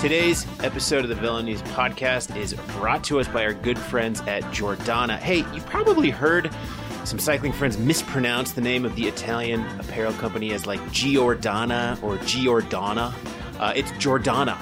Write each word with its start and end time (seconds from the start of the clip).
Today's 0.00 0.46
episode 0.62 1.02
of 1.02 1.08
the 1.08 1.16
Velo 1.16 1.40
News 1.40 1.60
podcast 1.62 2.36
is 2.36 2.54
brought 2.76 3.02
to 3.04 3.18
us 3.18 3.26
by 3.26 3.44
our 3.44 3.52
good 3.52 3.76
friends 3.76 4.20
at 4.28 4.44
Giordana. 4.44 5.18
Hey, 5.18 5.38
you 5.52 5.60
probably 5.62 6.08
heard 6.08 6.54
some 7.02 7.18
cycling 7.18 7.52
friends 7.52 7.76
mispronounce 7.78 8.52
the 8.52 8.60
name 8.60 8.84
of 8.84 8.94
the 8.94 9.08
Italian 9.08 9.66
apparel 9.80 10.12
company 10.12 10.52
as 10.52 10.68
like 10.68 10.78
Giordana 10.92 12.00
or 12.00 12.16
Giordana. 12.18 13.12
Uh, 13.58 13.72
it's 13.74 13.90
Giordana. 13.92 14.56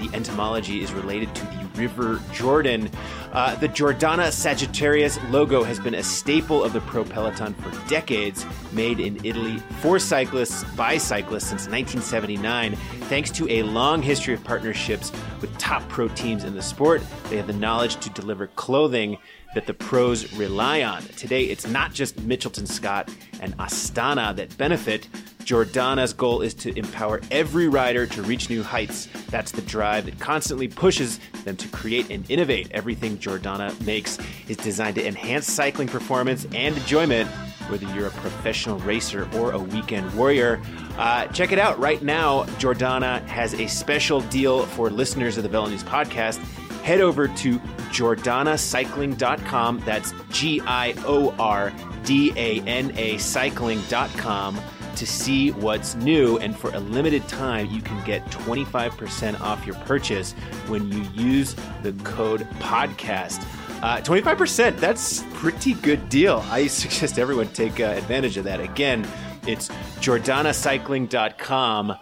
The 0.00 0.16
etymology 0.16 0.82
is 0.82 0.90
related 0.94 1.34
to 1.34 1.44
the 1.44 1.68
River 1.74 2.18
Jordan. 2.32 2.88
Uh, 3.32 3.54
the 3.56 3.68
Giordana 3.68 4.32
Sagittarius 4.32 5.18
logo 5.30 5.62
has 5.62 5.78
been 5.78 5.94
a 5.94 6.02
staple 6.02 6.64
of 6.64 6.72
the 6.72 6.80
Pro 6.80 7.04
Peloton 7.04 7.54
for 7.54 7.88
decades, 7.88 8.46
made 8.72 9.00
in 9.00 9.22
Italy 9.24 9.58
for 9.80 9.98
cyclists 9.98 10.64
by 10.74 10.96
cyclists 10.96 11.44
since 11.44 11.68
1979. 11.68 12.74
Thanks 13.08 13.30
to 13.32 13.48
a 13.50 13.62
long 13.64 14.02
history 14.02 14.34
of 14.34 14.42
partnerships 14.44 15.12
with 15.40 15.56
top 15.58 15.86
pro 15.88 16.08
teams 16.08 16.44
in 16.44 16.54
the 16.54 16.62
sport, 16.62 17.02
they 17.28 17.36
have 17.36 17.46
the 17.46 17.52
knowledge 17.52 17.96
to 17.96 18.10
deliver 18.10 18.46
clothing 18.48 19.18
that 19.54 19.66
the 19.66 19.74
pros 19.74 20.32
rely 20.34 20.82
on. 20.82 21.02
Today, 21.02 21.44
it's 21.44 21.66
not 21.66 21.92
just 21.92 22.16
Mitchelton 22.16 22.66
Scott 22.66 23.10
and 23.40 23.56
Astana 23.58 24.34
that 24.36 24.56
benefit. 24.56 25.08
Giordana's 25.48 26.12
goal 26.12 26.42
is 26.42 26.52
to 26.56 26.78
empower 26.78 27.22
every 27.30 27.68
rider 27.68 28.06
to 28.06 28.22
reach 28.22 28.50
new 28.50 28.62
heights. 28.62 29.08
That's 29.30 29.50
the 29.50 29.62
drive 29.62 30.04
that 30.04 30.20
constantly 30.20 30.68
pushes 30.68 31.18
them 31.44 31.56
to 31.56 31.66
create 31.68 32.10
and 32.10 32.30
innovate. 32.30 32.70
Everything 32.72 33.16
Giordana 33.16 33.74
makes 33.86 34.18
is 34.48 34.58
designed 34.58 34.96
to 34.96 35.06
enhance 35.06 35.50
cycling 35.50 35.88
performance 35.88 36.46
and 36.54 36.76
enjoyment, 36.76 37.30
whether 37.70 37.86
you're 37.94 38.08
a 38.08 38.10
professional 38.10 38.78
racer 38.80 39.26
or 39.36 39.52
a 39.52 39.58
weekend 39.58 40.14
warrior. 40.14 40.60
Uh, 40.98 41.26
check 41.28 41.50
it 41.50 41.58
out 41.58 41.78
right 41.78 42.02
now. 42.02 42.42
Giordana 42.58 43.24
has 43.26 43.54
a 43.54 43.68
special 43.68 44.20
deal 44.20 44.66
for 44.66 44.90
listeners 44.90 45.38
of 45.38 45.44
the 45.44 45.48
Velo 45.48 45.70
News 45.70 45.82
podcast. 45.82 46.36
Head 46.82 47.00
over 47.00 47.26
to 47.26 47.58
giordanacycling.com. 47.88 49.82
That's 49.86 50.12
G 50.28 50.60
I 50.66 50.92
O 51.06 51.34
R 51.38 51.72
D 52.04 52.34
A 52.36 52.60
N 52.66 52.92
A 52.98 53.16
cycling.com 53.16 54.60
to 54.98 55.06
see 55.06 55.50
what's 55.52 55.94
new. 55.94 56.38
And 56.38 56.56
for 56.56 56.70
a 56.74 56.80
limited 56.80 57.26
time, 57.28 57.66
you 57.66 57.80
can 57.80 58.04
get 58.04 58.24
25% 58.26 59.40
off 59.40 59.66
your 59.66 59.76
purchase 59.76 60.32
when 60.66 60.90
you 60.92 61.02
use 61.14 61.54
the 61.82 61.92
code 62.04 62.48
podcast. 62.58 63.44
Uh, 63.82 63.98
25%, 63.98 64.76
that's 64.78 65.22
pretty 65.34 65.74
good 65.74 66.08
deal. 66.08 66.44
I 66.50 66.66
suggest 66.66 67.18
everyone 67.18 67.48
take 67.48 67.80
uh, 67.80 67.84
advantage 67.84 68.36
of 68.36 68.44
that. 68.44 68.60
Again, 68.60 69.06
it's 69.46 69.68
giordanacycling.com. 70.00 71.94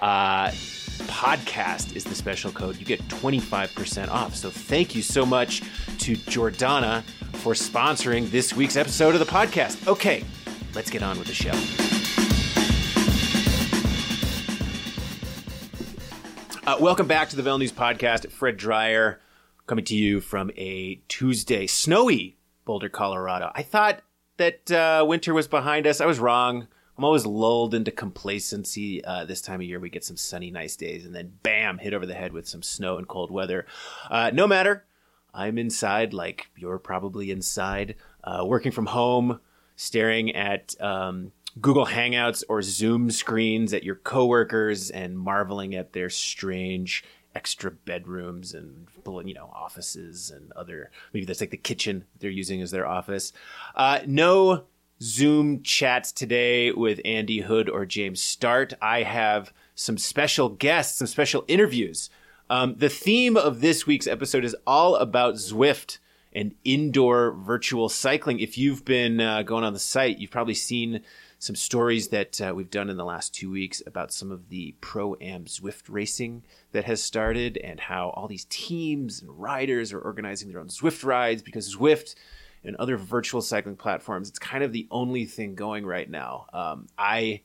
Uh, 0.00 0.50
podcast 1.08 1.96
is 1.96 2.04
the 2.04 2.14
special 2.14 2.52
code. 2.52 2.76
You 2.78 2.86
get 2.86 3.00
25% 3.08 4.08
off. 4.08 4.34
So 4.34 4.50
thank 4.50 4.94
you 4.94 5.02
so 5.02 5.26
much 5.26 5.60
to 5.98 6.16
Giordana 6.16 7.02
for 7.34 7.52
sponsoring 7.54 8.30
this 8.30 8.54
week's 8.54 8.76
episode 8.76 9.14
of 9.14 9.20
the 9.20 9.26
podcast. 9.26 9.86
Okay, 9.86 10.24
let's 10.74 10.90
get 10.90 11.02
on 11.02 11.18
with 11.18 11.28
the 11.28 11.34
show. 11.34 11.97
Uh, 16.68 16.76
welcome 16.78 17.06
back 17.06 17.30
to 17.30 17.34
the 17.34 17.42
Velo 17.42 17.56
News 17.56 17.72
Podcast. 17.72 18.30
Fred 18.30 18.58
Dreier 18.58 19.16
coming 19.66 19.86
to 19.86 19.96
you 19.96 20.20
from 20.20 20.50
a 20.54 21.00
Tuesday, 21.08 21.66
snowy 21.66 22.36
Boulder, 22.66 22.90
Colorado. 22.90 23.50
I 23.54 23.62
thought 23.62 24.02
that 24.36 24.70
uh, 24.70 25.02
winter 25.08 25.32
was 25.32 25.48
behind 25.48 25.86
us. 25.86 26.02
I 26.02 26.04
was 26.04 26.18
wrong. 26.18 26.68
I'm 26.98 27.04
always 27.04 27.24
lulled 27.24 27.72
into 27.72 27.90
complacency. 27.90 29.02
Uh, 29.02 29.24
this 29.24 29.40
time 29.40 29.62
of 29.62 29.66
year, 29.66 29.80
we 29.80 29.88
get 29.88 30.04
some 30.04 30.18
sunny, 30.18 30.50
nice 30.50 30.76
days, 30.76 31.06
and 31.06 31.14
then 31.14 31.32
bam, 31.42 31.78
hit 31.78 31.94
over 31.94 32.04
the 32.04 32.12
head 32.12 32.34
with 32.34 32.46
some 32.46 32.62
snow 32.62 32.98
and 32.98 33.08
cold 33.08 33.30
weather. 33.30 33.64
Uh, 34.10 34.30
no 34.34 34.46
matter, 34.46 34.84
I'm 35.32 35.56
inside, 35.56 36.12
like 36.12 36.50
you're 36.54 36.78
probably 36.78 37.30
inside, 37.30 37.94
uh, 38.24 38.44
working 38.44 38.72
from 38.72 38.84
home, 38.84 39.40
staring 39.76 40.36
at 40.36 40.78
um, 40.82 41.32
Google 41.60 41.86
Hangouts 41.86 42.44
or 42.48 42.62
Zoom 42.62 43.10
screens 43.10 43.72
at 43.72 43.84
your 43.84 43.96
coworkers 43.96 44.90
and 44.90 45.18
marveling 45.18 45.74
at 45.74 45.92
their 45.92 46.10
strange 46.10 47.04
extra 47.34 47.70
bedrooms 47.70 48.54
and 48.54 48.88
you 49.24 49.34
know 49.34 49.50
offices 49.54 50.30
and 50.30 50.50
other 50.52 50.90
maybe 51.12 51.24
that's 51.24 51.40
like 51.40 51.50
the 51.50 51.56
kitchen 51.56 52.04
they're 52.18 52.30
using 52.30 52.60
as 52.62 52.70
their 52.70 52.86
office. 52.86 53.32
Uh, 53.74 54.00
no 54.06 54.64
Zoom 55.00 55.62
chats 55.62 56.10
today 56.10 56.72
with 56.72 57.00
Andy 57.04 57.40
Hood 57.40 57.68
or 57.68 57.86
James 57.86 58.20
Startt. 58.20 58.74
I 58.82 59.04
have 59.04 59.52
some 59.74 59.96
special 59.96 60.48
guests, 60.48 60.98
some 60.98 61.06
special 61.06 61.44
interviews. 61.46 62.10
Um, 62.50 62.74
the 62.76 62.88
theme 62.88 63.36
of 63.36 63.60
this 63.60 63.86
week's 63.86 64.06
episode 64.06 64.44
is 64.44 64.56
all 64.66 64.96
about 64.96 65.34
Zwift 65.34 65.98
and 66.32 66.54
indoor 66.64 67.32
virtual 67.32 67.88
cycling. 67.88 68.40
If 68.40 68.58
you've 68.58 68.84
been 68.84 69.20
uh, 69.20 69.42
going 69.42 69.64
on 69.64 69.72
the 69.72 69.78
site, 69.78 70.18
you've 70.18 70.30
probably 70.30 70.54
seen 70.54 71.02
some 71.38 71.54
stories 71.54 72.08
that 72.08 72.40
uh, 72.40 72.52
we've 72.54 72.70
done 72.70 72.90
in 72.90 72.96
the 72.96 73.04
last 73.04 73.34
two 73.34 73.50
weeks 73.50 73.80
about 73.86 74.12
some 74.12 74.32
of 74.32 74.48
the 74.48 74.74
pro 74.80 75.14
am 75.20 75.44
Zwift 75.44 75.84
racing 75.88 76.42
that 76.72 76.84
has 76.84 77.02
started 77.02 77.56
and 77.58 77.78
how 77.78 78.10
all 78.10 78.26
these 78.26 78.46
teams 78.50 79.22
and 79.22 79.30
riders 79.40 79.92
are 79.92 80.00
organizing 80.00 80.50
their 80.50 80.60
own 80.60 80.68
Zwift 80.68 81.04
rides 81.04 81.42
because 81.42 81.76
Zwift 81.76 82.16
and 82.64 82.74
other 82.76 82.96
virtual 82.96 83.40
cycling 83.40 83.76
platforms, 83.76 84.28
it's 84.28 84.38
kind 84.38 84.64
of 84.64 84.72
the 84.72 84.88
only 84.90 85.24
thing 85.24 85.54
going 85.54 85.86
right 85.86 86.10
now. 86.10 86.46
Um, 86.52 86.86
I 86.98 87.42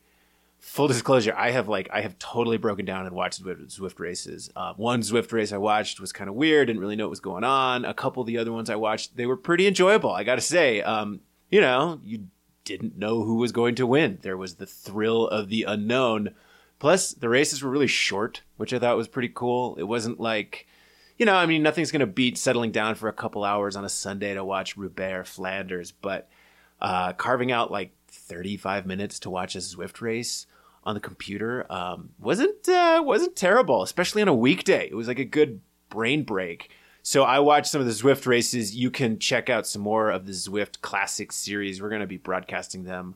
full 0.63 0.87
disclosure, 0.87 1.35
I 1.37 1.51
have 1.51 1.67
like 1.67 1.89
I 1.91 2.01
have 2.01 2.17
totally 2.17 2.57
broken 2.57 2.85
down 2.85 3.05
and 3.05 3.13
watched 3.13 3.43
Zwift, 3.43 3.99
races. 3.99 4.49
Uh, 4.55 4.73
one 4.73 5.01
Zwift 5.01 5.31
race 5.31 5.51
I 5.51 5.57
watched 5.57 5.99
was 5.99 6.11
kind 6.11 6.29
of 6.29 6.35
weird, 6.35 6.67
didn't 6.67 6.81
really 6.81 6.95
know 6.95 7.05
what 7.05 7.11
was 7.11 7.19
going 7.19 7.43
on. 7.43 7.85
A 7.85 7.93
couple 7.93 8.21
of 8.21 8.27
the 8.27 8.39
other 8.39 8.51
ones 8.51 8.71
I 8.71 8.75
watched, 8.75 9.15
they 9.15 9.27
were 9.27 9.37
pretty 9.37 9.67
enjoyable. 9.67 10.11
I 10.11 10.23
got 10.23 10.35
to 10.35 10.41
say, 10.41 10.81
um, 10.81 11.19
you 11.51 11.61
know, 11.61 11.99
you 12.03 12.27
didn't 12.63 12.97
know 12.97 13.23
who 13.23 13.35
was 13.35 13.51
going 13.51 13.75
to 13.75 13.87
win. 13.87 14.19
There 14.21 14.37
was 14.37 14.55
the 14.55 14.65
thrill 14.65 15.27
of 15.27 15.49
the 15.49 15.63
unknown. 15.63 16.33
Plus, 16.79 17.13
the 17.13 17.29
races 17.29 17.61
were 17.61 17.69
really 17.69 17.87
short, 17.87 18.41
which 18.57 18.73
I 18.73 18.79
thought 18.79 18.97
was 18.97 19.07
pretty 19.07 19.31
cool. 19.33 19.75
It 19.75 19.83
wasn't 19.83 20.19
like, 20.19 20.67
you 21.17 21.25
know, 21.25 21.35
I 21.35 21.45
mean, 21.45 21.63
nothing's 21.63 21.91
going 21.91 22.01
to 22.01 22.07
beat 22.07 22.37
settling 22.37 22.71
down 22.71 22.95
for 22.95 23.07
a 23.07 23.13
couple 23.13 23.43
hours 23.43 23.75
on 23.75 23.85
a 23.85 23.89
Sunday 23.89 24.33
to 24.33 24.43
watch 24.43 24.75
Roubaix 24.77 25.13
or 25.13 25.23
Flanders, 25.23 25.91
but 25.91 26.29
uh, 26.81 27.13
carving 27.13 27.51
out 27.51 27.71
like 27.71 27.93
35 28.09 28.85
minutes 28.85 29.19
to 29.19 29.29
watch 29.29 29.55
a 29.55 29.59
Zwift 29.59 30.01
race 30.01 30.45
on 30.83 30.95
the 30.95 30.99
computer 30.99 31.65
um, 31.71 32.09
wasn't 32.19 32.67
uh, 32.67 33.01
wasn't 33.03 33.35
terrible, 33.35 33.83
especially 33.83 34.21
on 34.21 34.27
a 34.27 34.35
weekday. 34.35 34.87
It 34.87 34.95
was 34.95 35.07
like 35.07 35.19
a 35.19 35.25
good 35.25 35.61
brain 35.89 36.23
break. 36.23 36.69
So 37.05 37.23
I 37.23 37.39
watched 37.39 37.67
some 37.67 37.81
of 37.81 37.87
the 37.87 37.93
Zwift 37.93 38.25
races. 38.25 38.75
You 38.75 38.89
can 38.89 39.19
check 39.19 39.49
out 39.49 39.67
some 39.67 39.81
more 39.81 40.09
of 40.09 40.25
the 40.25 40.31
Zwift 40.31 40.79
Classic 40.79 41.33
series. 41.33 41.81
We're 41.81 41.89
going 41.89 42.01
to 42.01 42.07
be 42.07 42.17
broadcasting 42.17 42.85
them 42.85 43.15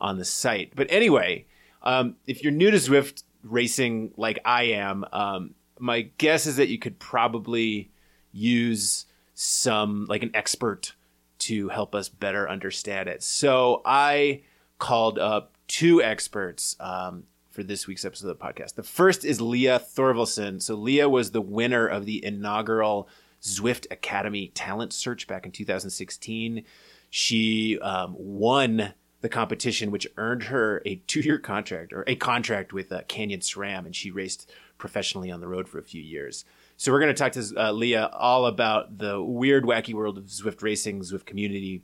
on 0.00 0.18
the 0.18 0.24
site. 0.24 0.72
But 0.74 0.88
anyway, 0.90 1.46
um, 1.84 2.16
if 2.26 2.42
you're 2.42 2.52
new 2.52 2.72
to 2.72 2.76
Zwift 2.78 3.22
racing 3.44 4.12
like 4.16 4.40
I 4.44 4.64
am, 4.64 5.04
um, 5.12 5.54
my 5.78 6.02
guess 6.18 6.46
is 6.46 6.56
that 6.56 6.68
you 6.68 6.80
could 6.80 6.98
probably 6.98 7.92
use 8.32 9.06
some 9.34 10.06
like 10.08 10.24
an 10.24 10.32
expert 10.34 10.94
to 11.38 11.68
help 11.68 11.94
us 11.94 12.08
better 12.08 12.50
understand 12.50 13.08
it. 13.08 13.22
So 13.22 13.82
I 13.84 14.42
called 14.80 15.16
up 15.16 15.54
two 15.68 16.02
experts 16.02 16.74
um, 16.80 17.22
for 17.50 17.62
this 17.62 17.86
week's 17.86 18.04
episode 18.04 18.30
of 18.30 18.36
the 18.36 18.44
podcast. 18.44 18.74
The 18.74 18.82
first 18.82 19.24
is 19.24 19.40
Leah 19.40 19.78
Thorvilson. 19.78 20.60
So 20.60 20.74
Leah 20.74 21.08
was 21.08 21.30
the 21.30 21.40
winner 21.40 21.86
of 21.86 22.04
the 22.04 22.24
inaugural 22.24 23.08
Zwift 23.48 23.86
Academy 23.90 24.48
talent 24.54 24.92
search 24.92 25.26
back 25.26 25.46
in 25.46 25.52
2016. 25.52 26.64
She 27.10 27.78
um, 27.80 28.14
won 28.18 28.94
the 29.20 29.28
competition, 29.28 29.90
which 29.90 30.06
earned 30.16 30.44
her 30.44 30.82
a 30.86 30.96
two-year 31.06 31.38
contract 31.38 31.92
or 31.92 32.04
a 32.06 32.14
contract 32.14 32.72
with 32.72 32.92
uh, 32.92 33.02
Canyon 33.08 33.40
SRAM, 33.40 33.84
and 33.86 33.96
she 33.96 34.10
raced 34.10 34.50
professionally 34.76 35.30
on 35.30 35.40
the 35.40 35.48
road 35.48 35.68
for 35.68 35.78
a 35.78 35.82
few 35.82 36.02
years. 36.02 36.44
So 36.76 36.92
we're 36.92 37.00
going 37.00 37.14
to 37.14 37.18
talk 37.18 37.32
to 37.32 37.52
uh, 37.56 37.72
Leah 37.72 38.10
all 38.12 38.46
about 38.46 38.98
the 38.98 39.20
weird, 39.20 39.64
wacky 39.64 39.92
world 39.92 40.16
of 40.16 40.24
Zwift 40.26 40.62
racing, 40.62 41.00
Zwift 41.00 41.26
community, 41.26 41.82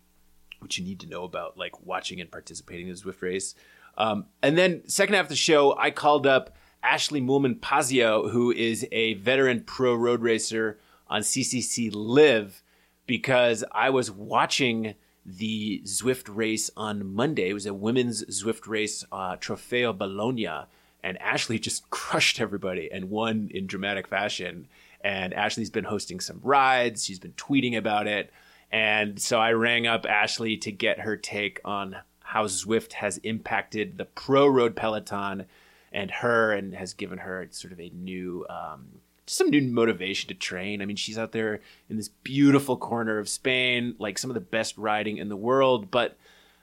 which 0.61 0.79
you 0.79 0.85
need 0.85 1.01
to 1.01 1.09
know 1.09 1.25
about, 1.25 1.59
like 1.59 1.85
watching 1.85 2.21
and 2.21 2.31
participating 2.31 2.87
in 2.87 2.95
the 2.95 3.01
Zwift 3.01 3.21
race. 3.21 3.57
Um, 3.99 4.27
and 4.43 4.57
then 4.57 4.89
second 4.89 5.15
half 5.15 5.25
of 5.25 5.31
the 5.31 5.37
show, 5.37 5.77
I 5.77 5.91
called 5.91 6.27
up 6.27 6.57
Ashleigh 6.85 7.25
Moolman 7.25 7.59
Pasio, 7.59 8.31
who 8.31 8.53
is 8.53 8.87
a 8.93 9.15
veteran 9.15 9.65
pro 9.65 9.95
road 9.95 10.23
racer 10.23 10.79
on 11.15 11.21
CCC 11.21 11.93
Liv 11.95 12.61
because 13.07 13.63
I 13.71 13.89
was 13.91 14.11
watching 14.11 14.97
the 15.25 15.81
Zwift 15.85 16.25
race 16.29 16.73
on 16.77 17.15
Monday. 17.15 17.51
It 17.51 17.55
was 17.55 17.67
a 17.67 17.73
women's 17.73 18.25
Zwift 18.25 18.67
race, 18.67 19.05
uh, 19.13 19.37
Trofeo 19.37 19.97
Bologna, 19.97 20.67
and 21.05 21.17
Ashleigh 21.21 21.61
just 21.61 21.89
crushed 21.91 22.41
everybody 22.41 22.91
and 22.91 23.11
won 23.11 23.49
in 23.55 23.69
dramatic 23.69 24.09
fashion. 24.09 24.67
And 25.03 25.33
Ashleigh's 25.35 25.71
been 25.71 25.85
hosting 25.85 26.19
some 26.19 26.41
rides. 26.43 27.05
She's 27.05 27.21
been 27.21 27.35
tweeting 27.35 27.77
about 27.77 28.09
it. 28.09 28.33
And 28.73 29.23
so 29.23 29.39
I 29.39 29.53
rang 29.53 29.87
up 29.87 30.07
Ashleigh 30.07 30.61
to 30.63 30.73
get 30.73 30.99
her 30.99 31.17
take 31.17 31.61
on 31.65 31.95
how 32.19 32.47
Zwift 32.47 32.95
has 32.95 33.19
impacted 33.19 33.99
the 33.99 34.07
pro 34.07 34.49
road 34.49 34.75
peloton 34.75 35.47
and 35.93 36.11
her 36.11 36.51
and 36.51 36.75
has 36.75 36.93
given 36.93 37.19
her 37.19 37.47
sort 37.53 37.73
of 37.73 37.79
a 37.79 37.91
new 37.91 38.45
um, 38.51 39.01
some 39.27 39.51
new 39.51 39.63
motivation 39.63 40.29
to 40.29 40.35
train. 40.35 40.83
I 40.83 40.85
mean, 40.85 40.97
she's 40.97 41.19
out 41.19 41.33
there 41.33 41.61
in 41.89 41.97
this 41.97 42.09
beautiful 42.09 42.77
corner 42.77 43.19
of 43.19 43.29
Spain, 43.29 43.95
like 43.99 44.19
some 44.19 44.31
of 44.31 44.35
the 44.35 44.41
best 44.41 44.77
riding 44.77 45.19
in 45.19 45.29
the 45.29 45.37
world, 45.37 45.91
but 45.91 46.17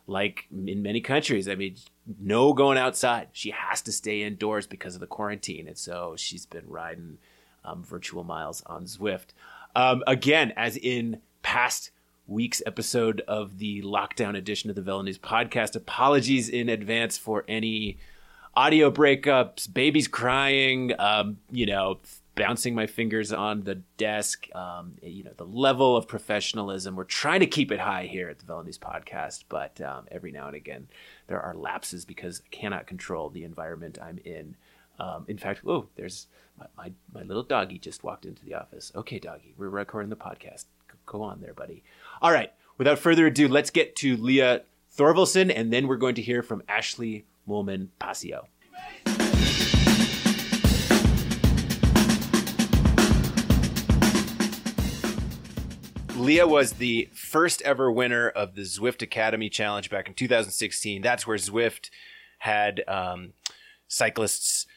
like 0.07 0.45
in 0.51 0.81
many 0.81 1.01
countries, 1.01 1.47
I 1.47 1.55
mean, 1.55 1.75
no 2.19 2.53
going 2.53 2.77
outside. 2.77 3.29
She 3.31 3.51
has 3.51 3.81
to 3.83 3.91
stay 3.91 4.23
indoors 4.23 4.67
because 4.67 4.95
of 4.95 5.01
the 5.01 5.07
quarantine. 5.07 5.67
And 5.67 5.77
so 5.77 6.15
she's 6.17 6.45
been 6.45 6.67
riding 6.67 7.17
um, 7.63 7.83
virtual 7.83 8.23
miles 8.23 8.61
on 8.65 8.85
Zwift. 8.85 9.27
Um, 9.75 10.03
again, 10.07 10.53
as 10.55 10.77
in 10.77 11.21
past 11.43 11.91
week's 12.27 12.61
episode 12.65 13.21
of 13.27 13.57
the 13.57 13.81
lockdown 13.81 14.37
edition 14.37 14.69
of 14.69 14.75
the 14.75 14.81
Velo 14.81 15.01
News 15.01 15.17
podcast, 15.17 15.75
apologies 15.75 16.49
in 16.49 16.69
advance 16.69 17.17
for 17.17 17.43
any 17.47 17.97
audio 18.53 18.91
breakups, 18.91 19.71
babies 19.71 20.07
crying, 20.07 20.93
um, 20.99 21.37
you 21.51 21.65
know, 21.65 21.99
bouncing 22.35 22.73
my 22.73 22.87
fingers 22.87 23.31
on 23.33 23.63
the 23.63 23.75
desk. 23.97 24.47
Um, 24.55 24.95
you 25.01 25.23
know, 25.23 25.33
the 25.35 25.45
level 25.45 25.97
of 25.97 26.07
professionalism. 26.07 26.95
We're 26.95 27.03
trying 27.03 27.41
to 27.41 27.47
keep 27.47 27.71
it 27.71 27.79
high 27.79 28.05
here 28.05 28.29
at 28.29 28.39
the 28.39 28.63
News 28.63 28.77
podcast, 28.77 29.45
but 29.49 29.79
um, 29.81 30.05
every 30.11 30.31
now 30.31 30.47
and 30.47 30.55
again 30.55 30.87
there 31.27 31.41
are 31.41 31.55
lapses 31.55 32.05
because 32.05 32.41
I 32.45 32.55
cannot 32.55 32.87
control 32.87 33.29
the 33.29 33.43
environment 33.43 33.97
I'm 34.01 34.19
in. 34.25 34.55
Um, 34.99 35.25
in 35.27 35.37
fact, 35.37 35.61
oh, 35.65 35.87
there's 35.95 36.27
my, 36.59 36.65
my, 36.77 36.91
my, 37.13 37.23
little 37.23 37.43
doggy 37.43 37.79
just 37.79 38.03
walked 38.03 38.25
into 38.25 38.45
the 38.45 38.53
office. 38.53 38.91
Okay, 38.95 39.17
doggy, 39.17 39.55
we're 39.57 39.69
recording 39.69 40.09
the 40.09 40.15
podcast. 40.15 40.65
Go 41.05 41.23
on 41.23 41.41
there, 41.41 41.53
buddy. 41.53 41.83
All 42.21 42.31
right, 42.31 42.51
without 42.77 42.99
further 42.99 43.27
ado, 43.27 43.47
let's 43.47 43.69
get 43.71 43.95
to 43.97 44.15
Leah 44.17 44.63
Thorvilson, 44.95 45.51
and 45.55 45.71
then 45.71 45.87
we're 45.87 45.95
going 45.95 46.15
to 46.15 46.21
hear 46.21 46.43
from 46.43 46.61
Ashleigh 46.63 47.23
Moolman 47.47 47.87
Pasio. 47.99 48.45
Leah 56.21 56.47
was 56.47 56.73
the 56.73 57.09
first 57.13 57.63
ever 57.63 57.91
winner 57.91 58.29
of 58.29 58.53
the 58.53 58.61
Zwift 58.61 59.01
Academy 59.01 59.49
Challenge 59.49 59.89
back 59.89 60.07
in 60.07 60.13
2016. 60.13 61.01
That's 61.01 61.25
where 61.25 61.37
Zwift 61.37 61.89
had 62.39 62.83
um, 62.87 63.33
cyclists 63.87 64.67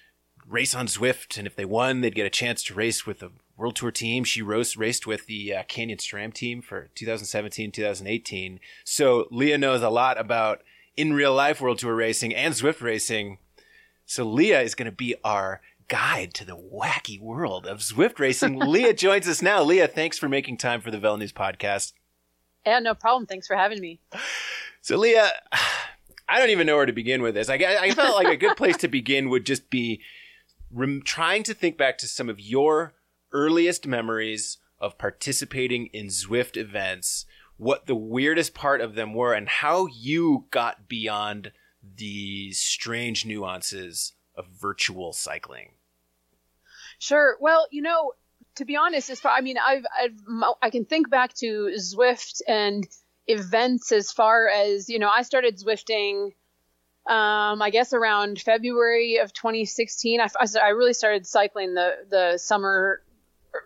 race 0.48 0.74
on 0.74 0.86
Zwift, 0.86 1.36
and 1.36 1.46
if 1.46 1.54
they 1.54 1.66
won, 1.66 2.00
they'd 2.00 2.14
get 2.14 2.24
a 2.24 2.30
chance 2.30 2.62
to 2.64 2.74
race 2.74 3.06
with 3.06 3.22
a 3.22 3.30
World 3.58 3.76
Tour 3.76 3.90
team. 3.90 4.24
She 4.24 4.40
rose, 4.40 4.78
raced 4.78 5.06
with 5.06 5.26
the 5.26 5.54
uh, 5.54 5.62
Canyon 5.64 5.98
SRAM 5.98 6.32
team 6.32 6.62
for 6.62 6.88
2017, 6.94 7.70
2018. 7.72 8.58
So 8.82 9.28
Leah 9.30 9.58
knows 9.58 9.82
a 9.82 9.90
lot 9.90 10.18
about 10.18 10.62
in 10.96 11.12
real 11.12 11.34
life 11.34 11.60
World 11.60 11.78
Tour 11.78 11.94
racing 11.94 12.34
and 12.34 12.54
Zwift 12.54 12.80
racing. 12.80 13.36
So 14.06 14.24
Leah 14.24 14.62
is 14.62 14.74
going 14.74 14.86
to 14.86 14.96
be 14.96 15.14
our 15.22 15.60
guide 15.88 16.34
to 16.34 16.44
the 16.44 16.56
wacky 16.56 17.20
world 17.20 17.66
of 17.66 17.78
Zwift 17.78 18.18
racing. 18.18 18.58
Leah 18.58 18.94
joins 18.94 19.28
us 19.28 19.42
now. 19.42 19.62
Leah, 19.62 19.88
thanks 19.88 20.18
for 20.18 20.28
making 20.28 20.56
time 20.56 20.80
for 20.80 20.90
the 20.90 20.98
Velo 20.98 21.16
News 21.16 21.32
podcast. 21.32 21.92
Yeah, 22.66 22.78
no 22.78 22.94
problem. 22.94 23.26
Thanks 23.26 23.46
for 23.46 23.56
having 23.56 23.80
me. 23.80 24.00
So, 24.80 24.96
Leah, 24.96 25.30
I 26.28 26.38
don't 26.38 26.50
even 26.50 26.66
know 26.66 26.76
where 26.76 26.86
to 26.86 26.92
begin 26.92 27.22
with 27.22 27.34
this. 27.34 27.48
I, 27.48 27.54
I 27.56 27.90
felt 27.90 28.16
like 28.16 28.32
a 28.32 28.36
good 28.36 28.56
place 28.56 28.76
to 28.78 28.88
begin 28.88 29.28
would 29.30 29.44
just 29.44 29.70
be 29.70 30.00
rem- 30.70 31.02
trying 31.02 31.42
to 31.44 31.54
think 31.54 31.76
back 31.76 31.98
to 31.98 32.08
some 32.08 32.28
of 32.28 32.40
your 32.40 32.94
earliest 33.32 33.86
memories 33.86 34.58
of 34.78 34.98
participating 34.98 35.86
in 35.86 36.06
Zwift 36.06 36.56
events, 36.56 37.26
what 37.56 37.86
the 37.86 37.94
weirdest 37.94 38.54
part 38.54 38.80
of 38.80 38.94
them 38.94 39.14
were, 39.14 39.34
and 39.34 39.48
how 39.48 39.86
you 39.86 40.46
got 40.50 40.88
beyond 40.88 41.52
the 41.82 42.52
strange 42.52 43.26
nuances 43.26 44.12
of 44.36 44.46
virtual 44.60 45.12
cycling. 45.12 45.70
Sure. 46.98 47.36
Well, 47.40 47.66
you 47.70 47.82
know, 47.82 48.12
to 48.56 48.64
be 48.64 48.76
honest, 48.76 49.10
as 49.10 49.20
far 49.20 49.32
I 49.32 49.40
mean, 49.40 49.56
I've, 49.58 49.84
I've 49.98 50.54
I 50.62 50.70
can 50.70 50.84
think 50.84 51.10
back 51.10 51.34
to 51.34 51.72
Zwift 51.78 52.40
and 52.46 52.86
events 53.26 53.92
as 53.92 54.12
far 54.12 54.48
as 54.48 54.88
you 54.88 54.98
know. 54.98 55.08
I 55.08 55.22
started 55.22 55.58
Zwifting, 55.58 56.32
um, 57.08 57.62
I 57.62 57.70
guess 57.70 57.92
around 57.92 58.40
February 58.40 59.16
of 59.16 59.32
2016. 59.32 60.20
I, 60.20 60.28
I 60.62 60.68
really 60.68 60.94
started 60.94 61.26
cycling 61.26 61.74
the 61.74 61.92
the 62.10 62.38
summer 62.38 63.02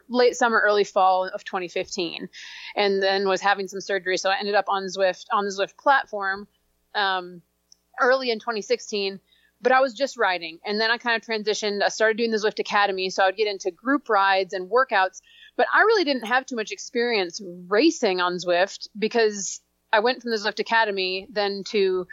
late 0.08 0.36
summer, 0.36 0.60
early 0.60 0.84
fall 0.84 1.26
of 1.26 1.44
2015, 1.44 2.28
and 2.76 3.02
then 3.02 3.26
was 3.26 3.40
having 3.40 3.68
some 3.68 3.80
surgery. 3.80 4.18
So 4.18 4.30
I 4.30 4.38
ended 4.38 4.54
up 4.54 4.66
on 4.68 4.84
Zwift 4.84 5.26
on 5.32 5.44
the 5.44 5.50
Zwift 5.50 5.76
platform 5.76 6.46
um, 6.94 7.42
early 8.00 8.30
in 8.30 8.38
2016 8.38 9.20
but 9.60 9.72
I 9.72 9.80
was 9.80 9.92
just 9.94 10.16
riding. 10.16 10.58
And 10.64 10.80
then 10.80 10.90
I 10.90 10.98
kind 10.98 11.20
of 11.20 11.26
transitioned. 11.26 11.82
I 11.82 11.88
started 11.88 12.16
doing 12.16 12.30
the 12.30 12.36
Zwift 12.36 12.58
Academy. 12.58 13.10
So 13.10 13.22
I 13.22 13.26
would 13.26 13.36
get 13.36 13.48
into 13.48 13.70
group 13.70 14.08
rides 14.08 14.54
and 14.54 14.70
workouts. 14.70 15.20
But 15.56 15.66
I 15.72 15.80
really 15.80 16.04
didn't 16.04 16.26
have 16.26 16.46
too 16.46 16.56
much 16.56 16.70
experience 16.70 17.40
racing 17.66 18.20
on 18.20 18.34
Zwift 18.34 18.88
because 18.96 19.60
I 19.92 20.00
went 20.00 20.22
from 20.22 20.30
the 20.30 20.36
Zwift 20.36 20.60
Academy 20.60 21.26
then 21.30 21.64
to 21.68 22.06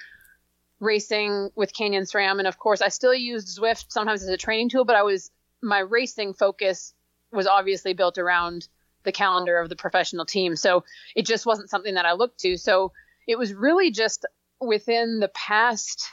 racing 0.79 1.49
with 1.55 1.73
Canyon 1.73 2.03
SRAM. 2.03 2.39
And 2.39 2.47
of 2.47 2.57
course, 2.57 2.81
I 2.81 2.89
still 2.89 3.13
used 3.13 3.59
Zwift 3.59 3.85
sometimes 3.89 4.23
as 4.23 4.29
a 4.29 4.37
training 4.37 4.69
tool, 4.69 4.85
but 4.85 4.95
I 4.95 5.03
was, 5.03 5.29
my 5.61 5.79
racing 5.79 6.33
focus 6.33 6.93
was 7.31 7.47
obviously 7.47 7.93
built 7.93 8.17
around 8.17 8.67
the 9.03 9.11
calendar 9.11 9.59
of 9.59 9.69
the 9.69 9.75
professional 9.75 10.25
team. 10.25 10.55
So 10.55 10.83
it 11.15 11.25
just 11.25 11.45
wasn't 11.45 11.69
something 11.69 11.93
that 11.93 12.05
I 12.05 12.13
looked 12.13 12.39
to. 12.39 12.57
So 12.57 12.91
it 13.27 13.37
was 13.37 13.53
really 13.53 13.91
just 13.91 14.25
within 14.59 15.19
the 15.19 15.27
past 15.27 16.09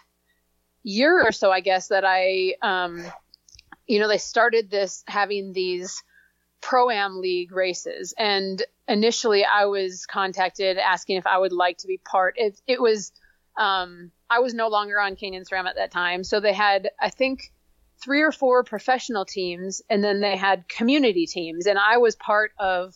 year 0.82 1.22
or 1.22 1.32
so, 1.32 1.50
I 1.50 1.60
guess, 1.60 1.88
that 1.88 2.04
I, 2.04 2.54
um, 2.62 3.04
you 3.86 4.00
know, 4.00 4.08
they 4.08 4.18
started 4.18 4.70
this 4.70 5.04
having 5.06 5.52
these 5.52 6.02
pro 6.60 6.90
am 6.90 7.20
league 7.20 7.52
races. 7.52 8.14
And 8.16 8.62
initially, 8.88 9.44
I 9.44 9.66
was 9.66 10.06
contacted 10.06 10.78
asking 10.78 11.16
if 11.16 11.26
I 11.26 11.38
would 11.38 11.52
like 11.52 11.78
to 11.78 11.86
be 11.86 11.98
part. 11.98 12.34
It, 12.36 12.60
it 12.66 12.80
was, 12.80 13.12
um, 13.58 14.10
I 14.30 14.38
was 14.38 14.54
no 14.54 14.68
longer 14.68 14.98
on 14.98 15.16
Canyon 15.16 15.44
SRAM 15.44 15.66
at 15.66 15.76
that 15.76 15.90
time. 15.90 16.24
So 16.24 16.40
they 16.40 16.52
had, 16.52 16.90
I 17.00 17.10
think, 17.10 17.52
three 18.02 18.22
or 18.22 18.32
four 18.32 18.64
professional 18.64 19.24
teams, 19.24 19.82
and 19.88 20.02
then 20.02 20.20
they 20.20 20.36
had 20.36 20.68
community 20.68 21.26
teams. 21.26 21.66
And 21.66 21.78
I 21.78 21.98
was 21.98 22.16
part 22.16 22.52
of 22.58 22.94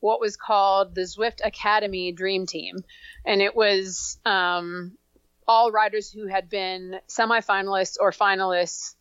what 0.00 0.20
was 0.20 0.36
called 0.36 0.94
the 0.94 1.02
Zwift 1.02 1.40
Academy 1.44 2.12
Dream 2.12 2.46
Team. 2.46 2.76
And 3.24 3.42
it 3.42 3.54
was, 3.54 4.18
um, 4.24 4.96
all 5.50 5.72
riders 5.72 6.12
who 6.12 6.28
had 6.28 6.48
been 6.48 7.00
semifinalists 7.08 7.96
or 7.98 8.12
finalists. 8.12 8.94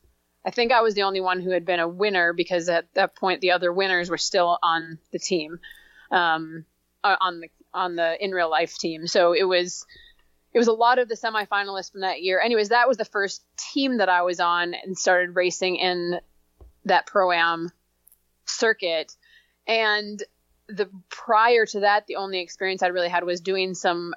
I 0.43 0.49
think 0.49 0.71
I 0.71 0.81
was 0.81 0.95
the 0.95 1.03
only 1.03 1.21
one 1.21 1.41
who 1.41 1.51
had 1.51 1.63
been 1.63 1.79
a 1.79 1.87
winner 1.87 2.33
because 2.33 2.69
at 2.69 2.91
that 2.95 3.15
point 3.15 3.41
the 3.41 3.51
other 3.51 3.71
winners 3.71 4.09
were 4.09 4.17
still 4.17 4.57
on 4.63 4.97
the 5.11 5.19
team, 5.19 5.59
um, 6.09 6.65
uh, 7.03 7.17
on 7.21 7.41
the 7.41 7.49
on 7.71 7.95
the 7.95 8.17
in 8.23 8.31
real 8.31 8.49
life 8.49 8.79
team. 8.79 9.05
So 9.05 9.33
it 9.33 9.43
was 9.43 9.85
it 10.51 10.57
was 10.57 10.67
a 10.67 10.73
lot 10.73 10.97
of 10.97 11.07
the 11.07 11.13
semifinalists 11.13 11.91
from 11.91 12.01
that 12.01 12.23
year. 12.23 12.41
Anyways, 12.41 12.69
that 12.69 12.87
was 12.87 12.97
the 12.97 13.05
first 13.05 13.43
team 13.55 13.97
that 13.97 14.09
I 14.09 14.23
was 14.23 14.39
on 14.39 14.73
and 14.73 14.97
started 14.97 15.35
racing 15.35 15.75
in 15.75 16.19
that 16.85 17.05
pro 17.05 17.31
am 17.31 17.71
circuit. 18.45 19.15
And 19.67 20.23
the 20.67 20.89
prior 21.09 21.67
to 21.67 21.81
that, 21.81 22.07
the 22.07 22.15
only 22.15 22.39
experience 22.39 22.81
I 22.81 22.87
really 22.87 23.09
had 23.09 23.23
was 23.23 23.39
doing 23.39 23.75
some 23.75 24.15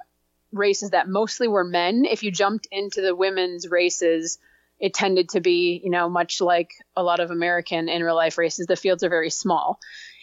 races 0.53 0.91
that 0.91 1.09
mostly 1.09 1.47
were 1.47 1.63
men. 1.63 2.05
If 2.05 2.23
you 2.23 2.31
jumped 2.31 2.67
into 2.71 3.01
the 3.01 3.15
women's 3.15 3.69
races, 3.69 4.37
it 4.79 4.93
tended 4.93 5.29
to 5.29 5.41
be, 5.41 5.81
you 5.83 5.89
know, 5.89 6.09
much 6.09 6.39
like 6.41 6.71
a 6.95 7.03
lot 7.03 7.19
of 7.19 7.31
American 7.31 7.89
in 7.89 8.03
real 8.03 8.15
life 8.15 8.37
races, 8.37 8.67
the 8.67 8.75
fields 8.75 9.03
are 9.03 9.09
very 9.09 9.29
small. 9.29 9.79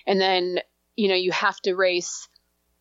And 0.06 0.20
then, 0.20 0.60
you 0.96 1.08
know, 1.08 1.14
you 1.14 1.32
have 1.32 1.60
to 1.62 1.74
race 1.74 2.28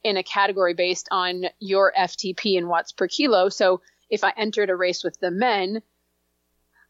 in 0.04 0.18
a 0.18 0.24
category 0.24 0.74
based 0.74 1.08
on 1.12 1.46
your 1.60 1.94
FTP 1.98 2.58
and 2.58 2.70
watts 2.70 2.92
per 2.92 3.08
kilo. 3.08 3.50
So 3.50 3.82
if 4.10 4.24
I 4.24 4.34
entered 4.36 4.70
a 4.70 4.76
race 4.76 5.04
with 5.04 5.20
the 5.20 5.32
men, 5.32 5.82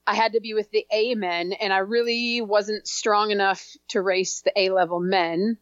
I 0.06 0.16
had 0.16 0.34
to 0.34 0.40
be 0.40 0.54
with 0.54 0.72
the 0.72 0.88
A 0.92 1.14
men, 1.14 1.54
and 1.54 1.72
I 1.72 1.80
really 1.80 2.42
wasn't 2.42 2.88
strong 2.88 3.30
enough 3.30 3.64
to 3.90 4.02
race 4.02 4.42
the 4.42 4.60
A 4.60 4.70
level 4.70 5.00
men, 5.00 5.58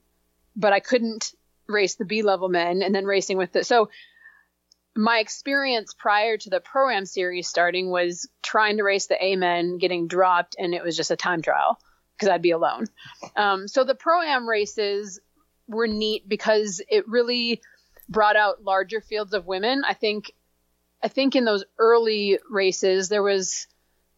but 0.56 0.72
I 0.72 0.80
couldn't 0.80 1.34
race 1.68 1.96
the 1.96 2.06
B 2.06 2.22
level 2.22 2.48
men 2.48 2.82
and 2.82 2.96
then 2.96 3.06
racing 3.06 3.38
with 3.38 3.52
the. 3.52 3.66
So 3.66 3.90
my 4.98 5.20
experience 5.20 5.94
prior 5.94 6.38
to 6.38 6.50
the 6.50 6.60
pro 6.60 6.90
am 6.90 7.06
series 7.06 7.48
starting 7.48 7.90
was 7.90 8.28
trying 8.42 8.78
to 8.78 8.84
race 8.84 9.06
the 9.06 9.24
Amen, 9.24 9.78
getting 9.78 10.08
dropped, 10.08 10.56
and 10.58 10.74
it 10.74 10.84
was 10.84 10.98
just 10.98 11.12
a 11.12 11.16
time 11.16 11.42
trial 11.42 11.80
because 12.16 12.30
I'd 12.30 12.42
be 12.42 12.52
alone. 12.52 12.88
Um, 13.36 13.68
so 13.68 13.84
the 13.84 13.94
pro 13.94 14.22
am 14.22 14.50
races 14.50 15.20
were 15.68 15.88
neat 15.88 16.28
because 16.28 16.82
it 16.90 17.08
really 17.08 17.62
brought 18.10 18.36
out 18.36 18.64
larger 18.64 19.00
fields 19.00 19.34
of 19.34 19.46
women. 19.46 19.84
I 19.88 19.94
think, 19.94 20.32
I 21.04 21.10
think 21.10 21.36
in 21.36 21.46
those 21.46 21.64
early 21.78 22.40
races 22.50 23.08
there 23.08 23.24
was, 23.24 23.68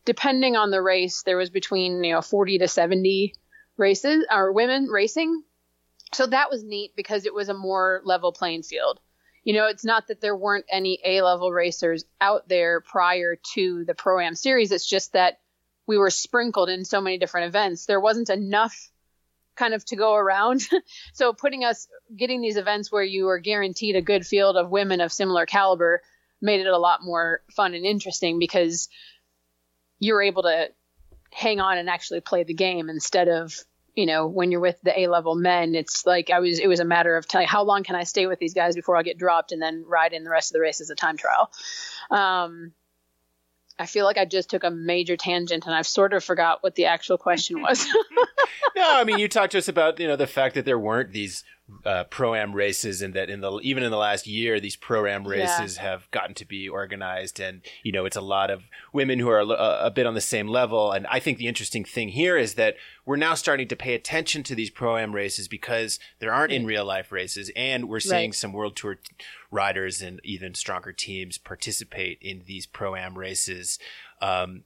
depending 0.05 0.55
on 0.55 0.71
the 0.71 0.81
race, 0.81 1.23
there 1.23 1.37
was 1.37 1.49
between 1.49 2.03
you 2.05 2.13
know 2.13 2.21
40 2.21 2.59
to 2.59 2.67
70 2.69 3.33
races 3.75 4.25
or 4.31 4.53
women 4.53 4.85
racing. 4.85 5.43
So 6.13 6.25
that 6.25 6.49
was 6.49 6.63
neat 6.63 6.93
because 6.95 7.25
it 7.25 7.33
was 7.33 7.49
a 7.49 7.53
more 7.53 8.01
level 8.05 8.31
playing 8.31 8.63
field 8.63 8.99
you 9.43 9.53
know, 9.53 9.67
it's 9.67 9.85
not 9.85 10.07
that 10.07 10.21
there 10.21 10.35
weren't 10.35 10.65
any 10.71 10.99
A 11.03 11.21
level 11.21 11.51
racers 11.51 12.05
out 12.19 12.47
there 12.47 12.81
prior 12.81 13.37
to 13.53 13.85
the 13.85 13.95
Pro 13.95 14.19
Am 14.19 14.35
series. 14.35 14.71
It's 14.71 14.87
just 14.87 15.13
that 15.13 15.39
we 15.87 15.97
were 15.97 16.09
sprinkled 16.09 16.69
in 16.69 16.85
so 16.85 17.01
many 17.01 17.17
different 17.17 17.47
events. 17.47 17.85
There 17.85 17.99
wasn't 17.99 18.29
enough 18.29 18.89
kind 19.55 19.73
of 19.73 19.83
to 19.85 19.95
go 19.95 20.15
around. 20.15 20.67
so 21.13 21.33
putting 21.33 21.63
us 21.63 21.87
getting 22.15 22.41
these 22.41 22.57
events 22.57 22.91
where 22.91 23.03
you 23.03 23.27
are 23.29 23.39
guaranteed 23.39 23.95
a 23.95 24.01
good 24.01 24.25
field 24.25 24.55
of 24.55 24.69
women 24.69 25.01
of 25.01 25.11
similar 25.11 25.45
caliber 25.45 26.01
made 26.41 26.61
it 26.61 26.67
a 26.67 26.77
lot 26.77 27.03
more 27.03 27.41
fun 27.55 27.73
and 27.73 27.85
interesting 27.85 28.39
because 28.39 28.87
you're 29.99 30.21
able 30.21 30.43
to 30.43 30.69
hang 31.31 31.59
on 31.59 31.77
and 31.77 31.89
actually 31.89 32.21
play 32.21 32.43
the 32.43 32.53
game 32.53 32.89
instead 32.89 33.27
of 33.27 33.53
you 33.95 34.05
know 34.05 34.27
when 34.27 34.51
you're 34.51 34.59
with 34.59 34.79
the 34.83 34.97
A 34.99 35.07
level 35.07 35.35
men 35.35 35.75
it's 35.75 36.05
like 36.05 36.29
I 36.29 36.39
was 36.39 36.59
it 36.59 36.67
was 36.67 36.79
a 36.79 36.85
matter 36.85 37.15
of 37.17 37.27
telling 37.27 37.47
how 37.47 37.63
long 37.63 37.83
can 37.83 37.95
I 37.95 38.03
stay 38.03 38.27
with 38.27 38.39
these 38.39 38.53
guys 38.53 38.75
before 38.75 38.95
I 38.97 39.03
get 39.03 39.17
dropped 39.17 39.51
and 39.51 39.61
then 39.61 39.83
ride 39.87 40.13
in 40.13 40.23
the 40.23 40.29
rest 40.29 40.51
of 40.51 40.53
the 40.53 40.61
race 40.61 40.81
as 40.81 40.89
a 40.89 40.95
time 40.95 41.17
trial. 41.17 41.51
Um, 42.11 42.73
I 43.77 43.85
feel 43.85 44.05
like 44.05 44.17
I 44.17 44.25
just 44.25 44.49
took 44.49 44.63
a 44.63 44.71
major 44.71 45.15
tangent 45.15 45.65
and 45.65 45.73
I've 45.73 45.87
sort 45.87 46.13
of 46.13 46.23
forgot 46.23 46.61
what 46.61 46.75
the 46.75 46.85
actual 46.85 47.17
question 47.17 47.61
was. 47.61 47.85
no, 48.75 48.83
I 48.85 49.03
mean 49.03 49.19
you 49.19 49.27
talked 49.27 49.53
to 49.53 49.57
us 49.57 49.67
about 49.67 49.99
you 49.99 50.07
know 50.07 50.15
the 50.15 50.27
fact 50.27 50.55
that 50.55 50.65
there 50.65 50.79
weren't 50.79 51.11
these 51.11 51.43
uh, 51.85 52.03
pro 52.05 52.35
am 52.35 52.53
races, 52.53 53.01
and 53.01 53.13
that 53.13 53.29
in 53.29 53.41
the 53.41 53.59
even 53.61 53.83
in 53.83 53.91
the 53.91 53.97
last 53.97 54.27
year, 54.27 54.59
these 54.59 54.75
pro 54.75 55.05
am 55.05 55.27
races 55.27 55.75
yeah. 55.75 55.83
have 55.83 56.09
gotten 56.11 56.33
to 56.35 56.45
be 56.45 56.67
organized, 56.67 57.39
and 57.39 57.61
you 57.83 57.91
know 57.91 58.05
it's 58.05 58.15
a 58.15 58.21
lot 58.21 58.49
of 58.49 58.63
women 58.93 59.19
who 59.19 59.29
are 59.29 59.39
a, 59.39 59.85
a, 59.85 59.91
bit 59.91 60.05
on 60.05 60.13
the 60.13 60.21
same 60.21 60.47
level. 60.47 60.91
And 60.91 61.07
I 61.07 61.19
think 61.19 61.37
the 61.37 61.47
interesting 61.47 61.83
thing 61.83 62.09
here 62.09 62.37
is 62.37 62.55
that 62.55 62.75
we're 63.05 63.15
now 63.15 63.33
starting 63.33 63.67
to 63.69 63.75
pay 63.75 63.93
attention 63.93 64.43
to 64.43 64.55
these 64.55 64.69
pro 64.69 64.97
am 64.97 65.13
races 65.13 65.47
because 65.47 65.99
there 66.19 66.33
aren't 66.33 66.51
in 66.51 66.65
real 66.65 66.85
life 66.85 67.11
races, 67.11 67.51
and 67.55 67.87
we're 67.87 67.99
seeing 67.99 68.29
right. 68.29 68.35
some 68.35 68.53
world 68.53 68.75
tour 68.75 68.99
riders 69.51 70.01
and 70.01 70.19
even 70.23 70.53
stronger 70.53 70.91
teams 70.91 71.37
participate 71.37 72.19
in 72.21 72.43
these 72.45 72.65
pro 72.65 72.95
am 72.95 73.17
races. 73.17 73.79
Um, 74.21 74.63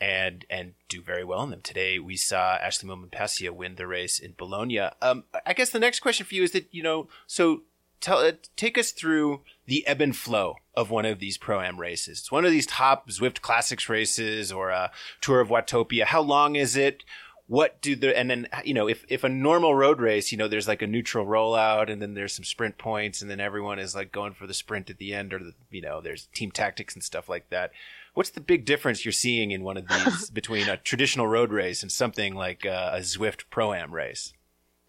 and 0.00 0.44
and 0.48 0.74
do 0.88 1.02
very 1.02 1.24
well 1.24 1.42
in 1.42 1.50
them. 1.50 1.60
Today 1.60 1.98
we 1.98 2.16
saw 2.16 2.58
Ashleigh 2.58 2.84
Moolman 2.84 3.56
win 3.56 3.74
the 3.74 3.86
race 3.86 4.18
in 4.18 4.34
Bologna. 4.36 4.80
Um, 5.02 5.24
I 5.44 5.52
guess 5.52 5.70
the 5.70 5.78
next 5.78 6.00
question 6.00 6.26
for 6.26 6.34
you 6.34 6.42
is 6.42 6.52
that 6.52 6.68
you 6.70 6.82
know 6.82 7.08
so 7.26 7.62
tell 8.00 8.18
uh, 8.18 8.32
take 8.56 8.78
us 8.78 8.92
through 8.92 9.42
the 9.66 9.86
ebb 9.86 10.00
and 10.00 10.16
flow 10.16 10.56
of 10.74 10.90
one 10.90 11.04
of 11.04 11.18
these 11.18 11.36
pro 11.36 11.60
am 11.60 11.80
races. 11.80 12.20
It's 12.20 12.32
one 12.32 12.44
of 12.44 12.52
these 12.52 12.66
top 12.66 13.08
Zwift 13.10 13.40
Classics 13.40 13.88
races 13.88 14.52
or 14.52 14.70
a 14.70 14.90
Tour 15.20 15.40
of 15.40 15.48
Watopia. 15.48 16.04
How 16.04 16.20
long 16.20 16.56
is 16.56 16.76
it? 16.76 17.04
What 17.46 17.80
do 17.80 17.96
the 17.96 18.16
and 18.16 18.30
then 18.30 18.46
you 18.62 18.74
know 18.74 18.88
if 18.88 19.04
if 19.08 19.24
a 19.24 19.28
normal 19.28 19.74
road 19.74 20.00
race 20.00 20.30
you 20.30 20.36
know 20.36 20.48
there's 20.48 20.68
like 20.68 20.82
a 20.82 20.86
neutral 20.86 21.24
rollout 21.24 21.90
and 21.90 22.00
then 22.02 22.12
there's 22.12 22.34
some 22.34 22.44
sprint 22.44 22.76
points 22.76 23.22
and 23.22 23.30
then 23.30 23.40
everyone 23.40 23.78
is 23.78 23.94
like 23.94 24.12
going 24.12 24.34
for 24.34 24.46
the 24.46 24.52
sprint 24.52 24.90
at 24.90 24.98
the 24.98 25.14
end 25.14 25.32
or 25.32 25.38
the 25.38 25.54
you 25.70 25.80
know 25.80 26.02
there's 26.02 26.26
team 26.34 26.50
tactics 26.50 26.94
and 26.94 27.02
stuff 27.02 27.26
like 27.26 27.48
that 27.48 27.70
What's 28.18 28.30
the 28.30 28.40
big 28.40 28.64
difference 28.64 29.04
you're 29.04 29.12
seeing 29.12 29.52
in 29.52 29.62
one 29.62 29.76
of 29.76 29.86
these 29.86 30.28
between 30.32 30.68
a 30.68 30.76
traditional 30.76 31.28
road 31.28 31.52
race 31.52 31.82
and 31.82 31.92
something 31.92 32.34
like 32.34 32.66
uh, 32.66 32.90
a 32.94 32.98
Zwift 32.98 33.44
Pro 33.48 33.72
Am 33.72 33.94
race? 33.94 34.32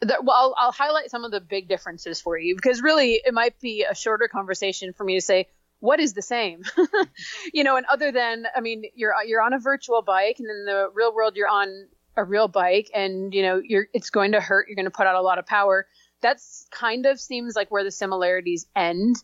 well, 0.01 0.36
I'll, 0.36 0.55
I'll, 0.57 0.71
highlight 0.71 1.12
some 1.12 1.24
of 1.24 1.29
the 1.29 1.39
big 1.39 1.67
differences 1.67 2.19
for 2.19 2.39
you 2.39 2.55
because 2.55 2.81
really 2.81 3.21
it 3.24 3.31
might 3.31 3.59
be 3.59 3.86
a 3.88 3.93
shorter 3.93 4.27
conversation 4.27 4.93
for 4.93 5.03
me 5.03 5.13
to 5.13 5.21
say 5.21 5.48
what 5.79 6.00
is 6.00 6.15
the 6.15 6.24
same, 6.24 6.63
you 7.53 7.63
know. 7.63 7.77
And 7.77 7.86
other 7.86 8.12
than, 8.12 8.48
I 8.55 8.62
mean, 8.62 8.86
you're 8.95 9.13
you're 9.27 9.43
on 9.43 9.53
a 9.53 9.59
virtual 9.59 10.01
bike, 10.01 10.38
and 10.39 10.50
in 10.50 10.65
the 10.65 10.89
real 10.91 11.13
world 11.13 11.36
you're 11.36 11.48
on 11.48 11.88
a 12.17 12.24
real 12.24 12.48
bike, 12.48 12.89
and 12.95 13.31
you 13.31 13.43
know 13.43 13.62
you're 13.63 13.89
it's 13.93 14.09
going 14.09 14.31
to 14.31 14.41
hurt. 14.41 14.67
You're 14.67 14.75
going 14.75 14.86
to 14.86 14.89
put 14.91 15.05
out 15.05 15.13
a 15.13 15.21
lot 15.21 15.38
of 15.38 15.45
power. 15.45 15.86
That's 16.21 16.65
kind 16.71 17.05
of 17.05 17.19
seems 17.19 17.55
like 17.55 17.69
where 17.69 17.83
the 17.83 17.91
similarities 17.91 18.65
end. 18.75 19.17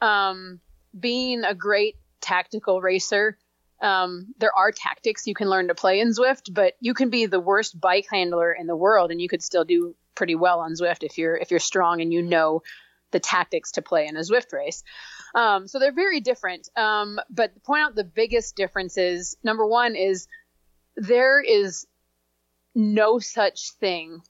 Um, 0.00 0.60
being 0.96 1.42
a 1.42 1.56
great 1.56 1.96
tactical 2.20 2.80
racer 2.80 3.36
um, 3.80 4.34
there 4.38 4.56
are 4.56 4.72
tactics 4.72 5.26
you 5.26 5.34
can 5.34 5.48
learn 5.48 5.68
to 5.68 5.74
play 5.74 6.00
in 6.00 6.08
Zwift, 6.08 6.52
but 6.52 6.74
you 6.80 6.94
can 6.94 7.10
be 7.10 7.26
the 7.26 7.40
worst 7.40 7.80
bike 7.80 8.06
handler 8.10 8.52
in 8.52 8.66
the 8.66 8.76
world 8.76 9.10
and 9.10 9.20
you 9.20 9.28
could 9.28 9.42
still 9.42 9.64
do 9.64 9.94
pretty 10.14 10.34
well 10.34 10.60
on 10.60 10.72
Zwift 10.72 11.04
if 11.04 11.16
you're 11.16 11.36
if 11.36 11.50
you're 11.50 11.60
strong 11.60 12.00
and 12.00 12.12
you 12.12 12.22
know 12.22 12.62
the 13.10 13.20
tactics 13.20 13.72
to 13.72 13.82
play 13.82 14.06
in 14.06 14.16
a 14.16 14.20
Zwift 14.20 14.52
race. 14.52 14.82
Um, 15.34 15.68
so 15.68 15.78
they're 15.78 15.92
very 15.92 16.20
different. 16.20 16.68
Um, 16.76 17.20
but 17.30 17.62
point 17.62 17.82
out 17.82 17.94
the 17.94 18.04
biggest 18.04 18.56
differences. 18.56 19.36
Number 19.42 19.66
one 19.66 19.94
is 19.94 20.26
there 20.96 21.40
is 21.40 21.86
no 22.74 23.18
such 23.18 23.72
thing 23.80 24.20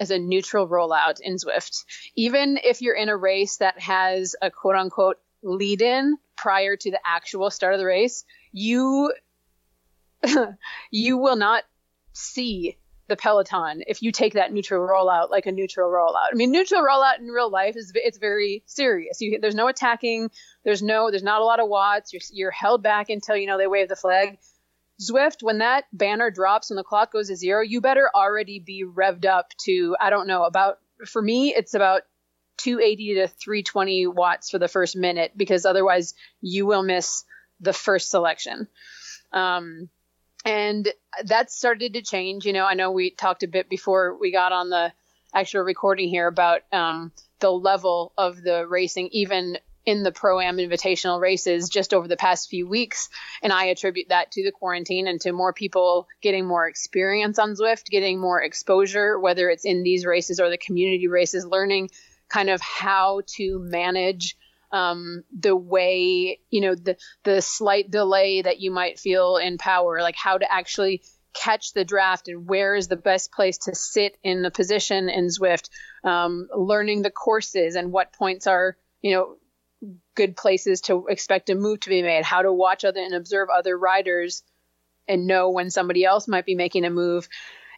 as 0.00 0.10
a 0.10 0.18
neutral 0.18 0.68
rollout 0.68 1.20
in 1.20 1.36
Zwift. 1.36 1.84
Even 2.16 2.58
if 2.62 2.82
you're 2.82 2.96
in 2.96 3.08
a 3.08 3.16
race 3.16 3.58
that 3.58 3.78
has 3.80 4.34
a 4.40 4.50
quote 4.50 4.76
unquote 4.76 5.18
lead 5.42 5.82
in 5.82 6.16
prior 6.36 6.76
to 6.76 6.90
the 6.90 7.00
actual 7.04 7.50
start 7.50 7.74
of 7.74 7.78
the 7.78 7.86
race, 7.86 8.24
you 8.54 9.12
you 10.90 11.18
will 11.18 11.36
not 11.36 11.64
see 12.12 12.78
the 13.08 13.16
peloton 13.16 13.82
if 13.86 14.00
you 14.00 14.12
take 14.12 14.32
that 14.32 14.50
neutral 14.50 14.86
rollout 14.86 15.28
like 15.28 15.44
a 15.44 15.52
neutral 15.52 15.90
rollout. 15.90 16.32
I 16.32 16.36
mean, 16.36 16.52
neutral 16.52 16.82
rollout 16.82 17.18
in 17.18 17.26
real 17.26 17.50
life 17.50 17.76
is 17.76 17.92
it's 17.94 18.16
very 18.16 18.62
serious. 18.64 19.20
You, 19.20 19.40
there's 19.40 19.56
no 19.56 19.68
attacking. 19.68 20.30
There's 20.64 20.82
no 20.82 21.10
there's 21.10 21.22
not 21.22 21.42
a 21.42 21.44
lot 21.44 21.60
of 21.60 21.68
watts. 21.68 22.12
You're 22.12 22.22
you're 22.32 22.50
held 22.50 22.82
back 22.82 23.10
until 23.10 23.36
you 23.36 23.46
know 23.46 23.58
they 23.58 23.66
wave 23.66 23.88
the 23.88 23.96
flag. 23.96 24.38
Zwift, 25.02 25.42
when 25.42 25.58
that 25.58 25.84
banner 25.92 26.30
drops 26.30 26.70
and 26.70 26.78
the 26.78 26.84
clock 26.84 27.12
goes 27.12 27.26
to 27.28 27.36
zero, 27.36 27.60
you 27.60 27.80
better 27.80 28.08
already 28.14 28.60
be 28.60 28.84
revved 28.84 29.26
up 29.26 29.48
to 29.64 29.96
I 30.00 30.10
don't 30.10 30.28
know 30.28 30.44
about 30.44 30.78
for 31.06 31.20
me 31.20 31.52
it's 31.54 31.74
about 31.74 32.02
280 32.58 33.14
to 33.14 33.26
320 33.26 34.06
watts 34.06 34.48
for 34.48 34.60
the 34.60 34.68
first 34.68 34.96
minute 34.96 35.32
because 35.36 35.66
otherwise 35.66 36.14
you 36.40 36.66
will 36.66 36.84
miss 36.84 37.24
the 37.64 37.72
first 37.72 38.10
selection. 38.10 38.68
Um, 39.32 39.88
and 40.44 40.92
that 41.24 41.50
started 41.50 41.94
to 41.94 42.02
change. 42.02 42.44
You 42.44 42.52
know, 42.52 42.66
I 42.66 42.74
know 42.74 42.90
we 42.90 43.10
talked 43.10 43.42
a 43.42 43.48
bit 43.48 43.68
before 43.68 44.16
we 44.18 44.30
got 44.30 44.52
on 44.52 44.70
the 44.70 44.92
actual 45.34 45.62
recording 45.62 46.08
here 46.08 46.28
about 46.28 46.62
um, 46.72 47.12
the 47.40 47.50
level 47.50 48.12
of 48.16 48.42
the 48.42 48.66
racing, 48.66 49.08
even 49.12 49.58
in 49.86 50.02
the 50.02 50.12
pro 50.12 50.40
am 50.40 50.56
invitational 50.56 51.20
races 51.20 51.68
just 51.68 51.92
over 51.92 52.08
the 52.08 52.16
past 52.16 52.48
few 52.48 52.66
weeks. 52.66 53.08
And 53.42 53.52
I 53.52 53.66
attribute 53.66 54.08
that 54.08 54.32
to 54.32 54.44
the 54.44 54.52
quarantine 54.52 55.06
and 55.06 55.20
to 55.22 55.32
more 55.32 55.52
people 55.52 56.08
getting 56.22 56.46
more 56.46 56.66
experience 56.66 57.38
on 57.38 57.54
Zwift, 57.54 57.86
getting 57.86 58.18
more 58.18 58.42
exposure, 58.42 59.18
whether 59.18 59.50
it's 59.50 59.64
in 59.64 59.82
these 59.82 60.06
races 60.06 60.40
or 60.40 60.48
the 60.48 60.58
community 60.58 61.08
races, 61.08 61.44
learning 61.44 61.90
kind 62.28 62.48
of 62.48 62.60
how 62.60 63.22
to 63.36 63.58
manage 63.58 64.36
um, 64.74 65.22
the 65.32 65.54
way 65.54 66.40
you 66.50 66.60
know 66.60 66.74
the 66.74 66.96
the 67.22 67.40
slight 67.40 67.90
delay 67.90 68.42
that 68.42 68.60
you 68.60 68.72
might 68.72 68.98
feel 68.98 69.36
in 69.36 69.56
power, 69.56 70.02
like 70.02 70.16
how 70.16 70.36
to 70.36 70.52
actually 70.52 71.02
catch 71.32 71.72
the 71.72 71.84
draft 71.84 72.28
and 72.28 72.48
where 72.48 72.74
is 72.74 72.88
the 72.88 72.96
best 72.96 73.32
place 73.32 73.58
to 73.58 73.74
sit 73.74 74.18
in 74.22 74.42
the 74.42 74.50
position 74.50 75.08
in 75.08 75.28
Zwift, 75.28 75.68
um, 76.02 76.48
learning 76.54 77.02
the 77.02 77.10
courses 77.10 77.76
and 77.76 77.92
what 77.92 78.12
points 78.12 78.48
are 78.48 78.76
you 79.00 79.12
know 79.14 79.36
good 80.16 80.36
places 80.36 80.80
to 80.80 81.06
expect 81.06 81.50
a 81.50 81.54
move 81.54 81.78
to 81.80 81.88
be 81.88 82.02
made, 82.02 82.24
how 82.24 82.42
to 82.42 82.52
watch 82.52 82.84
other 82.84 83.00
and 83.00 83.14
observe 83.14 83.48
other 83.50 83.78
riders 83.78 84.42
and 85.06 85.28
know 85.28 85.50
when 85.50 85.70
somebody 85.70 86.04
else 86.04 86.26
might 86.26 86.46
be 86.46 86.56
making 86.56 86.84
a 86.84 86.90
move. 86.90 87.28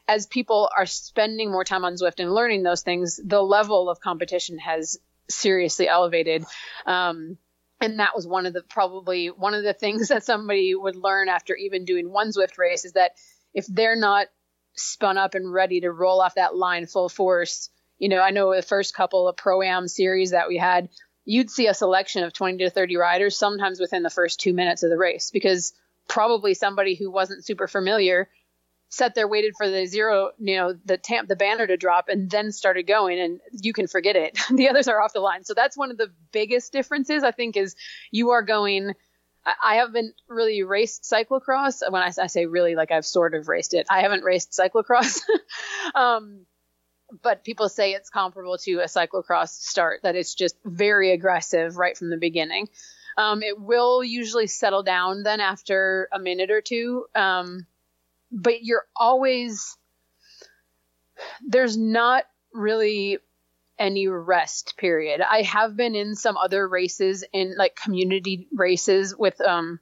As 0.09 0.27
people 0.27 0.71
are 0.75 0.87
spending 0.87 1.51
more 1.51 1.65
time 1.65 1.85
on 1.85 1.95
Zwift 1.95 2.21
and 2.21 2.33
learning 2.33 2.63
those 2.63 2.83
things, 2.83 3.21
the 3.23 3.43
level 3.43 3.91
of 3.91 4.01
competition 4.01 4.59
has 4.59 4.99
seriously 5.29 5.89
elevated. 5.89 6.45
Um, 6.87 7.39
and 7.81 8.01
that 8.01 8.15
was 8.15 8.27
one 8.27 8.47
of 8.47 8.53
the 8.53 8.63
probably 8.63 9.29
one 9.29 9.55
of 9.55 9.63
the 9.63 9.75
things 9.75 10.09
that 10.09 10.25
somebody 10.25 10.75
would 10.75 10.97
learn 10.97 11.29
after 11.29 11.55
even 11.55 11.85
doing 11.85 12.11
one 12.11 12.31
Zwift 12.31 12.59
race 12.59 12.85
is 12.85 12.93
that 12.93 13.13
if 13.55 13.67
they're 13.67 13.97
not 13.97 14.27
spun 14.75 15.17
up 15.17 15.35
and 15.35 15.53
ready 15.53 15.81
to 15.81 15.91
roll 15.91 16.21
off 16.21 16.35
that 16.35 16.57
line 16.57 16.87
full 16.87 17.09
force, 17.09 17.71
you 17.99 18.09
know, 18.09 18.21
I 18.21 18.31
know 18.31 18.55
the 18.55 18.63
first 18.63 18.95
couple 18.95 19.29
of 19.29 19.37
pro 19.37 19.63
am 19.63 19.89
series 19.89 20.33
that 20.33 20.49
we 20.49 20.59
had, 20.59 20.91
you'd 21.25 21.51
see 21.51 21.67
a 21.67 21.75
selection 21.75 22.25
of 22.25 22.33
20 22.33 22.59
to 22.59 22.71
30 22.71 22.97
riders 22.97 23.37
sometimes 23.37 23.81
within 23.81 24.03
the 24.03 24.11
first 24.11 24.41
two 24.41 24.53
minutes 24.53 24.83
of 24.83 24.91
the 24.91 24.99
race 24.99 25.31
because 25.31 25.73
probably 26.09 26.55
somebody 26.55 26.95
who 26.95 27.11
wasn't 27.11 27.45
super 27.45 27.67
familiar 27.67 28.29
sat 28.97 29.15
there, 29.15 29.29
waited 29.29 29.55
for 29.57 29.69
the 29.69 29.87
zero, 29.87 30.31
you 30.39 30.57
know, 30.57 30.75
the 30.85 30.97
tamp, 30.97 31.29
the 31.29 31.37
banner 31.37 31.67
to 31.67 31.77
drop, 31.77 32.09
and 32.09 32.31
then 32.31 32.51
started 32.51 32.85
going, 32.85 33.21
and 33.21 33.41
you 33.53 33.73
can 33.73 33.87
forget 33.87 34.17
it. 34.17 34.39
the 34.51 34.69
others 34.69 34.89
are 34.89 35.01
off 35.01 35.13
the 35.13 35.21
line. 35.21 35.45
So 35.45 35.55
that's 35.55 35.77
one 35.77 35.91
of 35.91 35.99
the 35.99 36.13
biggest 36.33 36.73
differences, 36.73 37.23
I 37.23 37.31
think, 37.31 37.57
is 37.57 37.77
you 38.11 38.31
are 38.31 38.43
going. 38.43 38.95
I 39.63 39.77
haven't 39.77 40.15
really 40.29 40.65
raced 40.65 41.05
cyclocross. 41.05 41.81
When 41.89 42.03
I, 42.03 42.11
I, 42.21 42.27
say 42.27 42.47
really, 42.47 42.75
like 42.75 42.91
I've 42.91 43.07
sort 43.07 43.35
of 43.35 43.47
raced 43.47 43.75
it. 43.75 43.87
I 43.89 44.01
haven't 44.01 44.25
raced 44.25 44.51
cyclocross. 44.51 45.21
um, 45.95 46.47
but 47.23 47.45
people 47.45 47.69
say 47.69 47.93
it's 47.93 48.11
comparable 48.11 48.59
to 48.59 48.81
a 48.81 48.87
cyclocross 48.87 49.51
start, 49.51 50.01
that 50.03 50.17
it's 50.17 50.35
just 50.35 50.57
very 50.65 51.13
aggressive 51.13 51.77
right 51.77 51.97
from 51.97 52.11
the 52.11 52.17
beginning. 52.17 52.69
Um, 53.17 53.43
it 53.43 53.61
will 53.61 54.03
usually 54.03 54.49
settle 54.49 54.83
down 54.83 55.23
then 55.23 55.41
after 55.41 56.09
a 56.13 56.19
minute 56.19 56.51
or 56.51 56.61
two. 56.61 57.07
Um, 57.15 57.67
but 58.31 58.63
you're 58.63 58.85
always 58.97 59.77
there's 61.47 61.77
not 61.77 62.25
really 62.53 63.19
any 63.79 64.09
rest 64.09 64.75
period. 64.77 65.21
I 65.21 65.43
have 65.43 65.77
been 65.77 65.95
in 65.95 66.15
some 66.15 66.37
other 66.37 66.67
races 66.67 67.25
in 67.33 67.57
like 67.57 67.77
community 67.77 68.49
races 68.55 69.15
with 69.17 69.41
um 69.41 69.81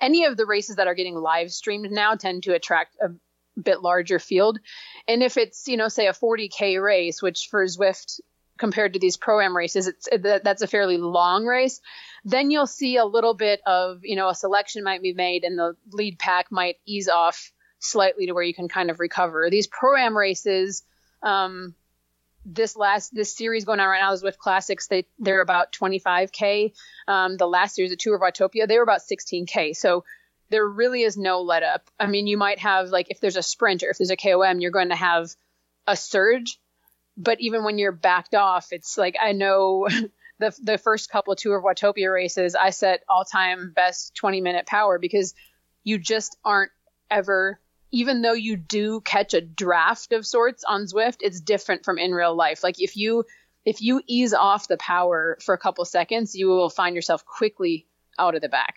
any 0.00 0.24
of 0.24 0.36
the 0.36 0.46
races 0.46 0.76
that 0.76 0.86
are 0.86 0.94
getting 0.94 1.14
live 1.14 1.52
streamed 1.52 1.90
now 1.90 2.14
tend 2.14 2.44
to 2.44 2.54
attract 2.54 2.96
a 3.02 3.10
bit 3.60 3.82
larger 3.82 4.18
field. 4.18 4.58
And 5.06 5.22
if 5.22 5.36
it's, 5.36 5.68
you 5.68 5.76
know, 5.76 5.88
say 5.88 6.06
a 6.06 6.12
40K 6.12 6.82
race, 6.82 7.20
which 7.20 7.48
for 7.50 7.64
Zwift 7.64 8.20
compared 8.58 8.94
to 8.94 8.98
these 8.98 9.16
pro 9.16 9.40
am 9.40 9.56
races, 9.56 9.86
it's 9.86 10.08
it, 10.10 10.22
that's 10.22 10.62
a 10.62 10.66
fairly 10.66 10.96
long 10.96 11.44
race. 11.44 11.80
Then 12.24 12.50
you'll 12.50 12.66
see 12.66 12.96
a 12.96 13.04
little 13.04 13.34
bit 13.34 13.60
of, 13.66 14.00
you 14.02 14.16
know, 14.16 14.28
a 14.28 14.34
selection 14.34 14.84
might 14.84 15.02
be 15.02 15.12
made 15.12 15.44
and 15.44 15.58
the 15.58 15.76
lead 15.92 16.18
pack 16.18 16.50
might 16.50 16.76
ease 16.86 17.08
off 17.08 17.52
slightly 17.80 18.26
to 18.26 18.32
where 18.32 18.44
you 18.44 18.54
can 18.54 18.68
kind 18.68 18.90
of 18.90 19.00
recover. 19.00 19.50
These 19.50 19.66
pro 19.66 19.96
am 19.96 20.16
races, 20.16 20.84
um, 21.22 21.74
this 22.44 22.76
last 22.76 23.14
this 23.14 23.36
series 23.36 23.64
going 23.64 23.80
on 23.80 23.88
right 23.88 24.00
now 24.00 24.12
is 24.12 24.22
with 24.22 24.38
Classics. 24.38 24.86
They 24.86 25.06
they're 25.18 25.42
about 25.42 25.72
25k. 25.72 26.72
Um, 27.08 27.36
the 27.36 27.46
last 27.46 27.74
series, 27.74 27.90
the 27.90 27.96
Tour 27.96 28.16
of 28.16 28.22
Watopia, 28.22 28.66
they 28.66 28.76
were 28.76 28.82
about 28.82 29.00
16k. 29.00 29.76
So 29.76 30.04
there 30.48 30.66
really 30.66 31.02
is 31.02 31.16
no 31.16 31.42
let 31.42 31.62
up. 31.62 31.90
I 31.98 32.06
mean, 32.06 32.26
you 32.26 32.36
might 32.36 32.58
have 32.60 32.88
like 32.88 33.10
if 33.10 33.20
there's 33.20 33.36
a 33.36 33.42
sprint 33.42 33.82
or 33.82 33.90
if 33.90 33.98
there's 33.98 34.10
a 34.10 34.16
KOM, 34.16 34.60
you're 34.60 34.70
going 34.70 34.88
to 34.88 34.96
have 34.96 35.30
a 35.86 35.96
surge. 35.96 36.58
But 37.16 37.40
even 37.40 37.64
when 37.64 37.78
you're 37.78 37.92
backed 37.92 38.34
off, 38.34 38.68
it's 38.72 38.96
like 38.96 39.16
I 39.20 39.32
know 39.32 39.88
the 40.38 40.56
the 40.62 40.78
first 40.78 41.10
couple 41.10 41.34
Tour 41.36 41.58
of 41.58 41.64
Watopia 41.64 42.12
races, 42.12 42.54
I 42.54 42.70
set 42.70 43.04
all 43.08 43.24
time 43.24 43.72
best 43.74 44.14
20 44.14 44.40
minute 44.40 44.66
power 44.66 44.98
because 44.98 45.34
you 45.84 45.98
just 45.98 46.36
aren't 46.44 46.72
ever 47.10 47.60
even 47.90 48.22
though 48.22 48.32
you 48.32 48.56
do 48.56 49.00
catch 49.00 49.34
a 49.34 49.40
draft 49.40 50.12
of 50.12 50.26
sorts 50.26 50.64
on 50.64 50.84
Zwift, 50.84 51.18
it's 51.20 51.40
different 51.40 51.84
from 51.84 51.98
in 51.98 52.12
real 52.12 52.34
life. 52.34 52.62
Like 52.62 52.80
if 52.80 52.96
you 52.96 53.24
if 53.64 53.82
you 53.82 54.00
ease 54.06 54.32
off 54.32 54.68
the 54.68 54.78
power 54.78 55.36
for 55.42 55.54
a 55.54 55.58
couple 55.58 55.84
seconds, 55.84 56.34
you 56.34 56.48
will 56.48 56.70
find 56.70 56.94
yourself 56.94 57.24
quickly 57.24 57.86
out 58.18 58.34
of 58.34 58.42
the 58.42 58.48
back. 58.48 58.76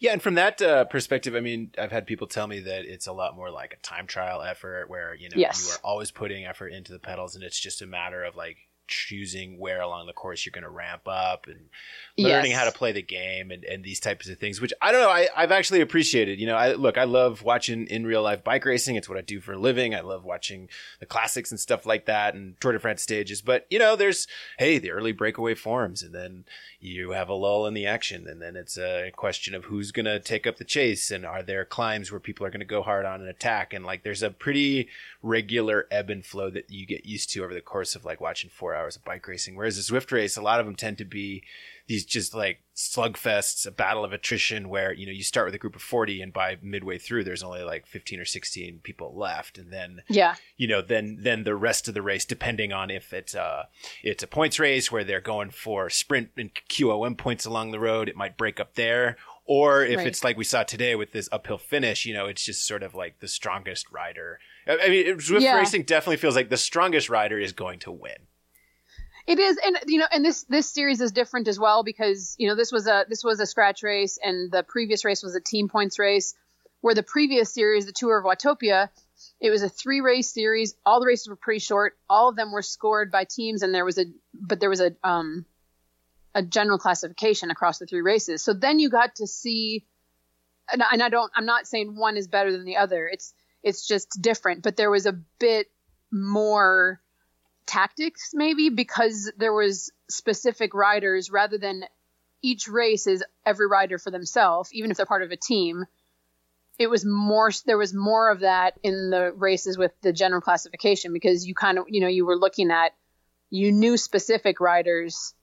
Yeah, 0.00 0.12
and 0.12 0.22
from 0.22 0.34
that 0.34 0.62
uh, 0.62 0.84
perspective, 0.84 1.34
I 1.34 1.40
mean, 1.40 1.72
I've 1.76 1.90
had 1.90 2.06
people 2.06 2.26
tell 2.26 2.46
me 2.46 2.60
that 2.60 2.84
it's 2.84 3.06
a 3.06 3.12
lot 3.12 3.36
more 3.36 3.50
like 3.50 3.74
a 3.74 3.82
time 3.82 4.06
trial 4.06 4.42
effort 4.42 4.88
where 4.88 5.14
you 5.14 5.28
know 5.28 5.36
yes. 5.36 5.66
you 5.66 5.74
are 5.74 5.90
always 5.90 6.10
putting 6.10 6.44
effort 6.46 6.68
into 6.68 6.92
the 6.92 6.98
pedals, 6.98 7.34
and 7.34 7.44
it's 7.44 7.58
just 7.58 7.82
a 7.82 7.86
matter 7.86 8.24
of 8.24 8.36
like 8.36 8.56
choosing 8.88 9.58
where 9.58 9.80
along 9.80 10.06
the 10.06 10.12
course 10.12 10.44
you're 10.44 10.52
going 10.52 10.64
to 10.64 10.70
ramp 10.70 11.02
up 11.06 11.46
and 11.46 11.68
learning 12.16 12.50
yes. 12.50 12.58
how 12.58 12.64
to 12.64 12.72
play 12.72 12.90
the 12.90 13.02
game 13.02 13.50
and, 13.50 13.64
and 13.64 13.84
these 13.84 14.00
types 14.00 14.28
of 14.28 14.38
things, 14.38 14.60
which 14.60 14.72
I 14.82 14.90
don't 14.90 15.02
know. 15.02 15.10
I, 15.10 15.28
I've 15.36 15.52
actually 15.52 15.80
appreciated, 15.80 16.40
you 16.40 16.46
know, 16.46 16.56
I 16.56 16.72
look, 16.72 16.98
I 16.98 17.04
love 17.04 17.42
watching 17.42 17.86
in 17.86 18.06
real 18.06 18.22
life 18.22 18.42
bike 18.42 18.64
racing. 18.64 18.96
It's 18.96 19.08
what 19.08 19.18
I 19.18 19.20
do 19.20 19.40
for 19.40 19.52
a 19.52 19.58
living. 19.58 19.94
I 19.94 20.00
love 20.00 20.24
watching 20.24 20.68
the 20.98 21.06
classics 21.06 21.50
and 21.50 21.60
stuff 21.60 21.86
like 21.86 22.06
that 22.06 22.34
and 22.34 22.60
Tour 22.60 22.72
de 22.72 22.78
France 22.78 23.02
stages. 23.02 23.40
But, 23.42 23.66
you 23.70 23.78
know, 23.78 23.94
there's, 23.94 24.26
hey, 24.58 24.78
the 24.78 24.90
early 24.90 25.12
breakaway 25.12 25.54
forms 25.54 26.02
and 26.02 26.14
then 26.14 26.44
you 26.80 27.10
have 27.10 27.28
a 27.28 27.34
lull 27.34 27.66
in 27.66 27.74
the 27.74 27.86
action. 27.86 28.26
And 28.26 28.40
then 28.40 28.56
it's 28.56 28.78
a 28.78 29.10
question 29.14 29.54
of 29.54 29.66
who's 29.66 29.92
going 29.92 30.06
to 30.06 30.18
take 30.18 30.46
up 30.46 30.56
the 30.56 30.64
chase 30.64 31.10
and 31.10 31.24
are 31.24 31.42
there 31.42 31.64
climbs 31.64 32.10
where 32.10 32.20
people 32.20 32.46
are 32.46 32.50
going 32.50 32.60
to 32.60 32.66
go 32.66 32.82
hard 32.82 33.04
on 33.04 33.20
an 33.20 33.28
attack. 33.28 33.72
And 33.74 33.84
like, 33.84 34.02
there's 34.02 34.22
a 34.22 34.30
pretty 34.30 34.88
regular 35.22 35.86
ebb 35.90 36.10
and 36.10 36.24
flow 36.24 36.50
that 36.50 36.70
you 36.70 36.86
get 36.86 37.04
used 37.04 37.30
to 37.30 37.44
over 37.44 37.52
the 37.54 37.60
course 37.60 37.94
of 37.94 38.04
like 38.04 38.20
watching 38.20 38.50
four 38.50 38.74
hours 38.78 38.96
of 38.96 39.04
bike 39.04 39.26
racing. 39.26 39.56
Whereas 39.56 39.78
a 39.78 39.92
Zwift 39.92 40.12
race, 40.12 40.36
a 40.36 40.42
lot 40.42 40.60
of 40.60 40.66
them 40.66 40.76
tend 40.76 40.98
to 40.98 41.04
be 41.04 41.42
these 41.88 42.04
just 42.04 42.34
like 42.34 42.60
slugfests, 42.76 43.66
a 43.66 43.70
battle 43.70 44.04
of 44.04 44.12
attrition 44.12 44.68
where, 44.68 44.92
you 44.92 45.06
know, 45.06 45.12
you 45.12 45.22
start 45.22 45.46
with 45.46 45.54
a 45.54 45.58
group 45.58 45.74
of 45.74 45.82
40 45.82 46.20
and 46.20 46.32
by 46.32 46.58
midway 46.62 46.98
through 46.98 47.24
there's 47.24 47.42
only 47.42 47.62
like 47.62 47.86
15 47.86 48.20
or 48.20 48.24
16 48.26 48.80
people 48.82 49.16
left. 49.16 49.56
And 49.58 49.72
then, 49.72 50.02
yeah, 50.08 50.36
you 50.56 50.68
know, 50.68 50.82
then, 50.82 51.18
then 51.20 51.44
the 51.44 51.56
rest 51.56 51.88
of 51.88 51.94
the 51.94 52.02
race, 52.02 52.24
depending 52.24 52.72
on 52.72 52.90
if 52.90 53.12
it's 53.12 53.34
uh 53.34 53.64
it's 54.02 54.22
a 54.22 54.26
points 54.26 54.58
race 54.58 54.92
where 54.92 55.02
they're 55.02 55.20
going 55.20 55.50
for 55.50 55.88
sprint 55.88 56.30
and 56.36 56.50
QOM 56.68 57.16
points 57.16 57.46
along 57.46 57.70
the 57.70 57.80
road, 57.80 58.08
it 58.08 58.16
might 58.16 58.36
break 58.36 58.60
up 58.60 58.74
there. 58.74 59.16
Or 59.48 59.82
if 59.82 59.96
right. 59.96 60.06
it's 60.06 60.22
like 60.22 60.36
we 60.36 60.44
saw 60.44 60.62
today 60.62 60.94
with 60.94 61.12
this 61.12 61.26
uphill 61.32 61.56
finish, 61.56 62.04
you 62.04 62.12
know, 62.12 62.26
it's 62.26 62.44
just 62.44 62.66
sort 62.66 62.82
of 62.82 62.94
like 62.94 63.20
the 63.20 63.28
strongest 63.28 63.90
rider. 63.90 64.40
I 64.68 64.90
mean, 64.90 65.06
Zwift 65.16 65.40
yeah. 65.40 65.56
racing 65.56 65.84
definitely 65.84 66.18
feels 66.18 66.36
like 66.36 66.50
the 66.50 66.58
strongest 66.58 67.08
rider 67.08 67.38
is 67.38 67.54
going 67.54 67.78
to 67.80 67.90
win. 67.90 68.26
It 69.28 69.38
is, 69.38 69.58
and 69.62 69.78
you 69.86 69.98
know, 69.98 70.06
and 70.10 70.24
this 70.24 70.44
this 70.44 70.72
series 70.72 71.02
is 71.02 71.12
different 71.12 71.48
as 71.48 71.58
well 71.60 71.84
because 71.84 72.34
you 72.38 72.48
know 72.48 72.54
this 72.54 72.72
was 72.72 72.86
a 72.86 73.04
this 73.10 73.22
was 73.22 73.38
a 73.40 73.46
scratch 73.46 73.82
race, 73.82 74.18
and 74.22 74.50
the 74.50 74.62
previous 74.62 75.04
race 75.04 75.22
was 75.22 75.36
a 75.36 75.40
team 75.40 75.68
points 75.68 75.98
race. 75.98 76.34
Where 76.80 76.94
the 76.94 77.02
previous 77.02 77.52
series, 77.52 77.84
the 77.84 77.92
Tour 77.92 78.18
of 78.18 78.24
Watopia, 78.24 78.88
it 79.38 79.50
was 79.50 79.62
a 79.62 79.68
three 79.68 80.00
race 80.00 80.30
series. 80.30 80.76
All 80.86 80.98
the 80.98 81.06
races 81.06 81.28
were 81.28 81.36
pretty 81.36 81.58
short. 81.58 81.98
All 82.08 82.30
of 82.30 82.36
them 82.36 82.52
were 82.52 82.62
scored 82.62 83.12
by 83.12 83.24
teams, 83.24 83.62
and 83.62 83.74
there 83.74 83.84
was 83.84 83.98
a 83.98 84.06
but 84.32 84.60
there 84.60 84.70
was 84.70 84.80
a 84.80 84.96
um 85.04 85.44
a 86.34 86.42
general 86.42 86.78
classification 86.78 87.50
across 87.50 87.78
the 87.78 87.84
three 87.84 88.00
races. 88.00 88.42
So 88.42 88.54
then 88.54 88.78
you 88.78 88.88
got 88.88 89.16
to 89.16 89.26
see, 89.26 89.84
and, 90.72 90.82
and 90.90 91.02
I 91.02 91.10
don't, 91.10 91.32
I'm 91.34 91.46
not 91.46 91.66
saying 91.66 91.96
one 91.96 92.16
is 92.16 92.28
better 92.28 92.50
than 92.50 92.64
the 92.64 92.78
other. 92.78 93.06
It's 93.06 93.34
it's 93.62 93.86
just 93.86 94.22
different, 94.22 94.62
but 94.62 94.78
there 94.78 94.90
was 94.90 95.04
a 95.04 95.20
bit 95.38 95.66
more 96.10 97.02
tactics 97.68 98.30
maybe 98.32 98.70
because 98.70 99.30
there 99.36 99.52
was 99.52 99.92
specific 100.08 100.74
riders 100.74 101.30
rather 101.30 101.58
than 101.58 101.84
each 102.42 102.66
race 102.66 103.06
is 103.06 103.22
every 103.44 103.66
rider 103.66 103.98
for 103.98 104.10
themselves 104.10 104.72
even 104.72 104.90
if 104.90 104.96
they're 104.96 105.06
part 105.06 105.22
of 105.22 105.30
a 105.30 105.36
team. 105.36 105.84
It 106.78 106.88
was 106.88 107.04
more 107.04 107.50
there 107.66 107.76
was 107.76 107.92
more 107.92 108.30
of 108.30 108.40
that 108.40 108.78
in 108.82 109.10
the 109.10 109.32
races 109.32 109.76
with 109.76 109.92
the 110.00 110.12
general 110.12 110.40
classification 110.40 111.12
because 111.12 111.46
you 111.46 111.54
kind 111.54 111.78
of 111.78 111.84
you 111.88 112.00
know 112.00 112.08
you 112.08 112.24
were 112.24 112.36
looking 112.36 112.70
at 112.70 112.92
you 113.50 113.72
knew 113.72 113.96
specific 113.96 114.60
riders 114.60 115.34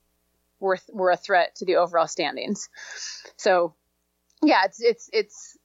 were 0.60 0.80
were 0.92 1.12
a 1.12 1.18
threat 1.18 1.56
to 1.56 1.66
the 1.66 1.76
overall 1.76 2.08
standings. 2.08 2.70
So 3.38 3.76
yeah 4.42 4.64
it's 4.66 4.82
it's 4.82 5.10
it's 5.12 5.58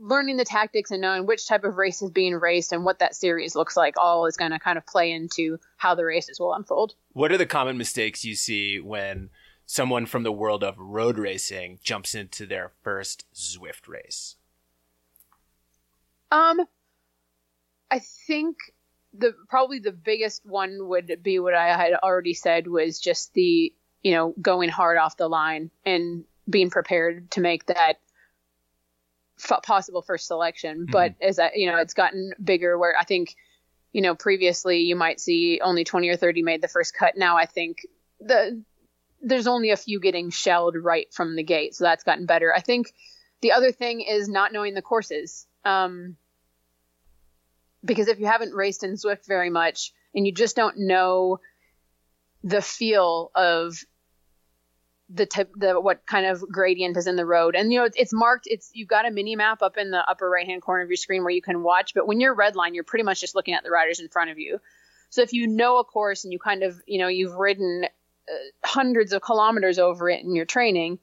learning 0.00 0.36
the 0.36 0.44
tactics 0.44 0.90
and 0.90 1.00
knowing 1.00 1.26
which 1.26 1.46
type 1.46 1.64
of 1.64 1.76
race 1.76 2.02
is 2.02 2.10
being 2.10 2.34
raced 2.34 2.72
and 2.72 2.84
what 2.84 2.98
that 2.98 3.14
series 3.14 3.54
looks 3.54 3.76
like 3.76 3.94
all 3.98 4.26
is 4.26 4.36
going 4.36 4.50
to 4.50 4.58
kind 4.58 4.78
of 4.78 4.86
play 4.86 5.10
into 5.10 5.58
how 5.76 5.94
the 5.94 6.04
races 6.04 6.38
will 6.38 6.54
unfold. 6.54 6.94
What 7.12 7.32
are 7.32 7.38
the 7.38 7.46
common 7.46 7.78
mistakes 7.78 8.24
you 8.24 8.34
see 8.34 8.78
when 8.78 9.30
someone 9.64 10.06
from 10.06 10.22
the 10.22 10.32
world 10.32 10.62
of 10.62 10.78
road 10.78 11.18
racing 11.18 11.78
jumps 11.82 12.14
into 12.14 12.46
their 12.46 12.72
first 12.82 13.24
Zwift 13.34 13.88
race? 13.88 14.36
Um 16.30 16.60
I 17.90 18.00
think 18.00 18.56
the 19.18 19.34
probably 19.48 19.78
the 19.78 19.92
biggest 19.92 20.44
one 20.44 20.88
would 20.88 21.20
be 21.22 21.38
what 21.38 21.54
I 21.54 21.76
had 21.76 21.94
already 21.94 22.34
said 22.34 22.66
was 22.66 22.98
just 22.98 23.32
the, 23.34 23.72
you 24.02 24.12
know, 24.12 24.34
going 24.40 24.68
hard 24.68 24.98
off 24.98 25.16
the 25.16 25.28
line 25.28 25.70
and 25.84 26.24
being 26.48 26.70
prepared 26.70 27.30
to 27.32 27.40
make 27.40 27.66
that 27.66 28.00
f- 29.42 29.62
possible 29.62 30.02
first 30.02 30.26
selection. 30.26 30.82
Mm-hmm. 30.82 30.90
But 30.90 31.14
as 31.20 31.38
I, 31.38 31.52
you 31.54 31.70
know, 31.70 31.78
it's 31.78 31.94
gotten 31.94 32.32
bigger 32.42 32.78
where 32.78 32.94
I 32.98 33.04
think, 33.04 33.36
you 33.92 34.02
know, 34.02 34.14
previously 34.14 34.80
you 34.80 34.96
might 34.96 35.20
see 35.20 35.60
only 35.62 35.84
20 35.84 36.08
or 36.08 36.16
30 36.16 36.42
made 36.42 36.62
the 36.62 36.68
first 36.68 36.94
cut. 36.94 37.16
Now 37.16 37.36
I 37.36 37.46
think 37.46 37.86
the 38.20 38.62
there's 39.22 39.46
only 39.46 39.70
a 39.70 39.76
few 39.76 39.98
getting 39.98 40.30
shelled 40.30 40.76
right 40.76 41.12
from 41.12 41.36
the 41.36 41.42
gate. 41.42 41.74
So 41.74 41.84
that's 41.84 42.04
gotten 42.04 42.26
better. 42.26 42.54
I 42.54 42.60
think 42.60 42.92
the 43.40 43.52
other 43.52 43.72
thing 43.72 44.02
is 44.02 44.28
not 44.28 44.52
knowing 44.52 44.74
the 44.74 44.82
courses. 44.82 45.46
Um, 45.64 46.16
because 47.84 48.08
if 48.08 48.18
you 48.20 48.26
haven't 48.26 48.54
raced 48.54 48.84
in 48.84 48.92
Zwift 48.94 49.26
very 49.26 49.50
much 49.50 49.92
and 50.14 50.26
you 50.26 50.32
just 50.32 50.56
don't 50.56 50.78
know 50.78 51.40
the 52.42 52.62
feel 52.62 53.30
of 53.34 53.78
the 55.08 55.26
type 55.26 55.50
the 55.56 55.80
what 55.80 56.04
kind 56.06 56.26
of 56.26 56.42
gradient 56.50 56.96
is 56.96 57.06
in 57.06 57.16
the 57.16 57.26
road. 57.26 57.54
And 57.54 57.72
you 57.72 57.78
know 57.78 57.84
it's, 57.84 57.96
it's 57.96 58.12
marked 58.12 58.46
it's 58.46 58.70
you've 58.72 58.88
got 58.88 59.06
a 59.06 59.10
mini 59.10 59.36
map 59.36 59.62
up 59.62 59.76
in 59.76 59.90
the 59.90 60.08
upper 60.08 60.28
right 60.28 60.46
hand 60.46 60.62
corner 60.62 60.82
of 60.82 60.88
your 60.88 60.96
screen 60.96 61.22
where 61.22 61.30
you 61.30 61.42
can 61.42 61.62
watch 61.62 61.94
but 61.94 62.06
when 62.06 62.20
you're 62.20 62.34
red 62.34 62.56
line 62.56 62.74
you're 62.74 62.84
pretty 62.84 63.04
much 63.04 63.20
just 63.20 63.34
looking 63.34 63.54
at 63.54 63.62
the 63.62 63.70
riders 63.70 64.00
in 64.00 64.08
front 64.08 64.30
of 64.30 64.38
you. 64.38 64.60
So 65.10 65.22
if 65.22 65.32
you 65.32 65.46
know 65.46 65.78
a 65.78 65.84
course 65.84 66.24
and 66.24 66.32
you 66.32 66.38
kind 66.38 66.62
of 66.62 66.80
you 66.86 66.98
know 66.98 67.08
you've 67.08 67.34
ridden 67.34 67.84
uh, 67.84 68.66
hundreds 68.66 69.12
of 69.12 69.22
kilometers 69.22 69.78
over 69.78 70.10
it 70.10 70.24
in 70.24 70.34
your 70.34 70.44
training 70.44 70.98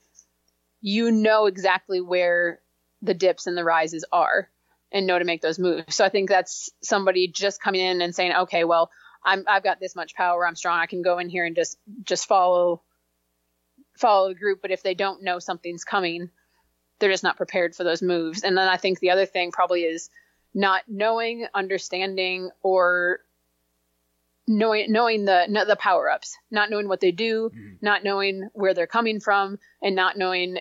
you 0.82 1.10
know 1.10 1.46
exactly 1.46 2.02
where 2.02 2.60
the 3.02 3.14
dips 3.14 3.48
and 3.48 3.58
the 3.58 3.64
rises 3.64 4.04
are 4.12 4.50
and 4.92 5.08
know 5.08 5.18
to 5.18 5.26
make 5.26 5.42
those 5.42 5.58
moves. 5.58 5.96
So 5.96 6.04
i 6.04 6.10
think 6.10 6.28
that's 6.28 6.70
somebody 6.82 7.30
just 7.30 7.62
coming 7.62 7.80
in 7.80 8.02
and 8.02 8.14
saying 8.14 8.34
okay 8.34 8.66
well 8.66 8.92
i'm 9.24 9.46
i've 9.48 9.64
got 9.64 9.80
this 9.80 9.96
much 9.96 10.14
power 10.14 10.46
i'm 10.46 10.58
strong 10.58 10.80
i 10.80 10.88
can 10.88 11.02
go 11.02 11.20
in 11.20 11.30
here 11.30 11.46
and 11.46 11.56
just 11.56 11.78
just 12.04 12.28
follow 12.28 12.82
follow 13.96 14.30
the 14.30 14.40
group, 14.40 14.62
but 14.62 14.72
if 14.72 14.84
they 14.84 14.94
don't 14.94 15.24
know 15.24 15.40
something's 15.40 15.84
coming, 15.84 16.30
they're 17.00 17.12
just 17.12 17.24
not 17.24 17.38
prepared 17.38 17.76
for 17.76 17.84
those 17.84 18.02
moves. 18.02 18.44
And 18.44 18.58
then 18.58 18.68
I 18.68 18.78
think 18.78 19.00
the 19.00 19.12
other 19.12 19.26
thing 19.26 19.52
probably 19.52 19.82
is 19.82 20.10
not 20.54 20.84
knowing, 20.88 21.48
understanding, 21.54 22.50
or 22.62 23.20
knowing 24.48 24.92
knowing 24.92 25.26
the 25.26 25.46
the 25.68 25.76
power 25.76 26.10
ups, 26.10 26.38
not 26.52 26.70
knowing 26.70 26.88
what 26.88 27.00
they 27.00 27.12
do, 27.12 27.50
mm-hmm. 27.50 27.74
not 27.82 28.04
knowing 28.04 28.50
where 28.54 28.74
they're 28.74 28.88
coming 28.88 29.20
from, 29.20 29.60
and 29.82 29.96
not 29.96 30.18
knowing 30.18 30.60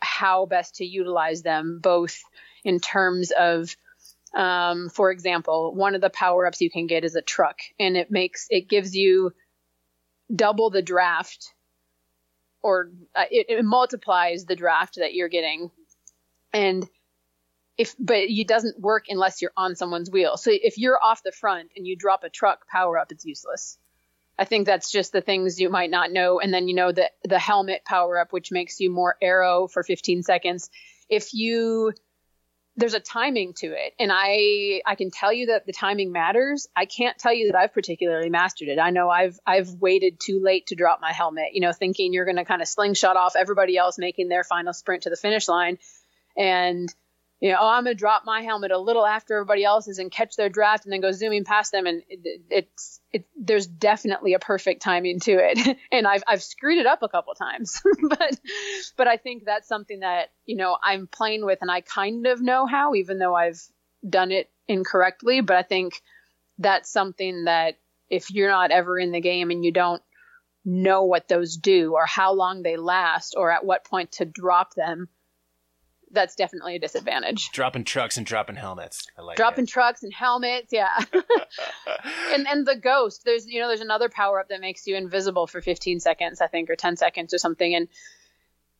how 0.00 0.46
best 0.46 0.76
to 0.76 0.84
utilize 0.84 1.42
them, 1.42 1.78
both 1.82 2.22
in 2.64 2.80
terms 2.80 3.30
of 3.30 3.74
um, 4.34 4.88
for 4.88 5.10
example, 5.10 5.74
one 5.74 5.94
of 5.94 6.00
the 6.00 6.10
power 6.10 6.46
ups 6.46 6.60
you 6.60 6.70
can 6.70 6.86
get 6.86 7.04
is 7.04 7.14
a 7.14 7.22
truck, 7.22 7.58
and 7.78 7.96
it 7.96 8.10
makes 8.10 8.46
it 8.50 8.68
gives 8.68 8.94
you 8.94 9.32
double 10.34 10.70
the 10.70 10.82
draft 10.82 11.52
or 12.62 12.90
uh, 13.14 13.24
it, 13.30 13.46
it 13.48 13.64
multiplies 13.64 14.44
the 14.44 14.56
draft 14.56 14.96
that 14.96 15.14
you're 15.14 15.28
getting. 15.28 15.70
And 16.52 16.88
if 17.78 17.94
but 17.98 18.18
it 18.18 18.48
doesn't 18.48 18.80
work 18.80 19.06
unless 19.08 19.42
you're 19.42 19.52
on 19.56 19.76
someone's 19.76 20.10
wheel. 20.10 20.36
So 20.36 20.50
if 20.52 20.78
you're 20.78 20.98
off 21.02 21.22
the 21.22 21.32
front 21.32 21.70
and 21.76 21.86
you 21.86 21.96
drop 21.96 22.24
a 22.24 22.30
truck 22.30 22.68
power 22.68 22.98
up, 22.98 23.12
it's 23.12 23.24
useless. 23.24 23.78
I 24.38 24.44
think 24.44 24.66
that's 24.66 24.90
just 24.90 25.12
the 25.12 25.20
things 25.20 25.60
you 25.60 25.70
might 25.70 25.90
not 25.90 26.10
know. 26.10 26.40
And 26.40 26.52
then 26.52 26.68
you 26.68 26.74
know 26.74 26.92
the 26.92 27.10
the 27.24 27.38
helmet 27.38 27.84
power 27.84 28.18
up, 28.18 28.32
which 28.32 28.52
makes 28.52 28.80
you 28.80 28.90
more 28.90 29.16
aero 29.20 29.68
for 29.68 29.82
15 29.82 30.22
seconds. 30.22 30.70
If 31.08 31.34
you 31.34 31.92
there's 32.76 32.94
a 32.94 33.00
timing 33.00 33.52
to 33.54 33.66
it. 33.66 33.94
And 33.98 34.10
i 34.12 34.80
i 34.86 34.94
can 34.94 35.10
tell 35.10 35.32
you 35.32 35.46
that 35.46 35.66
the 35.66 35.72
timing 35.72 36.12
matters. 36.12 36.68
I 36.74 36.86
can't 36.86 37.18
tell 37.18 37.32
you 37.32 37.48
that 37.48 37.58
i've 37.58 37.72
particularly 37.72 38.30
mastered 38.30 38.68
it. 38.68 38.78
I 38.78 38.90
know 38.90 39.10
i've 39.10 39.38
i've 39.46 39.70
waited 39.80 40.18
too 40.20 40.40
late 40.42 40.68
to 40.68 40.74
drop 40.74 41.00
my 41.00 41.12
helmet 41.12 41.50
you 41.52 41.60
know 41.60 41.72
thinking 41.72 42.12
you're 42.12 42.24
going 42.24 42.36
to 42.36 42.44
kind 42.44 42.62
of 42.62 42.68
slingshot 42.68 43.16
off 43.16 43.36
everybody 43.36 43.76
else 43.76 43.98
making 43.98 44.28
their 44.28 44.44
final 44.44 44.72
sprint 44.72 45.04
to 45.04 45.10
the 45.10 45.16
finish 45.16 45.48
line. 45.48 45.78
And 46.36 46.92
you 47.42 47.50
know, 47.50 47.58
oh, 47.60 47.68
I'm 47.68 47.82
going 47.82 47.96
to 47.96 47.98
drop 47.98 48.22
my 48.24 48.42
helmet 48.42 48.70
a 48.70 48.78
little 48.78 49.04
after 49.04 49.34
everybody 49.34 49.64
else's 49.64 49.98
and 49.98 50.12
catch 50.12 50.36
their 50.36 50.48
draft 50.48 50.84
and 50.84 50.92
then 50.92 51.00
go 51.00 51.10
zooming 51.10 51.42
past 51.42 51.72
them. 51.72 51.86
And 51.86 52.04
it, 52.08 52.40
it's, 52.48 53.00
it, 53.12 53.26
there's 53.36 53.66
definitely 53.66 54.34
a 54.34 54.38
perfect 54.38 54.80
timing 54.80 55.18
to 55.20 55.32
it. 55.32 55.76
and 55.92 56.06
I've, 56.06 56.22
I've 56.28 56.40
screwed 56.40 56.78
it 56.78 56.86
up 56.86 57.02
a 57.02 57.08
couple 57.08 57.34
times, 57.34 57.82
but, 58.08 58.38
but 58.96 59.08
I 59.08 59.16
think 59.16 59.44
that's 59.44 59.66
something 59.66 60.00
that, 60.00 60.30
you 60.46 60.54
know, 60.54 60.76
I'm 60.80 61.08
playing 61.08 61.44
with 61.44 61.58
and 61.62 61.70
I 61.70 61.80
kind 61.80 62.28
of 62.28 62.40
know 62.40 62.64
how, 62.64 62.94
even 62.94 63.18
though 63.18 63.34
I've 63.34 63.60
done 64.08 64.30
it 64.30 64.48
incorrectly. 64.68 65.40
But 65.40 65.56
I 65.56 65.62
think 65.64 66.00
that's 66.58 66.88
something 66.92 67.46
that 67.46 67.76
if 68.08 68.30
you're 68.30 68.50
not 68.50 68.70
ever 68.70 69.00
in 69.00 69.10
the 69.10 69.20
game 69.20 69.50
and 69.50 69.64
you 69.64 69.72
don't 69.72 70.02
know 70.64 71.02
what 71.02 71.26
those 71.26 71.56
do 71.56 71.94
or 71.94 72.06
how 72.06 72.34
long 72.34 72.62
they 72.62 72.76
last 72.76 73.34
or 73.36 73.50
at 73.50 73.64
what 73.64 73.84
point 73.84 74.12
to 74.12 74.24
drop 74.24 74.74
them, 74.74 75.08
that's 76.12 76.34
definitely 76.36 76.76
a 76.76 76.78
disadvantage. 76.78 77.50
Dropping 77.52 77.84
trucks 77.84 78.16
and 78.16 78.26
dropping 78.26 78.56
helmets. 78.56 79.06
I 79.18 79.22
like 79.22 79.36
dropping 79.36 79.64
it. 79.64 79.70
trucks 79.70 80.02
and 80.02 80.12
helmets, 80.12 80.72
yeah. 80.72 80.98
and 82.32 82.46
and 82.46 82.66
the 82.66 82.76
ghost, 82.76 83.22
there's 83.24 83.46
you 83.46 83.60
know 83.60 83.68
there's 83.68 83.80
another 83.80 84.08
power 84.08 84.38
up 84.40 84.48
that 84.48 84.60
makes 84.60 84.86
you 84.86 84.96
invisible 84.96 85.46
for 85.46 85.60
15 85.60 86.00
seconds, 86.00 86.40
I 86.40 86.46
think, 86.46 86.70
or 86.70 86.76
10 86.76 86.96
seconds 86.96 87.34
or 87.34 87.38
something. 87.38 87.74
And 87.74 87.88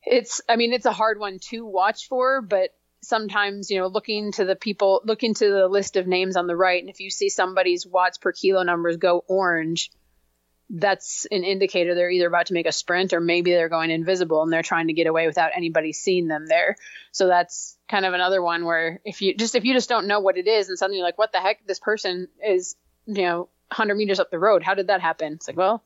it's 0.03 0.41
I 0.47 0.55
mean 0.55 0.73
it's 0.73 0.85
a 0.85 0.91
hard 0.91 1.19
one 1.19 1.39
to 1.49 1.65
watch 1.65 2.07
for, 2.07 2.41
but 2.41 2.69
sometimes 3.01 3.69
you 3.69 3.79
know 3.79 3.87
looking 3.87 4.31
to 4.33 4.45
the 4.45 4.55
people, 4.55 5.01
looking 5.03 5.33
to 5.33 5.51
the 5.51 5.67
list 5.67 5.97
of 5.97 6.07
names 6.07 6.37
on 6.37 6.47
the 6.47 6.55
right, 6.55 6.81
and 6.81 6.89
if 6.89 6.99
you 6.99 7.09
see 7.09 7.29
somebody's 7.29 7.85
watts 7.85 8.17
per 8.17 8.31
kilo 8.31 8.63
numbers 8.63 8.97
go 8.97 9.23
orange 9.27 9.91
that's 10.75 11.27
an 11.29 11.43
indicator 11.43 11.93
they're 11.93 12.09
either 12.09 12.27
about 12.27 12.47
to 12.47 12.53
make 12.55 12.65
a 12.65 12.71
sprint 12.71 13.13
or 13.13 13.21
maybe 13.21 13.51
they're 13.51 13.69
going 13.69 13.91
invisible 13.91 14.41
and 14.41 14.51
they're 14.51 14.63
trying 14.63 14.87
to 14.87 14.93
get 14.93 15.05
away 15.05 15.27
without 15.27 15.51
anybody 15.55 15.93
seeing 15.93 16.27
them 16.27 16.47
there. 16.47 16.75
So 17.11 17.27
that's 17.27 17.77
kind 17.87 18.05
of 18.05 18.15
another 18.15 18.41
one 18.41 18.65
where 18.65 18.99
if 19.05 19.21
you 19.21 19.35
just 19.35 19.53
if 19.53 19.65
you 19.65 19.73
just 19.73 19.87
don't 19.87 20.07
know 20.07 20.19
what 20.19 20.35
it 20.35 20.47
is 20.47 20.69
and 20.69 20.77
suddenly 20.77 20.97
you're 20.97 21.07
like, 21.07 21.19
what 21.19 21.31
the 21.31 21.39
heck, 21.39 21.65
this 21.67 21.79
person 21.79 22.27
is 22.43 22.75
you 23.05 23.21
know 23.21 23.49
100 23.69 23.93
meters 23.95 24.19
up 24.19 24.31
the 24.31 24.39
road. 24.39 24.63
How 24.63 24.73
did 24.73 24.87
that 24.87 24.99
happen? 24.99 25.33
It's 25.33 25.47
like, 25.47 25.57
well, 25.57 25.83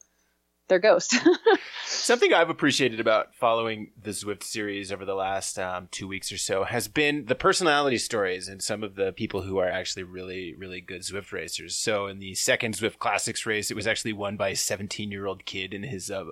their 0.67 0.79
ghost. 0.79 1.15
Something 1.85 2.33
I've 2.33 2.49
appreciated 2.49 2.99
about 2.99 3.33
following 3.35 3.91
the 4.01 4.11
Zwift 4.11 4.43
series 4.43 4.91
over 4.91 5.05
the 5.05 5.15
last 5.15 5.57
um, 5.57 5.87
two 5.91 6.07
weeks 6.07 6.31
or 6.31 6.37
so 6.37 6.63
has 6.63 6.87
been 6.87 7.25
the 7.25 7.35
personality 7.35 7.97
stories 7.97 8.47
and 8.47 8.61
some 8.61 8.83
of 8.83 8.95
the 8.95 9.11
people 9.13 9.41
who 9.41 9.57
are 9.57 9.69
actually 9.69 10.03
really, 10.03 10.53
really 10.55 10.81
good 10.81 11.01
Zwift 11.01 11.31
racers. 11.31 11.75
So 11.75 12.07
in 12.07 12.19
the 12.19 12.35
second 12.35 12.75
Zwift 12.75 12.99
Classics 12.99 13.45
race, 13.45 13.71
it 13.71 13.75
was 13.75 13.87
actually 13.87 14.13
won 14.13 14.37
by 14.37 14.49
a 14.49 14.55
17 14.55 15.11
year 15.11 15.25
old 15.25 15.45
kid 15.45 15.73
in 15.73 15.83
his 15.83 16.11
uh, 16.11 16.25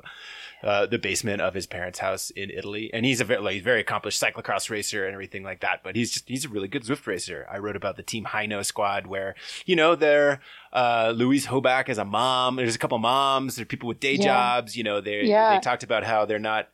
uh, 0.64 0.86
the 0.88 0.98
basement 0.98 1.42
of 1.42 1.54
his 1.54 1.68
parents' 1.68 2.00
house 2.00 2.32
in 2.32 2.50
Italy, 2.50 2.90
and 2.92 3.06
he's 3.06 3.22
a 3.22 3.24
very, 3.24 3.42
like, 3.42 3.64
very 3.64 3.82
accomplished 3.82 4.22
cyclocross 4.22 4.70
racer 4.70 5.06
and 5.06 5.14
everything 5.14 5.44
like 5.44 5.62
that. 5.62 5.82
But 5.84 5.96
he's 5.96 6.12
just 6.12 6.28
he's 6.28 6.46
a 6.46 6.50
really 6.50 6.68
good 6.68 6.84
Zwift 6.84 7.06
racer. 7.06 7.46
I 7.52 7.60
wrote 7.60 7.76
about 7.76 7.98
the 7.98 8.04
Team 8.04 8.26
Hino 8.26 8.66
squad 8.66 9.06
where 9.06 9.36
you 9.66 9.76
know 9.76 9.96
they're 9.96 10.42
uh, 10.76 11.14
Louise 11.16 11.48
Hoback 11.48 11.88
as 11.88 11.98
a 11.98 12.06
mom. 12.06 12.58
There's 12.58 12.76
a 12.76 12.80
couple 12.80 12.98
moms. 12.98 13.56
There's 13.56 13.68
people 13.68 13.88
with 13.88 14.02
day 14.02 14.16
yeah. 14.16 14.24
jobs. 14.24 14.76
You 14.76 14.84
know, 14.84 15.00
they 15.00 15.24
yeah. 15.24 15.56
they 15.56 15.62
talked 15.62 15.84
about 15.84 16.04
how 16.04 16.26
they're 16.26 16.38
not 16.38 16.68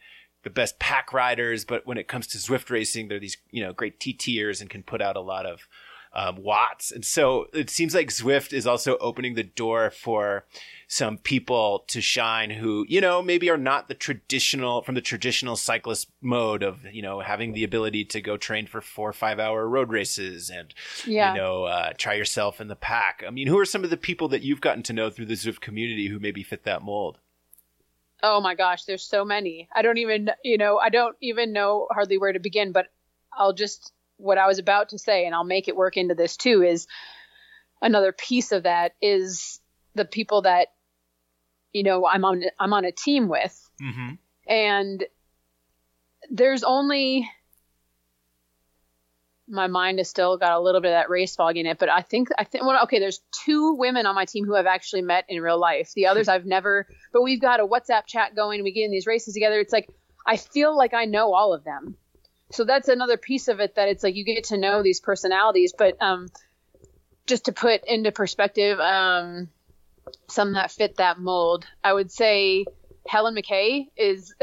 the 0.43 0.49
best 0.49 0.79
pack 0.79 1.13
riders, 1.13 1.63
but 1.63 1.85
when 1.85 1.99
it 1.99 2.07
comes 2.07 2.25
to 2.27 2.39
Zwift 2.39 2.71
racing, 2.71 3.07
they're 3.07 3.19
these 3.19 3.37
you 3.51 3.63
know 3.63 3.71
great 3.71 3.99
TTers 3.99 4.59
and 4.59 4.69
can 4.69 4.81
put 4.81 5.01
out 5.01 5.15
a 5.15 5.21
lot 5.21 5.45
of 5.45 5.67
um, 6.13 6.37
watts. 6.37 6.91
And 6.91 7.05
so 7.05 7.47
it 7.53 7.69
seems 7.69 7.95
like 7.95 8.09
Zwift 8.09 8.53
is 8.53 8.67
also 8.67 8.97
opening 8.97 9.35
the 9.35 9.43
door 9.43 9.89
for 9.89 10.45
some 10.87 11.17
people 11.17 11.85
to 11.87 12.01
shine 12.01 12.49
who, 12.49 12.85
you 12.89 12.99
know, 12.99 13.21
maybe 13.21 13.49
are 13.49 13.57
not 13.57 13.87
the 13.87 13.93
traditional, 13.93 14.81
from 14.81 14.95
the 14.95 15.01
traditional 15.01 15.55
cyclist 15.55 16.09
mode 16.21 16.63
of, 16.63 16.85
you 16.91 17.01
know, 17.01 17.21
having 17.21 17.53
the 17.53 17.63
ability 17.63 18.03
to 18.03 18.19
go 18.19 18.35
train 18.35 18.67
for 18.67 18.81
four 18.81 19.09
or 19.09 19.13
five 19.13 19.39
hour 19.39 19.67
road 19.69 19.89
races 19.89 20.49
and, 20.49 20.73
yeah. 21.05 21.31
you 21.33 21.39
know, 21.39 21.63
uh, 21.63 21.93
try 21.97 22.13
yourself 22.13 22.59
in 22.59 22.67
the 22.67 22.75
pack. 22.75 23.23
I 23.25 23.29
mean, 23.29 23.47
who 23.47 23.57
are 23.57 23.65
some 23.65 23.85
of 23.85 23.89
the 23.89 23.95
people 23.95 24.27
that 24.29 24.41
you've 24.41 24.59
gotten 24.59 24.83
to 24.83 24.93
know 24.93 25.09
through 25.09 25.27
the 25.27 25.35
Zwift 25.35 25.61
community 25.61 26.07
who 26.07 26.19
maybe 26.19 26.43
fit 26.43 26.63
that 26.63 26.81
mold? 26.81 27.19
Oh 28.21 28.41
my 28.41 28.53
gosh, 28.53 28.83
there's 28.83 29.03
so 29.03 29.23
many. 29.23 29.69
I 29.73 29.81
don't 29.81 29.97
even, 29.97 30.29
you 30.43 30.57
know, 30.57 30.77
I 30.77 30.89
don't 30.89 31.15
even 31.21 31.53
know 31.53 31.87
hardly 31.89 32.17
where 32.17 32.33
to 32.33 32.39
begin, 32.39 32.73
but 32.73 32.87
I'll 33.33 33.53
just 33.53 33.93
what 34.21 34.37
I 34.37 34.47
was 34.47 34.59
about 34.59 34.89
to 34.89 34.99
say, 34.99 35.25
and 35.25 35.35
I'll 35.35 35.43
make 35.43 35.67
it 35.67 35.75
work 35.75 35.97
into 35.97 36.15
this 36.15 36.37
too, 36.37 36.63
is 36.63 36.87
another 37.81 38.11
piece 38.11 38.51
of 38.51 38.63
that 38.63 38.93
is 39.01 39.59
the 39.95 40.05
people 40.05 40.43
that 40.43 40.67
you 41.73 41.83
know 41.83 42.05
I'm 42.05 42.23
on 42.23 42.43
I'm 42.59 42.73
on 42.73 42.85
a 42.85 42.91
team 42.91 43.27
with, 43.27 43.69
mm-hmm. 43.81 44.13
and 44.47 45.03
there's 46.29 46.63
only 46.63 47.29
my 49.47 49.67
mind 49.67 49.97
has 49.97 50.09
still 50.09 50.37
got 50.37 50.53
a 50.53 50.59
little 50.59 50.79
bit 50.79 50.89
of 50.89 50.93
that 50.93 51.09
race 51.09 51.35
fog 51.35 51.57
in 51.57 51.65
it, 51.65 51.77
but 51.77 51.89
I 51.89 52.01
think 52.01 52.29
I 52.37 52.43
think 52.43 52.65
well, 52.65 52.83
okay, 52.83 52.99
there's 52.99 53.21
two 53.43 53.73
women 53.73 54.05
on 54.05 54.15
my 54.15 54.25
team 54.25 54.45
who 54.45 54.55
I've 54.55 54.65
actually 54.65 55.01
met 55.01 55.25
in 55.27 55.41
real 55.41 55.59
life. 55.59 55.91
The 55.93 56.07
others 56.07 56.27
I've 56.27 56.45
never, 56.45 56.87
but 57.11 57.21
we've 57.21 57.41
got 57.41 57.59
a 57.59 57.65
WhatsApp 57.65 58.05
chat 58.05 58.35
going. 58.35 58.63
We 58.63 58.71
get 58.71 58.85
in 58.85 58.91
these 58.91 59.07
races 59.07 59.33
together. 59.33 59.59
It's 59.59 59.73
like 59.73 59.89
I 60.25 60.37
feel 60.37 60.75
like 60.77 60.93
I 60.93 61.05
know 61.05 61.33
all 61.33 61.53
of 61.53 61.63
them 61.63 61.97
so 62.51 62.63
that's 62.63 62.87
another 62.87 63.17
piece 63.17 63.47
of 63.47 63.59
it 63.59 63.75
that 63.75 63.89
it's 63.89 64.03
like 64.03 64.15
you 64.15 64.23
get 64.23 64.45
to 64.45 64.57
know 64.57 64.83
these 64.83 64.99
personalities 64.99 65.73
but 65.77 66.01
um, 66.01 66.27
just 67.27 67.45
to 67.45 67.51
put 67.51 67.81
into 67.85 68.11
perspective 68.11 68.79
um, 68.79 69.49
some 70.27 70.53
that 70.53 70.71
fit 70.71 70.97
that 70.97 71.19
mold 71.19 71.65
i 71.83 71.91
would 71.91 72.11
say 72.11 72.65
helen 73.07 73.35
mckay 73.35 73.87
is 73.97 74.33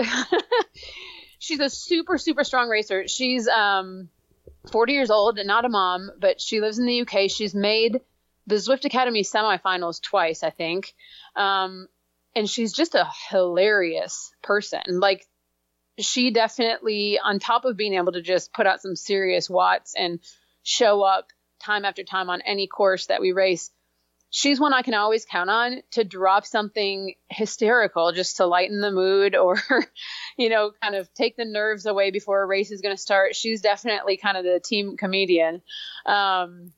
she's 1.39 1.61
a 1.61 1.71
super 1.71 2.19
super 2.19 2.45
strong 2.45 2.69
racer. 2.69 3.07
She's 3.07 3.47
um, 3.49 4.09
40 4.73 4.93
years 4.93 5.11
old 5.11 5.39
and 5.39 5.47
not 5.47 5.65
a 5.65 5.69
mom 5.69 6.11
but 6.19 6.41
she 6.41 6.61
lives 6.61 6.79
in 6.79 6.87
the 6.87 7.03
uk 7.03 7.31
she's 7.31 7.55
made 7.55 8.01
the 8.47 8.57
zwift 8.57 8.85
academy 8.85 9.23
semifinals 9.23 10.03
twice 10.03 10.43
i 10.43 10.51
think. 10.51 10.95
Um, 11.37 11.89
and 12.39 12.49
she's 12.49 12.73
just 12.73 12.95
a 12.95 13.07
hilarious 13.31 14.33
person. 14.43 14.83
Like 14.87 15.27
she 15.99 16.31
definitely, 16.31 17.19
on 17.23 17.39
top 17.39 17.65
of 17.65 17.77
being 17.77 17.95
able 17.95 18.13
to 18.13 18.23
just 18.23 18.53
put 18.53 18.67
out 18.67 18.81
some 18.81 18.97
serious 18.97 19.49
watts 19.51 19.95
and 19.97 20.21
show 20.63 21.03
up 21.03 21.29
time 21.61 21.85
after 21.85 22.05
time 22.05 22.31
on 22.31 22.41
any 22.43 22.67
course 22.67 23.07
that 23.07 23.21
we 23.21 23.33
race, 23.33 23.71
she's 24.31 24.61
one 24.61 24.73
I 24.73 24.83
can 24.83 24.95
always 24.95 25.25
count 25.25 25.51
on 25.51 25.83
to 25.93 26.05
drop 26.05 26.47
something 26.47 27.15
hysterical 27.29 28.13
just 28.13 28.37
to 28.37 28.47
lighten 28.47 28.81
the 28.81 28.91
mood 28.91 29.35
or, 29.35 29.57
you 30.37 30.49
know, 30.49 30.73
kind 30.83 30.95
of 30.95 31.13
take 31.15 31.37
the 31.37 31.45
nerves 31.45 31.87
away 31.87 32.11
before 32.11 32.43
a 32.43 32.47
race 32.47 32.71
is 32.71 32.81
going 32.81 32.95
to 32.95 33.01
start. 33.01 33.35
She's 33.35 33.61
definitely 33.61 34.17
kind 34.17 34.37
of 34.37 34.45
the 34.45 34.61
team 34.61 34.97
comedian. 34.97 35.63
Um, 36.07 36.73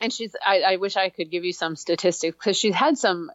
and 0.00 0.12
she's, 0.12 0.34
I, 0.44 0.60
I 0.60 0.76
wish 0.76 0.96
I 0.96 1.08
could 1.08 1.30
give 1.30 1.44
you 1.44 1.52
some 1.52 1.76
statistics 1.76 2.36
because 2.36 2.56
she's 2.56 2.74
had 2.74 2.98
some 2.98 3.30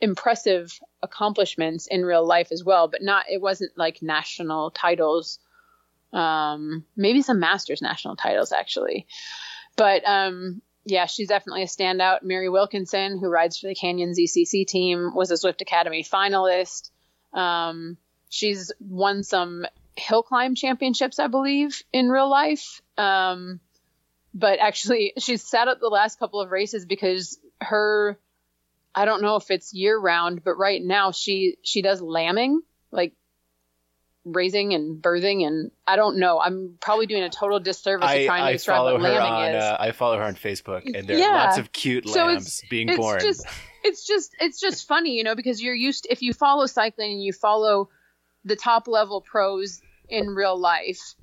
impressive 0.00 0.78
accomplishments 1.02 1.86
in 1.86 2.04
real 2.04 2.26
life 2.26 2.48
as 2.52 2.64
well, 2.64 2.88
but 2.88 3.02
not 3.02 3.26
it 3.30 3.40
wasn't 3.40 3.76
like 3.76 4.02
national 4.02 4.70
titles. 4.70 5.38
Um, 6.12 6.84
maybe 6.96 7.22
some 7.22 7.40
masters 7.40 7.82
national 7.82 8.16
titles 8.16 8.52
actually. 8.52 9.06
But 9.76 10.02
um, 10.06 10.62
yeah, 10.84 11.06
she's 11.06 11.28
definitely 11.28 11.62
a 11.62 11.66
standout. 11.66 12.22
Mary 12.22 12.48
Wilkinson, 12.48 13.18
who 13.18 13.28
rides 13.28 13.58
for 13.58 13.68
the 13.68 13.74
Canyon 13.74 14.12
ZCC 14.12 14.66
team, 14.66 15.14
was 15.14 15.30
a 15.30 15.34
Zwift 15.34 15.60
Academy 15.60 16.02
finalist. 16.02 16.90
Um, 17.32 17.96
she's 18.28 18.72
won 18.80 19.22
some 19.22 19.66
hill 19.96 20.22
climb 20.22 20.54
championships, 20.54 21.18
I 21.18 21.26
believe, 21.26 21.82
in 21.92 22.08
real 22.08 22.28
life. 22.28 22.80
Um, 22.96 23.60
but 24.32 24.58
actually, 24.58 25.12
she's 25.18 25.42
sat 25.42 25.68
out 25.68 25.80
the 25.80 25.88
last 25.88 26.18
couple 26.18 26.40
of 26.40 26.50
races 26.50 26.86
because 26.86 27.38
her 27.60 28.18
I 28.94 29.04
don't 29.04 29.22
know 29.22 29.36
if 29.36 29.50
it's 29.50 29.72
year 29.72 29.98
round, 29.98 30.42
but 30.44 30.54
right 30.54 30.82
now 30.82 31.12
she 31.12 31.56
she 31.62 31.82
does 31.82 32.00
lambing, 32.00 32.60
like 32.90 33.14
raising 34.24 34.74
and 34.74 35.02
birthing, 35.02 35.46
and 35.46 35.70
I 35.86 35.96
don't 35.96 36.18
know. 36.18 36.40
I'm 36.40 36.76
probably 36.80 37.06
doing 37.06 37.22
a 37.22 37.30
total 37.30 37.60
disservice 37.60 38.08
I, 38.08 38.26
trying 38.26 38.46
to 38.46 38.52
describe 38.52 38.82
what 38.82 39.00
lambing 39.00 39.32
on, 39.32 39.48
is. 39.50 39.62
Uh, 39.62 39.76
I 39.78 39.92
follow 39.92 40.16
her 40.18 40.24
on 40.24 40.34
Facebook, 40.34 40.82
and 40.94 41.06
there 41.06 41.18
yeah. 41.18 41.26
are 41.26 41.46
lots 41.46 41.58
of 41.58 41.72
cute 41.72 42.08
so 42.08 42.26
lambs 42.26 42.46
it's, 42.46 42.68
being 42.68 42.88
it's 42.88 42.98
born. 42.98 43.20
Just, 43.20 43.46
it's 43.84 44.06
just 44.06 44.34
it's 44.40 44.60
just 44.60 44.86
funny, 44.86 45.16
you 45.16 45.24
know, 45.24 45.34
because 45.34 45.62
you're 45.62 45.74
used 45.74 46.04
to, 46.04 46.12
if 46.12 46.22
you 46.22 46.32
follow 46.32 46.66
cycling 46.66 47.12
and 47.12 47.22
you 47.22 47.32
follow 47.32 47.88
the 48.44 48.56
top 48.56 48.88
level 48.88 49.20
pros 49.20 49.80
in 50.08 50.28
real 50.28 50.58
life, 50.58 51.14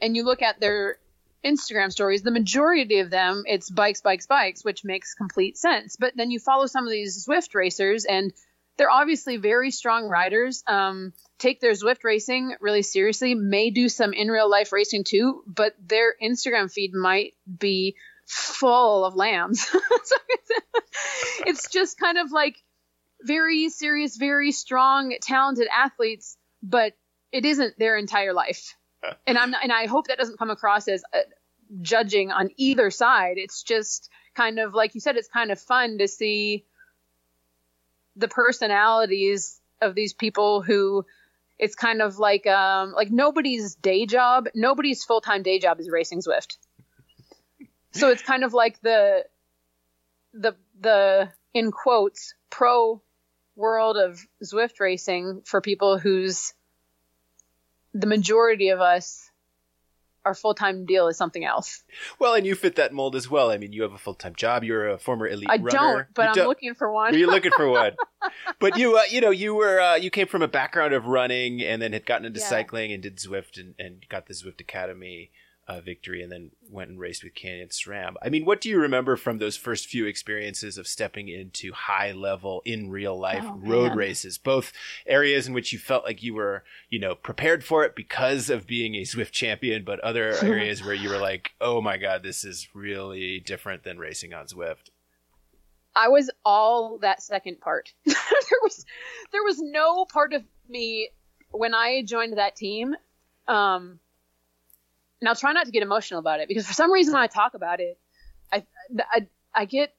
and 0.00 0.16
you 0.16 0.24
look 0.24 0.42
at 0.42 0.60
their 0.60 0.98
Instagram 1.46 1.92
stories, 1.92 2.22
the 2.22 2.30
majority 2.30 2.98
of 2.98 3.10
them, 3.10 3.44
it's 3.46 3.70
bikes, 3.70 4.00
bikes, 4.00 4.26
bikes, 4.26 4.64
which 4.64 4.84
makes 4.84 5.14
complete 5.14 5.56
sense. 5.56 5.96
But 5.96 6.16
then 6.16 6.30
you 6.30 6.38
follow 6.38 6.66
some 6.66 6.84
of 6.84 6.90
these 6.90 7.26
Zwift 7.26 7.54
racers, 7.54 8.04
and 8.04 8.32
they're 8.76 8.90
obviously 8.90 9.36
very 9.36 9.70
strong 9.70 10.08
riders. 10.08 10.62
Um, 10.66 11.12
take 11.38 11.60
their 11.60 11.72
Zwift 11.72 12.04
racing 12.04 12.56
really 12.60 12.82
seriously, 12.82 13.34
may 13.34 13.70
do 13.70 13.88
some 13.88 14.12
in 14.12 14.28
real 14.28 14.50
life 14.50 14.72
racing 14.72 15.04
too, 15.04 15.42
but 15.46 15.74
their 15.82 16.14
Instagram 16.22 16.70
feed 16.70 16.92
might 16.94 17.34
be 17.58 17.96
full 18.26 19.04
of 19.04 19.14
lambs. 19.14 19.60
so 20.04 20.16
it's 21.46 21.70
just 21.70 21.98
kind 21.98 22.18
of 22.18 22.32
like 22.32 22.56
very 23.22 23.68
serious, 23.68 24.16
very 24.16 24.52
strong, 24.52 25.14
talented 25.22 25.68
athletes, 25.74 26.36
but 26.62 26.94
it 27.32 27.44
isn't 27.44 27.78
their 27.78 27.96
entire 27.96 28.32
life. 28.32 28.74
And 29.26 29.38
I'm 29.38 29.50
not, 29.50 29.62
and 29.62 29.72
I 29.72 29.86
hope 29.86 30.08
that 30.08 30.18
doesn't 30.18 30.38
come 30.38 30.50
across 30.50 30.88
as 30.88 31.02
uh, 31.12 31.18
judging 31.80 32.30
on 32.30 32.50
either 32.56 32.90
side. 32.90 33.34
It's 33.36 33.62
just 33.62 34.10
kind 34.34 34.58
of 34.58 34.74
like 34.74 34.94
you 34.94 35.00
said, 35.00 35.16
it's 35.16 35.28
kind 35.28 35.50
of 35.50 35.60
fun 35.60 35.98
to 35.98 36.08
see 36.08 36.64
the 38.16 38.28
personalities 38.28 39.60
of 39.80 39.94
these 39.94 40.14
people 40.14 40.62
who 40.62 41.04
it's 41.58 41.74
kind 41.74 42.02
of 42.02 42.18
like 42.18 42.46
um 42.46 42.92
like 42.92 43.10
nobody's 43.10 43.74
day 43.76 44.06
job, 44.06 44.48
nobody's 44.54 45.04
full 45.04 45.20
time 45.20 45.42
day 45.42 45.58
job 45.58 45.80
is 45.80 45.90
racing 45.90 46.20
Zwift. 46.20 46.56
so 47.92 48.10
it's 48.10 48.22
kind 48.22 48.44
of 48.44 48.52
like 48.54 48.80
the 48.80 49.24
the 50.32 50.54
the 50.80 51.28
in 51.54 51.70
quotes 51.70 52.34
pro 52.50 53.00
world 53.54 53.96
of 53.96 54.20
Zwift 54.44 54.80
racing 54.80 55.42
for 55.44 55.60
people 55.60 55.98
whose 55.98 56.52
the 57.94 58.06
majority 58.06 58.68
of 58.68 58.80
us 58.80 59.25
our 60.26 60.34
full 60.34 60.54
time 60.54 60.84
deal 60.84 61.08
is 61.08 61.16
something 61.16 61.44
else. 61.44 61.82
Well, 62.18 62.34
and 62.34 62.44
you 62.44 62.54
fit 62.54 62.76
that 62.76 62.92
mold 62.92 63.16
as 63.16 63.30
well. 63.30 63.50
I 63.50 63.56
mean, 63.58 63.72
you 63.72 63.82
have 63.82 63.92
a 63.92 63.98
full 63.98 64.14
time 64.14 64.34
job. 64.34 64.64
You're 64.64 64.88
a 64.90 64.98
former 64.98 65.26
elite. 65.26 65.48
I 65.48 65.56
runner. 65.56 65.70
don't, 65.70 66.06
but 66.14 66.22
You 66.22 66.28
I'm 66.28 66.34
don't- 66.34 66.48
looking 66.48 66.74
for 66.74 66.92
one. 66.92 67.14
Are 67.14 67.16
You're 67.18 67.30
looking 67.30 67.52
for 67.56 67.68
one, 67.68 67.92
but 68.58 68.76
you, 68.76 68.96
uh, 68.98 69.02
you 69.10 69.20
know, 69.20 69.30
you 69.30 69.54
were, 69.54 69.80
uh, 69.80 69.94
you 69.94 70.10
came 70.10 70.26
from 70.26 70.42
a 70.42 70.48
background 70.48 70.92
of 70.92 71.06
running, 71.06 71.62
and 71.62 71.80
then 71.80 71.92
had 71.92 72.04
gotten 72.04 72.26
into 72.26 72.40
Yeah. 72.40 72.46
cycling 72.46 72.92
and 72.92 73.02
did 73.02 73.16
Zwift, 73.16 73.58
and, 73.58 73.74
and 73.78 74.04
got 74.08 74.26
the 74.26 74.34
Zwift 74.34 74.60
Academy 74.60 75.30
uh, 75.68 75.80
victory, 75.80 76.22
and 76.22 76.30
then 76.30 76.50
went 76.70 76.90
and 76.90 76.98
raced 77.00 77.24
with 77.24 77.34
Canyon 77.34 77.68
SRAM. 77.68 78.14
I 78.22 78.28
mean, 78.28 78.44
what 78.44 78.60
do 78.60 78.68
you 78.68 78.78
remember 78.78 79.16
from 79.16 79.38
those 79.38 79.56
first 79.56 79.86
few 79.86 80.06
experiences 80.06 80.78
of 80.78 80.86
stepping 80.86 81.28
into 81.28 81.72
high 81.72 82.12
level 82.12 82.62
in 82.64 82.90
real 82.90 83.18
life 83.18 83.44
Oh, 83.44 83.56
road 83.58 83.88
man. 83.88 83.96
races? 83.98 84.38
Both 84.38 84.72
areas 85.06 85.48
in 85.48 85.54
which 85.54 85.72
you 85.72 85.78
felt 85.78 86.04
like 86.04 86.22
you 86.22 86.34
were, 86.34 86.64
you 86.88 86.98
know, 86.98 87.14
prepared 87.14 87.64
for 87.64 87.84
it 87.84 87.96
because 87.96 88.48
of 88.48 88.66
being 88.66 88.94
a 88.94 89.02
Zwift 89.02 89.32
champion, 89.32 89.84
but 89.84 89.98
other 90.00 90.34
areas 90.42 90.84
where 90.84 90.94
you 90.94 91.08
were 91.08 91.18
like, 91.18 91.50
oh 91.60 91.80
my 91.80 91.96
god, 91.96 92.22
this 92.22 92.44
is 92.44 92.68
really 92.74 93.40
different 93.40 93.82
than 93.82 93.98
racing 93.98 94.32
on 94.34 94.46
Zwift? 94.46 94.90
I 95.94 96.08
was 96.08 96.30
all 96.44 96.98
that 96.98 97.22
second 97.22 97.60
part. 97.60 97.92
there 98.04 98.14
was 98.62 98.84
there 99.32 99.42
was 99.42 99.58
no 99.60 100.04
part 100.04 100.32
of 100.34 100.42
me 100.68 101.08
when 101.52 101.74
I 101.74 102.02
joined 102.04 102.36
that 102.36 102.54
team. 102.54 102.94
Um, 103.48 103.98
now 105.22 105.34
try 105.34 105.52
not 105.52 105.66
to 105.66 105.72
get 105.72 105.82
emotional 105.82 106.20
about 106.20 106.40
it 106.40 106.48
because 106.48 106.66
for 106.66 106.72
some 106.72 106.92
reason 106.92 107.14
when 107.14 107.22
I 107.22 107.26
talk 107.26 107.54
about 107.54 107.80
it, 107.80 107.98
I 108.52 108.64
I, 108.98 109.26
I 109.54 109.64
get. 109.64 109.92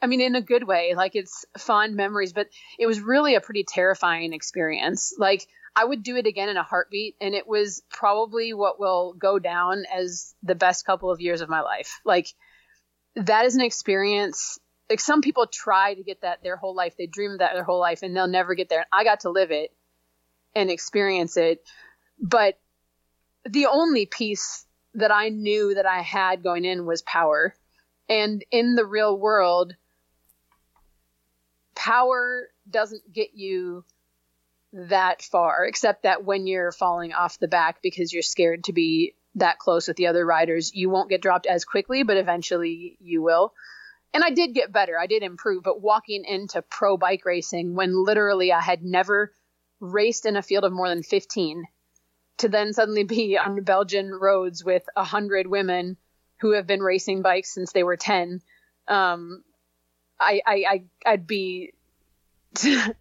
I 0.00 0.06
mean, 0.06 0.20
in 0.20 0.36
a 0.36 0.40
good 0.40 0.62
way, 0.62 0.94
like 0.94 1.16
it's 1.16 1.44
fond 1.58 1.96
memories, 1.96 2.32
but 2.32 2.46
it 2.78 2.86
was 2.86 3.00
really 3.00 3.34
a 3.34 3.40
pretty 3.40 3.64
terrifying 3.64 4.32
experience. 4.32 5.12
Like 5.18 5.44
I 5.74 5.84
would 5.84 6.04
do 6.04 6.14
it 6.14 6.26
again 6.26 6.48
in 6.48 6.56
a 6.56 6.62
heartbeat, 6.62 7.16
and 7.20 7.34
it 7.34 7.48
was 7.48 7.82
probably 7.90 8.54
what 8.54 8.78
will 8.78 9.14
go 9.14 9.40
down 9.40 9.84
as 9.92 10.34
the 10.44 10.54
best 10.54 10.86
couple 10.86 11.10
of 11.10 11.20
years 11.20 11.40
of 11.40 11.48
my 11.48 11.62
life. 11.62 11.98
Like 12.04 12.28
that 13.16 13.44
is 13.44 13.56
an 13.56 13.62
experience 13.62 14.58
like 14.88 15.00
some 15.00 15.20
people 15.20 15.46
try 15.46 15.94
to 15.94 16.02
get 16.02 16.22
that 16.22 16.42
their 16.42 16.56
whole 16.56 16.74
life 16.74 16.96
they 16.96 17.06
dream 17.06 17.32
of 17.32 17.38
that 17.38 17.52
their 17.54 17.64
whole 17.64 17.80
life 17.80 18.02
and 18.02 18.16
they'll 18.16 18.28
never 18.28 18.54
get 18.54 18.68
there 18.68 18.86
i 18.92 19.04
got 19.04 19.20
to 19.20 19.30
live 19.30 19.50
it 19.50 19.74
and 20.54 20.70
experience 20.70 21.36
it 21.36 21.62
but 22.20 22.58
the 23.52 23.66
only 23.66 24.06
piece 24.06 24.66
that 24.94 25.10
i 25.10 25.28
knew 25.28 25.74
that 25.74 25.86
i 25.86 26.00
had 26.00 26.42
going 26.42 26.64
in 26.64 26.86
was 26.86 27.02
power 27.02 27.54
and 28.08 28.44
in 28.50 28.74
the 28.74 28.86
real 28.86 29.18
world 29.18 29.74
power 31.74 32.48
doesn't 32.68 33.12
get 33.12 33.34
you 33.34 33.84
that 34.72 35.22
far 35.22 35.64
except 35.64 36.02
that 36.02 36.24
when 36.24 36.46
you're 36.46 36.72
falling 36.72 37.12
off 37.12 37.38
the 37.38 37.48
back 37.48 37.80
because 37.82 38.12
you're 38.12 38.22
scared 38.22 38.64
to 38.64 38.72
be 38.72 39.14
that 39.34 39.58
close 39.58 39.88
with 39.88 39.96
the 39.96 40.08
other 40.08 40.26
riders 40.26 40.74
you 40.74 40.90
won't 40.90 41.08
get 41.08 41.22
dropped 41.22 41.46
as 41.46 41.64
quickly 41.64 42.02
but 42.02 42.16
eventually 42.16 42.96
you 43.00 43.22
will 43.22 43.54
and 44.14 44.24
I 44.24 44.30
did 44.30 44.54
get 44.54 44.72
better. 44.72 44.98
I 44.98 45.06
did 45.06 45.22
improve, 45.22 45.62
but 45.62 45.82
walking 45.82 46.24
into 46.24 46.62
pro 46.62 46.96
bike 46.96 47.24
racing 47.24 47.74
when 47.74 48.04
literally 48.04 48.52
I 48.52 48.60
had 48.60 48.82
never 48.82 49.32
raced 49.80 50.26
in 50.26 50.36
a 50.36 50.42
field 50.42 50.64
of 50.64 50.72
more 50.72 50.88
than 50.88 51.02
15 51.02 51.64
to 52.38 52.48
then 52.48 52.72
suddenly 52.72 53.04
be 53.04 53.38
on 53.44 53.62
Belgian 53.62 54.10
roads 54.10 54.64
with 54.64 54.84
a 54.96 55.04
hundred 55.04 55.46
women 55.46 55.96
who 56.40 56.52
have 56.52 56.66
been 56.66 56.82
racing 56.82 57.22
bikes 57.22 57.52
since 57.52 57.72
they 57.72 57.82
were 57.82 57.96
10. 57.96 58.40
Um, 58.86 59.42
I, 60.20 60.40
I, 60.46 60.64
I, 60.68 60.82
I'd 61.04 61.26
be, 61.26 61.72
it 62.62 62.94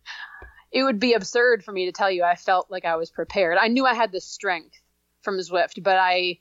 would 0.83 0.99
be 0.99 1.13
absurd 1.13 1.63
for 1.63 1.71
me 1.71 1.85
to 1.85 1.91
tell 1.91 2.09
you 2.09 2.23
I 2.23 2.35
felt 2.35 2.71
like 2.71 2.85
I 2.85 2.95
was 2.95 3.11
prepared. 3.11 3.57
I 3.59 3.67
knew 3.67 3.85
I 3.85 3.93
had 3.93 4.11
the 4.11 4.21
strength 4.21 4.75
from 5.21 5.37
Zwift, 5.37 5.83
but 5.83 5.97
I, 5.97 6.39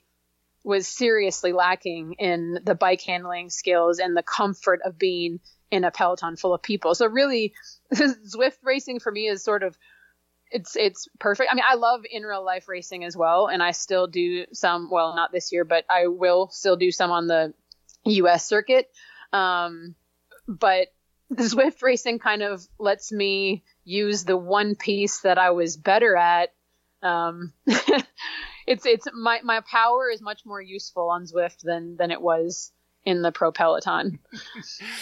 was 0.67 0.89
seriously 0.89 1.53
lacking 1.53 2.15
in 2.15 2.59
the 2.65 2.75
bike 2.75 3.01
handling 3.01 3.51
skills 3.51 4.01
and 4.01 4.17
the 4.17 4.23
comfort 4.23 4.81
of 4.85 4.99
being 4.99 5.39
in 5.71 5.85
a 5.85 5.93
peloton 5.93 6.35
full 6.35 6.53
of 6.53 6.61
people. 6.61 6.93
So 6.97 7.07
really, 7.07 7.55
Zwift 7.95 8.59
racing 8.65 8.99
for 8.99 9.13
me 9.13 9.29
is 9.29 9.45
sort 9.45 9.63
of 9.63 9.79
it's 10.51 10.77
it's 10.77 11.09
perfect. 11.19 11.51
I 11.51 11.55
mean, 11.55 11.65
I 11.69 11.75
love 11.75 12.03
in 12.11 12.23
real 12.23 12.45
life 12.45 12.69
racing 12.69 13.05
as 13.05 13.17
well, 13.17 13.49
and 13.49 13.63
I 13.63 13.73
still 13.73 14.07
do 14.07 14.47
some. 14.53 14.89
Well, 14.91 15.15
not 15.15 15.33
this 15.33 15.53
year, 15.53 15.65
but 15.65 15.85
I 15.91 16.07
will 16.07 16.49
still 16.51 16.77
do 16.77 16.91
some 16.91 17.11
on 17.11 17.27
the 17.27 17.55
U.S. 18.05 18.47
circuit. 18.47 18.91
Um, 19.33 19.95
but 20.47 20.89
Zwift 21.33 21.83
racing 21.83 22.19
kind 22.19 22.43
of 22.43 22.67
lets 22.79 23.13
me 23.13 23.65
use 23.85 24.25
the 24.25 24.37
one 24.37 24.75
piece 24.75 25.21
that 25.21 25.39
I 25.39 25.51
was 25.51 25.77
better 25.77 26.17
at. 26.17 26.53
Um, 27.03 27.53
it's 28.67 28.87
it's 28.87 29.07
my 29.13 29.41
my 29.43 29.61
power 29.61 30.11
is 30.11 30.23
much 30.23 30.47
more 30.47 30.61
useful 30.61 31.11
on 31.11 31.25
Zwift 31.25 31.63
than 31.63 31.97
than 31.97 32.11
it 32.11 32.21
was 32.21 32.73
in 33.07 33.23
the 33.23 33.31
pro 33.31 33.53
peloton. 33.53 34.19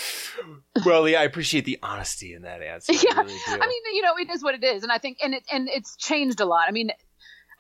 well, 0.85 1.09
yeah, 1.09 1.23
I 1.23 1.25
appreciate 1.25 1.65
the 1.65 1.79
honesty 1.83 2.35
in 2.35 2.43
that 2.43 2.63
answer. 2.63 2.93
Yeah, 3.03 3.15
I, 3.17 3.23
really. 3.23 3.39
I 3.49 3.67
mean, 3.67 3.83
you 3.95 4.03
know, 4.03 4.15
it 4.19 4.31
is 4.31 4.45
what 4.45 4.55
it 4.55 4.63
is, 4.63 4.83
and 4.83 4.93
I 4.93 4.99
think 4.99 5.19
and 5.23 5.35
it 5.35 5.43
and 5.51 5.69
it's 5.69 5.97
changed 5.97 6.41
a 6.41 6.45
lot. 6.45 6.67
I 6.69 6.71
mean, 6.71 6.93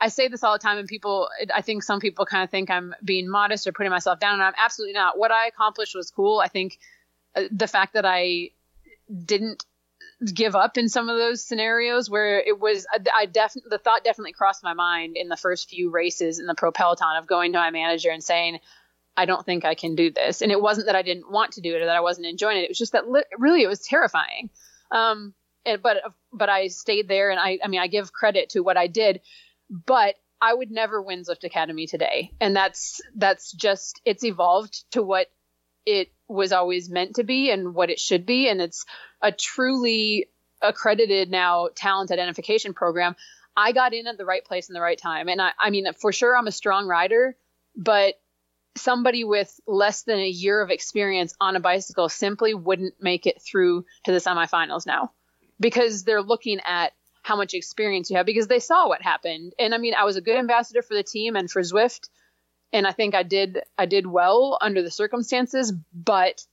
I 0.01 0.09
say 0.09 0.29
this 0.29 0.45
all 0.45 0.53
the 0.53 0.59
time, 0.59 0.79
and 0.79 0.87
people, 0.87 1.29
I 1.55 1.63
think 1.63 1.83
some 1.83 1.99
people 1.99 2.27
kind 2.27 2.45
of 2.45 2.51
think 2.51 2.71
I'm 2.71 2.95
being 3.03 3.29
modest 3.29 3.67
or 3.67 3.73
putting 3.73 3.91
myself 3.91 4.21
down, 4.21 4.35
and 4.35 4.43
I'm 4.43 4.53
absolutely 4.57 4.93
not. 4.93 5.19
What 5.19 5.33
I 5.33 5.47
accomplished 5.47 5.95
was 5.97 6.11
cool. 6.11 6.41
I 6.41 6.49
think 6.49 6.79
uh, 7.35 7.45
the 7.51 7.67
fact 7.67 7.95
that 7.95 8.05
I 8.05 8.51
didn't 9.25 9.65
give 10.33 10.55
up 10.55 10.79
in 10.79 10.89
some 10.89 11.09
of 11.09 11.19
those 11.19 11.45
scenarios 11.45 12.09
where 12.09 12.39
it 12.39 12.59
was 12.59 12.87
I 13.15 13.27
definitely 13.27 13.71
the 13.71 13.79
thought 13.79 14.05
definitely 14.05 14.33
crossed 14.33 14.63
my 14.63 14.75
mind 14.75 15.17
in 15.17 15.29
the 15.29 15.37
first 15.37 15.69
few 15.69 15.91
races 15.91 16.39
in 16.39 16.47
the 16.47 16.55
pro 16.55 16.71
peloton 16.71 17.17
of 17.17 17.27
going 17.27 17.53
to 17.53 17.59
my 17.59 17.71
manager 17.71 18.11
and 18.11 18.23
saying 18.23 18.61
I 19.17 19.27
don't 19.27 19.45
think 19.45 19.65
I 19.65 19.75
can 19.75 19.95
do 19.95 20.11
this. 20.11 20.43
And 20.43 20.51
it 20.51 20.61
wasn't 20.61 20.87
that 20.87 20.97
I 20.97 21.03
didn't 21.03 21.31
want 21.31 21.53
to 21.53 21.61
do 21.61 21.75
it 21.75 21.83
or 21.83 21.87
that 21.87 21.97
I 21.97 22.01
wasn't 22.01 22.27
enjoying 22.27 22.59
it. 22.59 22.65
It 22.65 22.71
was 22.71 22.79
just 22.79 22.93
that 22.93 23.09
li- 23.09 23.25
really 23.39 23.63
it 23.63 23.69
was 23.69 23.81
terrifying. 23.81 24.51
Um 24.91 25.35
and 25.65 25.83
but 25.83 25.99
but 26.33 26.49
I 26.49 26.69
stayed 26.69 27.09
there 27.09 27.31
and 27.31 27.41
I 27.41 27.59
I 27.65 27.69
mean 27.69 27.81
I 27.81 27.87
give 27.87 28.13
credit 28.13 28.51
to 28.51 28.61
what 28.61 28.77
I 28.77 28.87
did 28.87 29.21
but 29.71 30.17
I 30.41 30.53
would 30.53 30.71
never 30.71 31.01
win 31.01 31.23
Zwift 31.23 31.45
Academy 31.45 31.87
today. 31.87 32.33
And 32.41 32.55
that's 32.55 33.01
that's 33.15 33.53
just 33.53 34.01
it's 34.05 34.25
evolved 34.25 34.85
to 34.93 35.03
what 35.03 35.29
it 35.87 36.13
was 36.29 36.53
always 36.53 36.91
meant 36.91 37.17
to 37.17 37.25
be 37.25 37.51
and 37.51 37.75
what 37.75 37.91
it 37.91 38.01
should 38.01 38.27
be. 38.27 38.49
And 38.49 38.61
it's 38.61 38.85
a 39.23 39.33
truly 39.33 40.27
accredited 40.61 41.31
now 41.31 41.69
talent 41.75 42.11
identification 42.11 42.75
program. 42.75 43.17
I 43.57 43.73
got 43.73 43.95
in 43.95 44.07
at 44.07 44.19
the 44.19 44.25
right 44.25 44.45
place 44.45 44.69
in 44.69 44.75
the 44.75 44.81
right 44.81 44.99
time. 44.99 45.29
And 45.29 45.41
i, 45.41 45.53
I 45.59 45.71
mean 45.71 45.87
for 45.95 46.13
sure 46.13 46.37
i'm 46.37 46.47
a 46.47 46.53
strong 46.53 46.87
rider 46.87 47.37
but 47.77 48.15
somebody 48.77 49.25
with 49.25 49.61
less 49.67 50.03
than 50.03 50.19
a 50.19 50.29
year 50.29 50.61
of 50.61 50.71
experience 50.71 51.35
on 51.41 51.57
a 51.57 51.61
bicycle 51.61 52.09
simply 52.09 52.55
wouldn't 52.55 52.95
make 53.01 53.27
it 53.27 53.41
through 53.41 53.85
to 54.05 54.13
the 54.13 54.19
semifinals 54.19 54.87
now 54.87 55.13
because 55.61 56.05
they're 56.05 56.23
looking 56.23 56.61
at 56.67 56.93
how 57.23 57.37
much 57.37 57.55
experience 57.55 58.11
you 58.11 58.17
have 58.17 58.27
because 58.27 58.49
they 58.49 58.59
saw 58.59 58.89
what 58.89 59.01
happened 59.01 59.55
and 59.59 59.75
i 59.75 59.79
mean 59.79 59.95
i 59.95 60.05
was 60.05 60.17
a 60.17 60.21
good 60.21 60.37
ambassador 60.37 60.83
for 60.83 60.95
the 60.95 61.03
team 61.03 61.37
and 61.37 61.51
for 61.51 61.63
zwift 61.63 62.09
and 62.75 62.89
I 62.89 62.93
think 62.93 63.15
I 63.15 63.23
did 63.23 63.61
I 63.79 63.87
did 63.87 64.07
well 64.07 64.59
under 64.61 64.83
the 64.83 64.91
circumstances, 64.91 65.73
but 65.95 66.45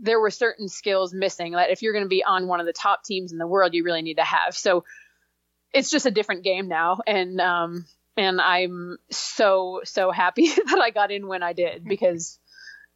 there 0.00 0.18
were 0.18 0.30
certain 0.30 0.68
skills 0.68 1.12
missing 1.12 1.52
that 1.52 1.70
if 1.70 1.82
you're 1.82 1.92
going 1.92 2.04
to 2.04 2.08
be 2.08 2.24
on 2.24 2.48
one 2.48 2.60
of 2.60 2.66
the 2.66 2.72
top 2.72 3.04
teams 3.04 3.30
in 3.30 3.38
the 3.38 3.46
world, 3.46 3.74
you 3.74 3.84
really 3.84 4.02
need 4.02 4.16
to 4.16 4.24
have. 4.24 4.56
So 4.56 4.84
it's 5.72 5.90
just 5.90 6.06
a 6.06 6.10
different 6.10 6.44
game 6.44 6.66
now, 6.66 7.00
and 7.06 7.40
um, 7.42 7.86
and 8.18 8.40
I'm 8.40 8.98
so 9.10 9.80
so 9.84 10.10
happy 10.10 10.48
that 10.48 10.80
I 10.82 10.90
got 10.90 11.10
in 11.10 11.28
when 11.28 11.42
I 11.42 11.52
did 11.52 11.82
hmm. 11.82 11.88
because 11.88 12.38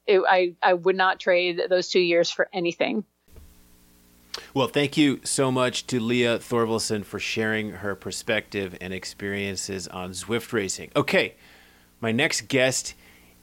it, 0.06 0.20
I 0.28 0.54
I 0.62 0.74
would 0.74 0.96
not 0.96 1.20
trade 1.20 1.62
those 1.70 1.88
two 1.88 2.00
years 2.00 2.30
for 2.30 2.48
anything. 2.52 3.04
Well, 4.54 4.68
thank 4.68 4.96
you 4.96 5.20
so 5.24 5.52
much 5.52 5.86
to 5.88 6.00
Leah 6.00 6.38
Thorvilson 6.38 7.04
for 7.04 7.18
sharing 7.18 7.70
her 7.70 7.94
perspective 7.94 8.76
and 8.80 8.92
experiences 8.92 9.86
on 9.88 10.12
Zwift 10.12 10.52
racing. 10.52 10.90
Okay, 10.96 11.34
my 12.00 12.12
next 12.12 12.48
guest 12.48 12.94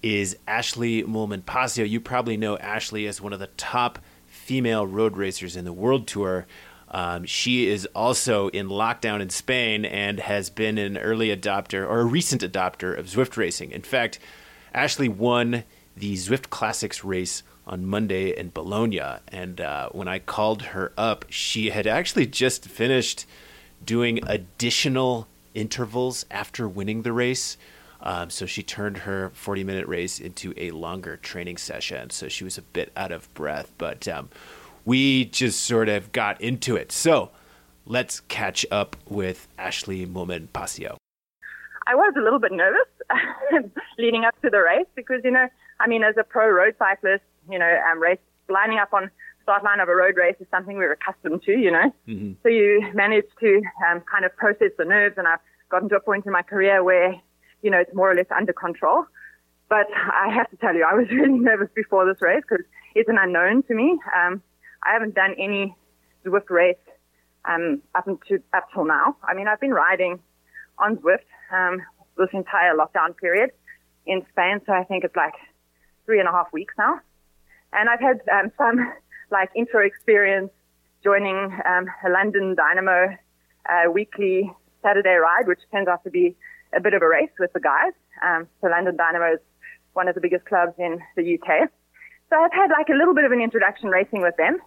is 0.02 0.38
Ashleigh 0.48 1.04
Moolman 1.06 1.44
Pasio. 1.44 1.88
You 1.88 2.00
probably 2.00 2.38
know 2.38 2.58
Ashleigh 2.58 3.08
as 3.08 3.22
one 3.22 3.34
of 3.34 3.40
the 3.40 3.48
top 3.48 4.00
female 4.28 4.86
road 4.88 5.16
racers 5.16 5.56
in 5.56 5.66
the 5.66 5.74
World 5.74 6.08
Tour. 6.08 6.48
Um, 6.92 7.26
she 7.26 7.68
is 7.68 7.86
also 7.96 8.48
in 8.50 8.68
lockdown 8.68 9.22
in 9.22 9.30
Spain 9.30 9.86
and 9.86 10.20
has 10.20 10.50
been 10.50 10.78
an 10.78 10.98
early 10.98 11.28
adopter 11.36 11.88
or 11.88 12.00
a 12.00 12.06
recent 12.06 12.42
adopter 12.42 12.98
of 12.98 13.06
Zwift 13.06 13.38
racing. 13.38 13.72
In 13.72 13.84
fact, 13.84 14.20
Ashleigh 14.74 15.10
won 15.10 15.64
the 15.96 16.16
Zwift 16.16 16.50
Classics 16.50 17.04
race 17.04 17.44
on 17.68 17.86
Monday 17.86 18.36
in 18.36 18.50
Bologna. 18.50 19.20
And 19.28 19.62
uh, 19.62 19.90
when 19.90 20.08
I 20.08 20.20
called 20.20 20.64
her 20.64 20.92
up, 20.98 21.26
she 21.30 21.70
had 21.70 21.86
actually 21.86 22.26
just 22.26 22.66
finished 22.66 23.26
doing 23.86 24.20
additional 24.28 25.28
intervals 25.54 26.26
after 26.32 26.68
winning 26.68 27.04
the 27.04 27.14
race. 27.14 27.58
Um, 28.02 28.30
so 28.30 28.46
she 28.46 28.64
turned 28.64 29.00
her 29.00 29.30
40 29.34 29.64
minute 29.64 29.88
race 29.88 30.20
into 30.20 30.54
a 30.58 30.72
longer 30.72 31.18
training 31.18 31.58
session. 31.58 32.10
So 32.10 32.28
she 32.28 32.44
was 32.44 32.58
a 32.58 32.62
bit 32.62 32.92
out 32.96 33.12
of 33.12 33.32
breath, 33.34 33.72
but 33.78 34.08
um, 34.08 34.30
we 34.86 35.26
just 35.26 35.62
sort 35.62 35.90
of 35.90 36.12
got 36.12 36.40
into 36.42 36.76
it. 36.76 36.92
So 36.92 37.32
let's 37.86 38.22
catch 38.22 38.66
up 38.72 38.96
with 39.08 39.48
Ashleigh 39.58 40.08
Moolman 40.08 40.48
Pasio. 40.50 40.96
I 41.88 41.96
was 41.96 42.14
a 42.18 42.22
little 42.22 42.40
bit 42.40 42.52
nervous 42.52 42.88
leading 43.98 44.24
up 44.24 44.40
to 44.42 44.50
the 44.50 44.60
race 44.60 44.86
because, 44.96 45.22
you 45.24 45.32
know, 45.32 45.48
I 45.80 45.88
mean, 45.88 46.04
as 46.04 46.16
a 46.18 46.24
pro 46.24 46.50
road 46.50 46.76
cyclist, 46.78 47.24
you 47.50 47.58
know, 47.58 47.80
um, 47.92 48.00
race 48.00 48.20
lining 48.48 48.78
up 48.78 48.94
on 48.94 49.10
start 49.42 49.64
line 49.64 49.80
of 49.80 49.90
a 49.90 49.96
road 49.96 50.16
race 50.16 50.36
is 50.40 50.46
something 50.52 50.78
we're 50.78 50.92
accustomed 50.92 51.42
to, 51.44 51.52
you 51.52 51.72
know. 51.72 51.92
Mm-hmm. 52.08 52.34
So 52.44 52.50
you 52.50 52.86
manage 52.94 53.26
to 53.40 53.62
um, 53.90 54.02
kind 54.02 54.24
of 54.24 54.36
process 54.36 54.70
the 54.78 54.86
nerves, 54.86 55.16
and 55.18 55.28
I've 55.28 55.40
gotten 55.70 55.90
to 55.90 55.96
a 55.96 56.00
point 56.00 56.28
in 56.28 56.32
my 56.32 56.44
career 56.44 56.84
where, 56.84 57.16
you 57.64 57.72
know, 57.72 57.80
it's 57.80 57.94
more 57.96 58.12
or 58.12 58.16
less 58.16 58.28
under 58.30 58.54
control. 58.54 59.06
But 59.68 59.88
I 59.96 60.32
have 60.34 60.50
to 60.52 60.58
tell 60.58 60.76
you, 60.76 60.86
I 60.90 60.94
was 60.94 61.08
really 61.12 61.40
nervous 61.40 61.70
before 61.74 62.06
this 62.06 62.22
race 62.22 62.44
because 62.48 62.66
it's 62.94 63.10
an 63.10 63.18
unknown 63.20 63.64
to 63.64 63.74
me. 63.74 63.98
Um, 64.16 64.44
I 64.84 64.94
haven't 64.94 65.16
done 65.16 65.36
any 65.38 65.76
Zwift 66.26 66.50
race 66.50 66.78
um, 67.46 67.82
up 67.96 68.08
until 68.08 68.38
up 68.54 68.68
till 68.74 68.86
now. 68.86 69.18
I 69.24 69.34
mean, 69.34 69.48
I've 69.48 69.60
been 69.60 69.74
riding 69.74 70.20
on 70.78 70.98
Zwift 70.98 71.28
um, 71.52 71.82
this 72.18 72.30
entire 72.34 72.76
lockdown 72.76 73.16
period 73.18 73.52
in 74.06 74.26
Spain, 74.32 74.62
so 74.66 74.74
I 74.74 74.84
think 74.84 75.04
it's 75.04 75.16
like 75.16 75.34
three 76.06 76.20
and 76.20 76.28
a 76.28 76.32
half 76.32 76.52
weeks 76.52 76.74
now. 76.78 77.00
And 77.74 77.90
I've 77.90 78.00
had 78.00 78.22
um, 78.32 78.52
some 78.58 78.94
like 79.32 79.50
intro 79.56 79.86
experience 79.86 80.52
joining 81.04 81.38
um, 81.66 81.86
a 82.06 82.10
London 82.10 82.56
Dynamo 82.56 83.16
uh, 83.70 83.92
weekly 83.92 84.52
Saturday 84.82 85.16
ride, 85.16 85.48
which 85.48 85.60
turns 85.72 85.88
out 85.88 86.04
to 86.04 86.10
be 86.10 86.36
a 86.76 86.80
bit 86.80 86.94
of 86.94 87.02
a 87.02 87.08
race 87.08 87.32
with 87.40 87.54
the 87.54 87.60
guys. 87.60 87.94
Um, 88.24 88.48
so 88.62 88.68
London 88.68 88.96
Dynamo 88.96 89.34
is 89.34 89.40
one 89.94 90.08
of 90.08 90.16
the 90.16 90.22
biggest 90.22 90.46
clubs 90.46 90.74
in 90.78 91.00
the 91.16 91.36
UK. 91.36 91.70
So 92.30 92.38
I've 92.38 92.54
had 92.54 92.70
like 92.70 92.90
a 92.90 92.98
little 92.98 93.16
bit 93.16 93.26
of 93.26 93.32
an 93.32 93.42
introduction 93.42 93.90
racing 93.90 94.22
with 94.22 94.36
them, 94.38 94.60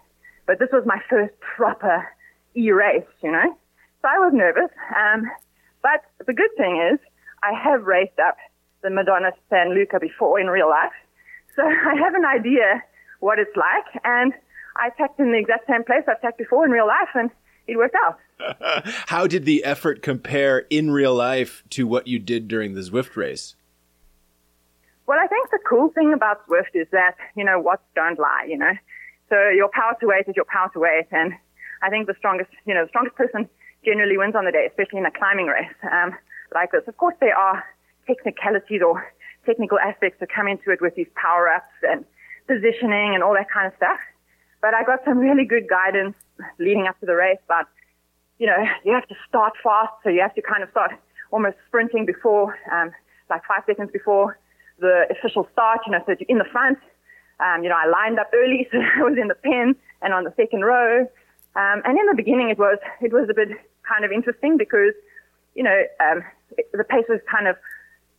but 0.45 0.59
this 0.59 0.69
was 0.71 0.83
my 0.85 0.99
first 1.09 1.33
proper 1.39 2.07
e-race, 2.55 3.03
you 3.21 3.31
know. 3.31 3.57
So 4.01 4.07
I 4.07 4.19
was 4.19 4.33
nervous. 4.33 4.69
Um, 4.95 5.29
but 5.81 6.03
the 6.25 6.33
good 6.33 6.51
thing 6.57 6.89
is 6.93 6.99
I 7.41 7.53
have 7.53 7.83
raced 7.83 8.19
up 8.19 8.37
the 8.81 8.89
Madonna 8.89 9.31
San 9.49 9.73
Luca 9.73 9.99
before 9.99 10.39
in 10.39 10.47
real 10.47 10.69
life. 10.69 10.91
So 11.55 11.63
I 11.65 11.95
have 11.95 12.15
an 12.15 12.25
idea 12.25 12.83
what 13.19 13.39
it's 13.39 13.55
like. 13.55 14.03
And 14.03 14.33
I 14.75 14.87
attacked 14.87 15.19
in 15.19 15.31
the 15.31 15.37
exact 15.37 15.67
same 15.67 15.83
place 15.83 16.03
I've 16.07 16.17
attacked 16.17 16.37
before 16.37 16.65
in 16.65 16.71
real 16.71 16.87
life, 16.87 17.09
and 17.13 17.29
it 17.67 17.77
worked 17.77 17.95
out. 18.05 18.19
How 19.07 19.27
did 19.27 19.45
the 19.45 19.63
effort 19.63 20.01
compare 20.01 20.65
in 20.69 20.91
real 20.91 21.13
life 21.13 21.63
to 21.71 21.87
what 21.87 22.07
you 22.07 22.19
did 22.19 22.47
during 22.47 22.73
the 22.73 22.81
Zwift 22.81 23.15
race? 23.15 23.55
Well, 25.05 25.19
I 25.21 25.27
think 25.27 25.51
the 25.51 25.59
cool 25.67 25.89
thing 25.89 26.13
about 26.13 26.47
Zwift 26.47 26.73
is 26.73 26.87
that, 26.91 27.15
you 27.35 27.43
know, 27.43 27.59
watts 27.59 27.83
don't 27.95 28.17
lie, 28.17 28.45
you 28.47 28.57
know. 28.57 28.71
So 29.33 29.49
your 29.49 29.69
power 29.73 29.97
to 29.99 30.05
weight 30.05 30.25
is 30.27 30.35
your 30.35 30.45
power 30.45 30.69
to 30.73 30.79
weight. 30.79 31.07
And 31.11 31.33
I 31.81 31.89
think 31.89 32.05
the 32.05 32.13
strongest, 32.19 32.51
you 32.67 32.73
know, 32.75 32.83
the 32.85 32.89
strongest 32.89 33.15
person 33.15 33.49
generally 33.83 34.15
wins 34.15 34.35
on 34.35 34.45
the 34.45 34.51
day, 34.51 34.67
especially 34.69 34.99
in 34.99 35.07
a 35.07 35.11
climbing 35.11 35.47
race 35.47 35.73
um, 35.91 36.13
like 36.53 36.71
this. 36.71 36.83
Of 36.87 36.97
course, 36.97 37.15
there 37.19 37.35
are 37.35 37.63
technicalities 38.05 38.81
or 38.85 39.11
technical 39.47 39.79
aspects 39.79 40.19
that 40.19 40.29
come 40.29 40.47
into 40.47 40.69
it 40.69 40.81
with 40.81 40.93
these 40.93 41.09
power 41.15 41.49
ups 41.49 41.73
and 41.81 42.05
positioning 42.47 43.15
and 43.15 43.23
all 43.23 43.33
that 43.33 43.49
kind 43.49 43.65
of 43.65 43.73
stuff. 43.75 43.97
But 44.61 44.75
I 44.75 44.83
got 44.83 44.99
some 45.03 45.17
really 45.17 45.45
good 45.45 45.67
guidance 45.67 46.15
leading 46.59 46.85
up 46.85 46.99
to 46.99 47.07
the 47.07 47.15
race. 47.15 47.41
But, 47.47 47.65
you 48.37 48.45
know, 48.45 48.61
you 48.85 48.93
have 48.93 49.07
to 49.07 49.15
start 49.27 49.53
fast. 49.63 49.93
So 50.03 50.09
you 50.09 50.21
have 50.21 50.35
to 50.35 50.43
kind 50.43 50.61
of 50.61 50.69
start 50.69 50.91
almost 51.31 51.57
sprinting 51.65 52.05
before, 52.05 52.55
um, 52.71 52.91
like 53.31 53.41
five 53.45 53.63
seconds 53.65 53.89
before 53.91 54.37
the 54.77 55.05
official 55.09 55.47
start, 55.51 55.79
you 55.87 55.91
know, 55.91 56.03
so 56.05 56.13
you're 56.19 56.29
in 56.29 56.37
the 56.37 56.51
front. 56.51 56.77
Um, 57.43 57.63
you 57.63 57.69
know, 57.69 57.75
I 57.75 57.87
lined 57.87 58.19
up 58.19 58.31
early, 58.33 58.67
so 58.71 58.79
I 58.79 59.03
was 59.03 59.17
in 59.19 59.27
the 59.27 59.35
pen 59.35 59.75
and 60.01 60.13
on 60.13 60.23
the 60.23 60.33
second 60.35 60.61
row. 60.61 61.01
Um, 61.55 61.81
and 61.85 61.97
in 61.99 62.05
the 62.07 62.15
beginning, 62.15 62.49
it 62.49 62.57
was, 62.57 62.79
it 63.01 63.13
was 63.13 63.29
a 63.29 63.33
bit 63.33 63.49
kind 63.87 64.05
of 64.05 64.11
interesting 64.11 64.57
because, 64.57 64.93
you 65.55 65.63
know, 65.63 65.83
um, 65.99 66.23
it, 66.57 66.71
the 66.71 66.83
pace 66.83 67.05
was 67.09 67.19
kind 67.29 67.47
of 67.47 67.55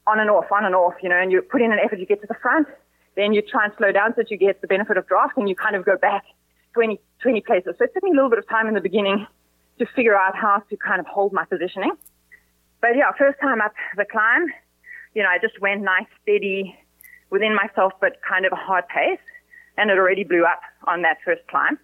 on 0.07 0.21
and 0.21 0.31
off, 0.31 0.53
on 0.53 0.65
and 0.65 0.75
off, 0.75 0.95
you 1.03 1.09
know, 1.09 1.17
and 1.17 1.33
you 1.33 1.41
put 1.43 1.63
in 1.63 1.73
an 1.73 1.79
effort, 1.83 1.99
you 1.99 2.07
get 2.07 2.21
to 2.21 2.27
the 2.27 2.39
front, 2.41 2.69
then 3.17 3.33
you 3.33 3.43
try 3.43 3.65
and 3.65 3.73
slow 3.79 3.91
down 3.91 4.11
so 4.11 4.23
that 4.23 4.31
you 4.31 4.37
get 4.37 4.61
the 4.61 4.67
benefit 4.67 4.97
of 4.97 5.07
draft 5.09 5.37
and 5.37 5.49
you 5.49 5.57
kind 5.57 5.75
of 5.75 5.85
go 5.85 5.97
back 5.97 6.25
20, 6.75 7.01
20 7.23 7.41
places. 7.41 7.75
So 7.79 7.85
it 7.85 7.95
took 7.95 8.03
me 8.03 8.11
a 8.11 8.15
little 8.15 8.31
bit 8.31 8.39
of 8.39 8.49
time 8.49 8.69
in 8.69 8.75
the 8.75 8.81
beginning 8.81 9.27
to 9.79 9.87
figure 9.97 10.17
out 10.17 10.37
how 10.37 10.63
to 10.69 10.77
kind 10.77 11.01
of 11.01 11.07
hold 11.07 11.33
my 11.33 11.45
positioning. 11.45 11.93
But 12.81 12.97
yeah, 12.97 13.11
first 13.17 13.41
time 13.41 13.61
up 13.61 13.73
the 13.97 14.05
climb, 14.05 14.47
you 15.15 15.23
know, 15.23 15.29
I 15.29 15.39
just 15.39 15.59
went 15.61 15.83
nice, 15.83 16.07
steady 16.23 16.77
within 17.35 17.55
myself, 17.55 17.93
but 18.01 18.23
kind 18.23 18.47
of 18.47 18.53
a 18.53 18.57
hard 18.57 18.87
pace. 18.87 19.19
And 19.77 19.91
it 19.91 19.99
already 19.99 20.23
blew 20.23 20.47
up 20.47 20.63
on 20.87 21.03
that 21.03 21.19
first 21.25 21.43
climb. 21.51 21.77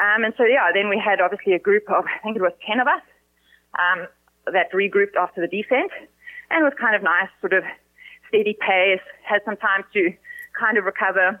Um, 0.00 0.24
and 0.24 0.32
so 0.40 0.44
yeah, 0.48 0.72
then 0.72 0.88
we 0.88 0.96
had 0.96 1.20
obviously 1.20 1.52
a 1.52 1.58
group 1.60 1.84
of, 1.92 2.08
I 2.08 2.18
think 2.24 2.36
it 2.36 2.42
was 2.42 2.56
10 2.64 2.80
of 2.80 2.88
us, 2.88 3.04
um, 3.76 4.08
that 4.48 4.72
regrouped 4.72 5.20
after 5.20 5.44
the 5.44 5.52
descent 5.52 5.92
and 6.48 6.64
was 6.64 6.72
kind 6.80 6.96
of 6.96 7.02
nice, 7.02 7.28
sort 7.44 7.52
of 7.52 7.62
steady 8.28 8.56
pace, 8.56 9.04
had 9.22 9.44
some 9.44 9.58
time 9.60 9.84
to 9.92 10.10
kind 10.58 10.78
of 10.78 10.84
recover. 10.88 11.36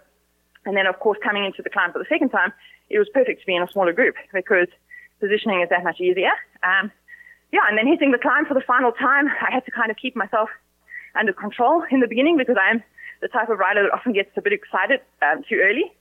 And 0.66 0.76
then, 0.76 0.86
of 0.86 1.00
course, 1.00 1.18
coming 1.24 1.44
into 1.48 1.62
the 1.62 1.70
climb 1.70 1.92
for 1.92 1.98
the 1.98 2.10
second 2.12 2.28
time, 2.28 2.52
it 2.90 2.98
was 2.98 3.08
perfect 3.08 3.40
to 3.40 3.46
be 3.46 3.56
in 3.56 3.62
a 3.62 3.70
smaller 3.72 3.94
group 3.94 4.14
because 4.34 4.68
positioning 5.18 5.62
is 5.62 5.70
that 5.70 5.82
much 5.82 6.00
easier. 6.00 6.36
Um, 6.62 6.92
yeah, 7.52 7.64
and 7.68 7.78
then 7.78 7.86
hitting 7.86 8.12
the 8.12 8.18
climb 8.18 8.44
for 8.44 8.54
the 8.54 8.60
final 8.60 8.92
time, 8.92 9.26
I 9.28 9.50
had 9.50 9.64
to 9.64 9.70
kind 9.70 9.90
of 9.90 9.96
keep 9.96 10.14
myself 10.14 10.50
under 11.18 11.32
control 11.32 11.82
in 11.90 12.00
the 12.00 12.06
beginning 12.06 12.36
because 12.36 12.56
I'm 12.60 12.82
the 13.20 13.28
type 13.28 13.48
of 13.48 13.58
rider 13.58 13.82
that 13.82 13.92
often 13.92 14.12
gets 14.12 14.30
a 14.36 14.42
bit 14.42 14.52
excited 14.52 15.00
um, 15.22 15.42
too 15.48 15.60
early. 15.62 15.92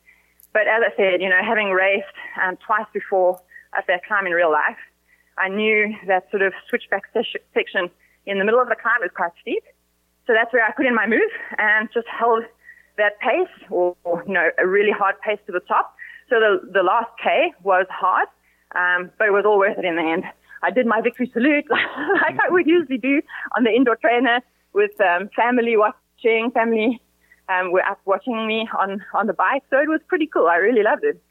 But 0.54 0.68
as 0.68 0.82
I 0.82 0.96
said, 0.96 1.22
you 1.22 1.30
know, 1.30 1.42
having 1.44 1.72
raced 1.72 2.16
um, 2.42 2.58
twice 2.66 2.88
before 2.94 3.40
at 3.78 3.86
that 3.88 4.06
climb 4.06 4.26
in 4.26 4.34
real 4.34 4.52
life, 4.52 4.78
I 5.38 5.48
knew 5.48 5.96
that 6.08 6.30
sort 6.32 6.42
of 6.42 6.54
switchback 6.70 7.04
section 7.54 7.90
in 8.26 8.40
the 8.40 8.46
middle 8.46 8.62
of 8.62 8.68
the 8.68 8.76
climb 8.76 9.00
was 9.02 9.12
quite 9.16 9.32
steep. 9.42 9.64
So 10.28 10.34
that's 10.34 10.52
where 10.54 10.66
I 10.66 10.72
put 10.72 10.86
in 10.86 10.96
my 10.96 11.08
move 11.08 11.32
and 11.58 11.90
just 11.94 12.08
held 12.08 12.44
that 12.98 13.20
pace 13.20 13.50
or, 13.70 13.96
or, 14.04 14.24
you 14.28 14.34
know, 14.34 14.50
a 14.58 14.68
really 14.68 14.92
hard 14.92 15.16
pace 15.22 15.40
to 15.48 15.52
the 15.52 15.62
top. 15.62 15.96
So 16.30 16.36
the, 16.40 16.72
the 16.72 16.84
last 16.84 17.10
K 17.22 17.54
was 17.64 17.88
hard, 17.90 18.28
um, 18.76 19.12
but 19.18 19.28
it 19.28 19.32
was 19.32 19.46
all 19.46 19.58
worth 19.58 19.78
it 19.78 19.86
in 19.86 19.96
the 19.96 20.04
end. 20.04 20.24
I 20.62 20.72
did 20.72 20.86
my 20.86 21.02
victory 21.02 21.32
salute 21.34 21.66
like 21.70 22.38
I 22.40 22.50
would 22.50 22.68
usually 22.68 22.98
do 22.98 23.22
on 23.56 23.64
the 23.64 23.72
indoor 23.72 23.96
trainer 23.96 24.42
with 24.74 24.92
um, 25.02 25.30
family 25.36 25.76
watching, 25.78 26.52
family 26.52 27.02
um, 27.50 27.72
were 27.72 27.84
up 27.86 28.00
watching 28.06 28.48
me 28.48 28.68
on, 28.78 29.04
on 29.14 29.28
the 29.28 29.34
bike. 29.34 29.64
So 29.70 29.78
it 29.78 29.90
was 29.90 30.02
pretty 30.08 30.28
cool. 30.28 30.48
I 30.48 30.58
really 30.58 30.84
loved 30.84 31.04
it. 31.04 31.22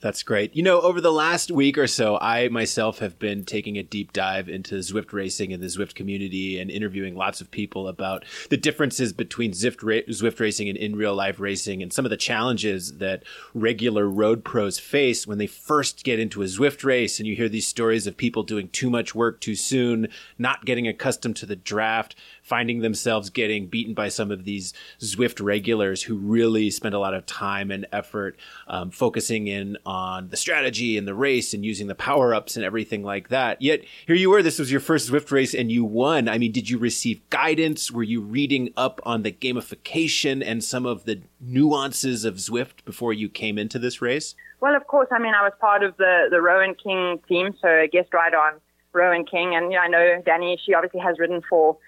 That's 0.00 0.22
great. 0.22 0.56
You 0.56 0.62
know, 0.62 0.80
over 0.80 0.98
the 0.98 1.12
last 1.12 1.50
week 1.50 1.76
or 1.76 1.86
so, 1.86 2.18
I 2.18 2.48
myself 2.48 3.00
have 3.00 3.18
been 3.18 3.44
taking 3.44 3.76
a 3.76 3.82
deep 3.82 4.14
dive 4.14 4.48
into 4.48 4.76
Zwift 4.76 5.12
racing 5.12 5.52
and 5.52 5.62
the 5.62 5.66
Zwift 5.66 5.94
community 5.94 6.58
and 6.58 6.70
interviewing 6.70 7.16
lots 7.16 7.42
of 7.42 7.50
people 7.50 7.86
about 7.86 8.24
the 8.48 8.56
differences 8.56 9.12
between 9.12 9.50
Zwift, 9.50 9.82
ra- 9.82 10.10
Zwift 10.10 10.40
racing 10.40 10.70
and 10.70 10.78
in 10.78 10.96
real 10.96 11.14
life 11.14 11.38
racing 11.38 11.82
and 11.82 11.92
some 11.92 12.06
of 12.06 12.10
the 12.10 12.16
challenges 12.16 12.96
that 12.96 13.24
regular 13.52 14.08
road 14.08 14.42
pros 14.42 14.78
face 14.78 15.26
when 15.26 15.36
they 15.36 15.46
first 15.46 16.02
get 16.02 16.18
into 16.18 16.40
a 16.40 16.46
Zwift 16.46 16.82
race. 16.82 17.18
And 17.18 17.26
you 17.26 17.36
hear 17.36 17.50
these 17.50 17.66
stories 17.66 18.06
of 18.06 18.16
people 18.16 18.42
doing 18.42 18.70
too 18.70 18.88
much 18.88 19.14
work 19.14 19.38
too 19.42 19.54
soon, 19.54 20.08
not 20.38 20.64
getting 20.64 20.88
accustomed 20.88 21.36
to 21.36 21.46
the 21.46 21.56
draft, 21.56 22.16
finding 22.50 22.80
themselves 22.80 23.30
getting 23.30 23.68
beaten 23.68 23.94
by 23.94 24.08
some 24.08 24.32
of 24.32 24.44
these 24.44 24.74
Zwift 24.98 25.40
regulars 25.40 26.02
who 26.02 26.16
really 26.16 26.68
spend 26.68 26.96
a 26.96 26.98
lot 26.98 27.14
of 27.14 27.24
time 27.24 27.70
and 27.70 27.86
effort 27.92 28.36
um, 28.66 28.90
focusing 28.90 29.46
in 29.46 29.78
on 29.86 30.30
the 30.30 30.36
strategy 30.36 30.98
and 30.98 31.06
the 31.06 31.14
race 31.14 31.54
and 31.54 31.64
using 31.64 31.86
the 31.86 31.94
power 31.94 32.34
ups 32.34 32.56
and 32.56 32.64
everything 32.64 33.04
like 33.04 33.28
that. 33.28 33.62
Yet 33.62 33.82
here 34.04 34.16
you 34.16 34.30
were, 34.30 34.42
this 34.42 34.58
was 34.58 34.72
your 34.72 34.80
first 34.80 35.08
Zwift 35.08 35.30
race 35.30 35.54
and 35.54 35.70
you 35.70 35.84
won. 35.84 36.28
I 36.28 36.38
mean, 36.38 36.50
did 36.50 36.68
you 36.68 36.76
receive 36.76 37.20
guidance? 37.30 37.92
Were 37.92 38.02
you 38.02 38.20
reading 38.20 38.72
up 38.76 39.00
on 39.04 39.22
the 39.22 39.30
gamification 39.30 40.42
and 40.44 40.64
some 40.64 40.86
of 40.86 41.04
the 41.04 41.20
nuances 41.40 42.24
of 42.24 42.34
Zwift 42.34 42.84
before 42.84 43.12
you 43.12 43.28
came 43.28 43.58
into 43.58 43.78
this 43.78 44.02
race? 44.02 44.34
Well, 44.58 44.74
of 44.74 44.88
course. 44.88 45.06
I 45.12 45.20
mean, 45.20 45.34
I 45.34 45.42
was 45.44 45.52
part 45.60 45.84
of 45.84 45.96
the, 45.98 46.26
the 46.32 46.40
Rowe 46.40 46.74
& 46.74 46.82
King 46.82 47.20
team, 47.28 47.54
so 47.62 47.68
a 47.68 47.86
guest 47.86 48.12
rider 48.12 48.38
on 48.38 48.54
Rowe 48.92 49.22
& 49.24 49.30
King. 49.30 49.54
And, 49.54 49.70
you 49.70 49.78
know, 49.78 49.84
I 49.84 49.88
know 49.88 50.22
Dani, 50.26 50.58
she 50.66 50.74
obviously 50.74 50.98
has 50.98 51.20
ridden 51.20 51.42
for, 51.48 51.78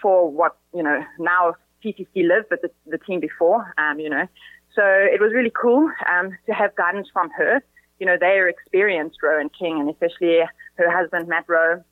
for 0.00 0.30
what, 0.30 0.56
you 0.74 0.82
know, 0.82 1.04
now 1.18 1.54
CCC 1.84 2.26
Liv, 2.26 2.44
but 2.50 2.62
the, 2.62 2.70
the 2.86 2.98
team 2.98 3.20
before, 3.20 3.74
um, 3.78 4.00
you 4.00 4.10
know. 4.10 4.26
So 4.74 4.82
it 4.84 5.20
was 5.20 5.32
really 5.34 5.52
cool 5.60 5.90
um, 6.12 6.36
to 6.46 6.52
have 6.52 6.74
guidance 6.76 7.08
from 7.12 7.30
her. 7.30 7.62
You 7.98 8.06
know, 8.06 8.16
they 8.18 8.38
are 8.38 8.48
experienced, 8.48 9.18
Rowe 9.22 9.48
& 9.48 9.58
King, 9.58 9.80
and 9.80 9.90
especially 9.90 10.40
her 10.74 10.90
husband, 10.90 11.26
Matt 11.28 11.44
Rowe, 11.48 11.82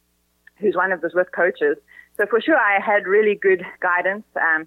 who's 0.58 0.76
one 0.76 0.92
of 0.92 1.00
the 1.00 1.08
Zwift 1.08 1.32
coaches. 1.34 1.76
So 2.16 2.26
for 2.26 2.40
sure, 2.40 2.56
I 2.56 2.80
had 2.80 3.06
really 3.06 3.34
good 3.34 3.64
guidance. 3.80 4.24
Um, 4.36 4.66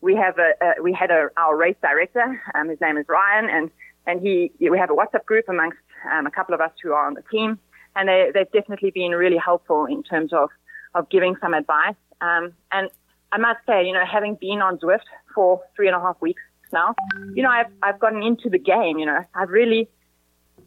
we 0.00 0.14
have 0.16 0.38
a, 0.38 0.52
a 0.64 0.82
we 0.82 0.92
had 0.92 1.10
a, 1.10 1.28
our 1.36 1.56
race 1.56 1.76
director. 1.82 2.40
Um, 2.54 2.68
his 2.68 2.80
name 2.80 2.96
is 2.96 3.06
Ryan, 3.08 3.48
and 3.50 3.70
and 4.06 4.20
he 4.20 4.50
we 4.60 4.78
have 4.78 4.90
a 4.90 4.94
WhatsApp 4.94 5.24
group 5.26 5.48
amongst 5.48 5.78
um, 6.12 6.26
a 6.26 6.30
couple 6.30 6.54
of 6.54 6.60
us 6.60 6.70
who 6.82 6.92
are 6.92 7.06
on 7.06 7.14
the 7.14 7.22
team, 7.30 7.58
and 7.96 8.08
they 8.08 8.30
they've 8.32 8.50
definitely 8.52 8.90
been 8.90 9.12
really 9.12 9.36
helpful 9.36 9.86
in 9.86 10.02
terms 10.02 10.32
of 10.32 10.50
of 10.94 11.08
giving 11.10 11.36
some 11.40 11.54
advice. 11.54 11.94
Um, 12.20 12.52
and 12.72 12.90
I 13.32 13.38
must 13.38 13.60
say, 13.66 13.86
you 13.86 13.92
know, 13.92 14.04
having 14.10 14.36
been 14.36 14.60
on 14.60 14.78
Zwift 14.78 15.08
for 15.34 15.60
three 15.76 15.86
and 15.86 15.96
a 15.96 16.00
half 16.00 16.20
weeks 16.20 16.42
now, 16.72 16.94
you 17.34 17.42
know, 17.42 17.50
I've 17.50 17.72
I've 17.82 17.98
gotten 17.98 18.22
into 18.22 18.48
the 18.50 18.58
game. 18.58 18.98
You 18.98 19.06
know, 19.06 19.20
I've 19.34 19.50
really 19.50 19.88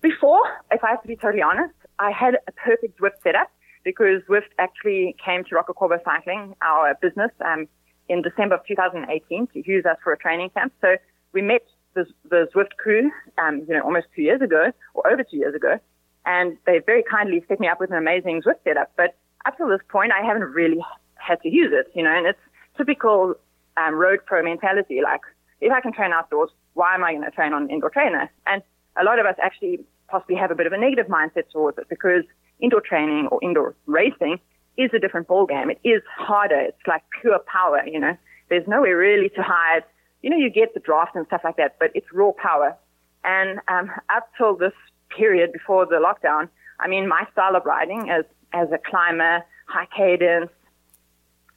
before, 0.02 0.42
if 0.72 0.84
I 0.84 0.90
have 0.92 1.02
to 1.04 1.08
be 1.08 1.16
totally 1.16 1.44
honest, 1.44 1.74
I 2.00 2.12
had 2.12 2.36
a 2.48 2.52
perfect 2.52 3.00
Zwift 3.00 3.22
setup 3.24 3.52
because 3.84 4.22
Zwift 4.30 4.50
actually 4.58 5.16
came 5.24 5.44
to 5.46 5.56
Rocacorba 5.56 6.04
Cycling, 6.04 6.56
our 6.62 6.96
business, 7.02 7.32
um, 7.46 7.68
in 8.10 8.22
December 8.22 8.56
of 8.56 8.62
2018 8.68 9.48
to 9.48 9.70
use 9.70 9.86
us 9.86 9.98
for 10.04 10.12
a 10.12 10.18
training 10.18 10.50
camp. 10.50 10.74
So 10.82 10.98
we 11.34 11.42
met 11.42 11.62
the, 11.94 12.06
the 12.30 12.48
Zwift 12.54 12.78
crew, 12.78 13.12
um, 13.38 13.64
you 13.68 13.74
know, 13.76 13.82
almost 13.82 14.08
two 14.16 14.22
years 14.22 14.42
ago 14.42 14.72
or 14.94 15.12
over 15.12 15.24
two 15.24 15.38
years 15.38 15.56
ago. 15.56 15.80
And 16.26 16.58
they 16.66 16.80
very 16.86 17.04
kindly 17.10 17.44
set 17.48 17.60
me 17.60 17.68
up 17.68 17.80
with 17.80 17.92
an 17.92 17.98
amazing 17.98 18.42
Zwift 18.42 18.64
setup. 18.64 18.92
But 18.98 19.16
up 19.46 19.58
to 19.58 19.68
this 19.68 19.82
point, 19.90 20.12
I 20.12 20.26
haven't 20.26 20.44
really 20.44 20.84
had 21.22 21.42
to 21.42 21.50
use 21.50 21.72
it, 21.74 21.92
you 21.96 22.04
know, 22.04 22.16
and 22.16 22.26
it's 22.28 22.40
typical 22.78 23.36
um, 23.78 23.96
road 23.96 24.20
pro 24.26 24.44
mentality. 24.44 25.02
Like, 25.04 25.22
if 25.60 25.72
I 25.72 25.82
can 25.82 25.94
train 25.94 26.12
outdoors, 26.12 26.50
why 26.74 26.96
am 26.96 27.04
I 27.04 27.14
going 27.14 27.24
to 27.24 27.32
train 27.32 27.54
on 27.54 27.70
indoor 27.70 27.90
trainer? 27.90 28.30
And 28.48 28.62
a 29.00 29.04
lot 29.04 29.20
of 29.20 29.26
us 29.26 29.36
actually 29.42 29.80
possibly 30.08 30.36
have 30.36 30.52
a 30.52 30.56
bit 30.56 30.68
of 30.68 30.74
a 30.74 30.78
negative 30.78 31.08
mindset 31.08 31.50
towards 31.52 31.78
it 31.78 31.88
because 31.90 32.24
indoor 32.60 32.82
training 32.82 33.28
or 33.32 33.40
indoor 33.42 33.76
racing 33.86 34.40
is 34.78 34.92
a 34.94 35.00
different 35.00 35.28
ball 35.28 35.46
game. 35.46 35.70
It 35.70 35.80
is 35.84 36.02
harder. 36.18 36.60
It's 36.60 36.88
like 36.88 37.04
pure 37.22 37.40
power, 37.40 37.84
you 37.86 38.00
know. 38.00 38.18
There's 38.50 38.68
nowhere 38.68 38.98
really 38.98 39.30
to 39.30 39.42
hide. 39.42 39.84
You 40.22 40.30
know, 40.30 40.38
you 40.38 40.50
get 40.50 40.74
the 40.74 40.80
draft 40.80 41.16
and 41.16 41.26
stuff 41.28 41.42
like 41.44 41.58
that, 41.58 41.78
but 41.80 41.92
it's 41.96 42.08
raw 42.12 42.32
power. 42.32 42.76
And 43.24 43.60
um, 43.68 43.92
up 44.14 44.30
till 44.38 44.56
this 44.56 44.74
period 45.16 45.52
before 45.54 45.86
the 45.86 45.96
lockdown, 45.96 46.50
I 46.80 46.88
mean, 46.88 47.08
my 47.08 47.26
style 47.32 47.56
of 47.56 47.66
riding 47.66 48.10
as 48.10 48.26
as 48.54 48.68
a 48.72 48.78
climber, 48.78 49.44
high 49.68 49.88
cadence, 49.96 50.52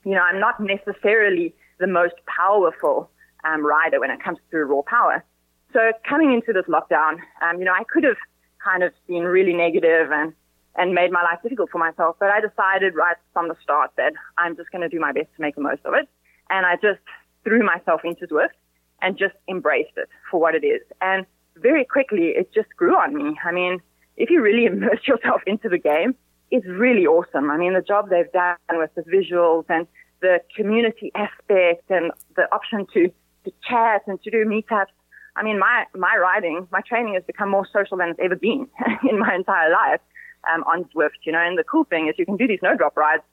you 0.04 0.12
know, 0.12 0.22
I'm 0.22 0.40
not 0.40 0.60
necessarily 0.60 1.54
the 1.78 1.86
most 1.86 2.14
powerful 2.26 3.10
um, 3.44 3.64
rider 3.64 4.00
when 4.00 4.10
it 4.10 4.22
comes 4.22 4.38
to 4.50 4.58
raw 4.58 4.82
power. 4.82 5.24
So 5.72 5.92
coming 6.08 6.32
into 6.32 6.52
this 6.52 6.66
lockdown, 6.66 7.18
um, 7.42 7.58
you 7.58 7.64
know, 7.64 7.72
I 7.72 7.84
could 7.84 8.04
have 8.04 8.16
kind 8.62 8.82
of 8.82 8.92
been 9.06 9.24
really 9.24 9.52
negative 9.52 10.10
and 10.12 10.32
and 10.76 10.92
made 10.92 11.12
my 11.12 11.22
life 11.22 11.38
difficult 11.42 11.70
for 11.70 11.78
myself. 11.78 12.16
But 12.18 12.30
I 12.30 12.40
decided 12.40 12.96
right 12.96 13.16
from 13.32 13.48
the 13.48 13.54
start 13.62 13.92
that 13.96 14.12
I'm 14.38 14.56
just 14.56 14.70
going 14.72 14.82
to 14.82 14.88
do 14.88 14.98
my 14.98 15.12
best 15.12 15.28
to 15.36 15.42
make 15.42 15.54
the 15.54 15.60
most 15.60 15.82
of 15.84 15.94
it. 15.94 16.08
And 16.50 16.66
I 16.66 16.74
just 16.74 17.00
threw 17.44 17.64
myself 17.64 18.00
into 18.02 18.26
Zwift 18.26 18.58
and 19.00 19.16
just 19.16 19.34
embraced 19.48 19.96
it 19.96 20.08
for 20.30 20.40
what 20.40 20.56
it 20.56 20.66
is. 20.66 20.82
And 21.00 21.26
very 21.56 21.84
quickly, 21.84 22.32
it 22.36 22.52
just 22.52 22.74
grew 22.76 22.96
on 22.96 23.14
me. 23.14 23.36
I 23.44 23.52
mean, 23.52 23.80
if 24.16 24.30
you 24.30 24.42
really 24.42 24.66
immerse 24.72 25.06
yourself 25.06 25.42
into 25.46 25.68
the 25.68 25.78
game, 25.78 26.16
it's 26.54 26.66
really 26.68 27.04
awesome. 27.04 27.50
I 27.50 27.56
mean, 27.56 27.74
the 27.74 27.82
job 27.82 28.10
they've 28.10 28.30
done 28.30 28.56
with 28.70 28.94
the 28.94 29.02
visuals 29.02 29.64
and 29.68 29.88
the 30.20 30.38
community 30.54 31.10
aspect 31.16 31.90
and 31.90 32.12
the 32.36 32.44
option 32.54 32.86
to, 32.94 33.08
to 33.44 33.52
chat 33.68 34.02
and 34.06 34.22
to 34.22 34.30
do 34.30 34.44
meetups. 34.44 34.94
I 35.34 35.42
mean, 35.42 35.58
my, 35.58 35.84
my 35.96 36.14
riding, 36.14 36.68
my 36.70 36.80
training 36.88 37.14
has 37.14 37.24
become 37.24 37.50
more 37.50 37.66
social 37.72 37.96
than 37.96 38.10
it's 38.10 38.20
ever 38.22 38.36
been 38.36 38.68
in 39.10 39.18
my 39.18 39.34
entire 39.34 39.68
life 39.72 40.00
um, 40.48 40.62
on 40.62 40.84
Zwift, 40.94 41.18
you 41.24 41.32
know. 41.32 41.40
And 41.40 41.58
the 41.58 41.64
cool 41.64 41.82
thing 41.82 42.06
is 42.06 42.14
you 42.18 42.24
can 42.24 42.36
do 42.36 42.46
these 42.46 42.60
no 42.62 42.76
drop 42.76 42.96
rides 42.96 43.24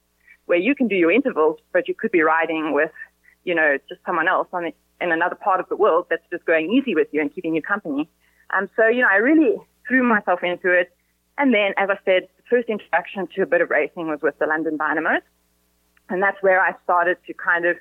where 0.47 0.57
you 0.57 0.74
can 0.74 0.88
do 0.88 0.95
your 0.95 1.11
intervals, 1.11 1.59
but 1.74 1.88
you 1.88 1.93
could 1.93 2.09
be 2.09 2.24
riding 2.24 2.74
with, 2.74 2.89
you 3.43 3.53
know, 3.53 3.78
just 3.88 4.01
someone 4.03 4.28
else 4.28 4.47
on 4.51 4.63
the, 4.63 4.74
in 4.99 5.11
another 5.11 5.36
part 5.36 5.59
of 5.59 5.69
the 5.69 5.76
world 5.76 6.07
that's 6.09 6.26
just 6.32 6.43
going 6.45 6.72
easy 6.72 6.95
with 6.95 7.07
you 7.11 7.22
and 7.22 7.32
keeping 7.36 7.53
you 7.53 7.61
company. 7.61 8.09
Um, 8.49 8.67
so, 8.76 8.88
you 8.88 9.01
know, 9.01 9.09
I 9.11 9.17
really 9.17 9.57
threw 9.88 10.01
myself 10.01 10.39
into 10.41 10.72
it. 10.72 10.91
And 11.38 11.53
then, 11.53 11.74
as 11.78 11.89
I 11.91 11.97
said, 12.03 12.28
first 12.51 12.67
introduction 12.67 13.27
to 13.35 13.41
a 13.41 13.45
bit 13.45 13.61
of 13.61 13.69
racing 13.69 14.07
was 14.07 14.19
with 14.21 14.37
the 14.37 14.45
London 14.45 14.77
Dynamos. 14.77 15.23
And 16.09 16.21
that's 16.21 16.37
where 16.41 16.61
I 16.61 16.73
started 16.83 17.17
to 17.25 17.33
kind 17.33 17.65
of 17.65 17.77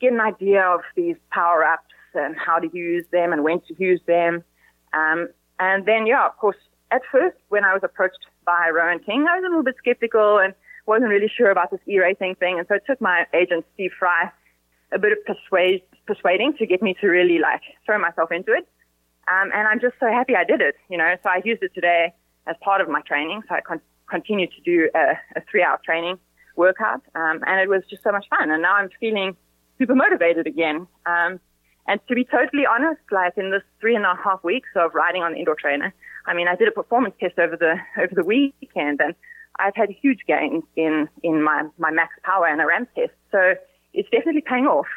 get 0.00 0.12
an 0.12 0.20
idea 0.20 0.62
of 0.62 0.80
these 0.94 1.16
power 1.30 1.64
ups 1.64 1.94
and 2.14 2.36
how 2.36 2.60
to 2.60 2.68
use 2.72 3.04
them 3.10 3.32
and 3.32 3.42
when 3.42 3.60
to 3.62 3.74
use 3.78 4.00
them. 4.06 4.44
Um, 4.92 5.28
and 5.58 5.84
then, 5.84 6.06
yeah, 6.06 6.24
of 6.24 6.36
course, 6.36 6.56
at 6.92 7.02
first, 7.10 7.36
when 7.48 7.64
I 7.64 7.72
was 7.74 7.82
approached 7.82 8.24
by 8.44 8.70
Rowe 8.70 8.96
& 8.98 9.04
King, 9.04 9.26
I 9.28 9.40
was 9.40 9.44
a 9.44 9.48
little 9.48 9.64
bit 9.64 9.74
skeptical 9.78 10.38
and 10.38 10.54
wasn't 10.86 11.10
really 11.10 11.30
sure 11.36 11.50
about 11.50 11.72
this 11.72 11.80
e-racing 11.88 12.36
thing. 12.36 12.58
And 12.58 12.68
so 12.68 12.74
it 12.76 12.84
took 12.86 13.00
my 13.00 13.26
agent, 13.34 13.66
Steve 13.74 13.90
Fry, 13.98 14.30
a 14.92 14.98
bit 15.00 15.12
of 15.12 15.18
persuade, 15.26 15.82
persuading 16.06 16.54
to 16.58 16.66
get 16.66 16.80
me 16.80 16.94
to 17.00 17.08
really 17.08 17.40
like 17.40 17.62
throw 17.84 17.98
myself 17.98 18.30
into 18.30 18.52
it. 18.52 18.68
Um, 19.26 19.50
and 19.52 19.66
I'm 19.66 19.80
just 19.80 19.96
so 19.98 20.06
happy 20.06 20.36
I 20.36 20.44
did 20.44 20.60
it, 20.60 20.76
you 20.88 20.96
know. 20.96 21.16
So 21.24 21.28
I 21.28 21.42
used 21.44 21.64
it 21.64 21.74
today 21.74 22.14
as 22.46 22.54
part 22.60 22.80
of 22.80 22.88
my 22.88 23.00
training. 23.00 23.42
So 23.48 23.56
I 23.56 23.60
con- 23.60 23.80
continued 24.08 24.50
to 24.52 24.60
do 24.62 24.90
a, 24.94 25.18
a 25.36 25.42
three-hour 25.50 25.80
training 25.84 26.18
workout, 26.56 27.02
um, 27.14 27.42
and 27.46 27.60
it 27.60 27.68
was 27.68 27.82
just 27.88 28.02
so 28.02 28.12
much 28.12 28.26
fun. 28.30 28.50
And 28.50 28.62
now 28.62 28.74
I'm 28.74 28.90
feeling 29.00 29.36
super 29.78 29.94
motivated 29.94 30.46
again. 30.46 30.86
Um, 31.04 31.40
and 31.88 32.00
to 32.08 32.14
be 32.14 32.24
totally 32.24 32.66
honest, 32.66 33.00
like 33.10 33.34
in 33.36 33.50
this 33.50 33.62
three 33.80 33.94
and 33.94 34.04
a 34.04 34.14
half 34.22 34.42
weeks 34.42 34.68
of 34.74 34.94
riding 34.94 35.22
on 35.22 35.32
the 35.32 35.38
indoor 35.38 35.54
trainer, 35.54 35.94
I 36.26 36.34
mean, 36.34 36.48
I 36.48 36.56
did 36.56 36.68
a 36.68 36.72
performance 36.72 37.14
test 37.20 37.38
over 37.38 37.56
the 37.56 37.76
over 38.02 38.14
the 38.14 38.24
weekend, 38.24 39.00
and 39.00 39.14
I've 39.58 39.76
had 39.76 39.90
huge 39.90 40.20
gains 40.26 40.64
in 40.74 41.08
in 41.22 41.42
my 41.42 41.64
my 41.78 41.90
max 41.90 42.14
power 42.24 42.46
and 42.46 42.60
a 42.60 42.66
ramp 42.66 42.88
test. 42.94 43.12
So 43.30 43.54
it's 43.94 44.08
definitely 44.10 44.42
paying 44.42 44.66
off. 44.66 44.88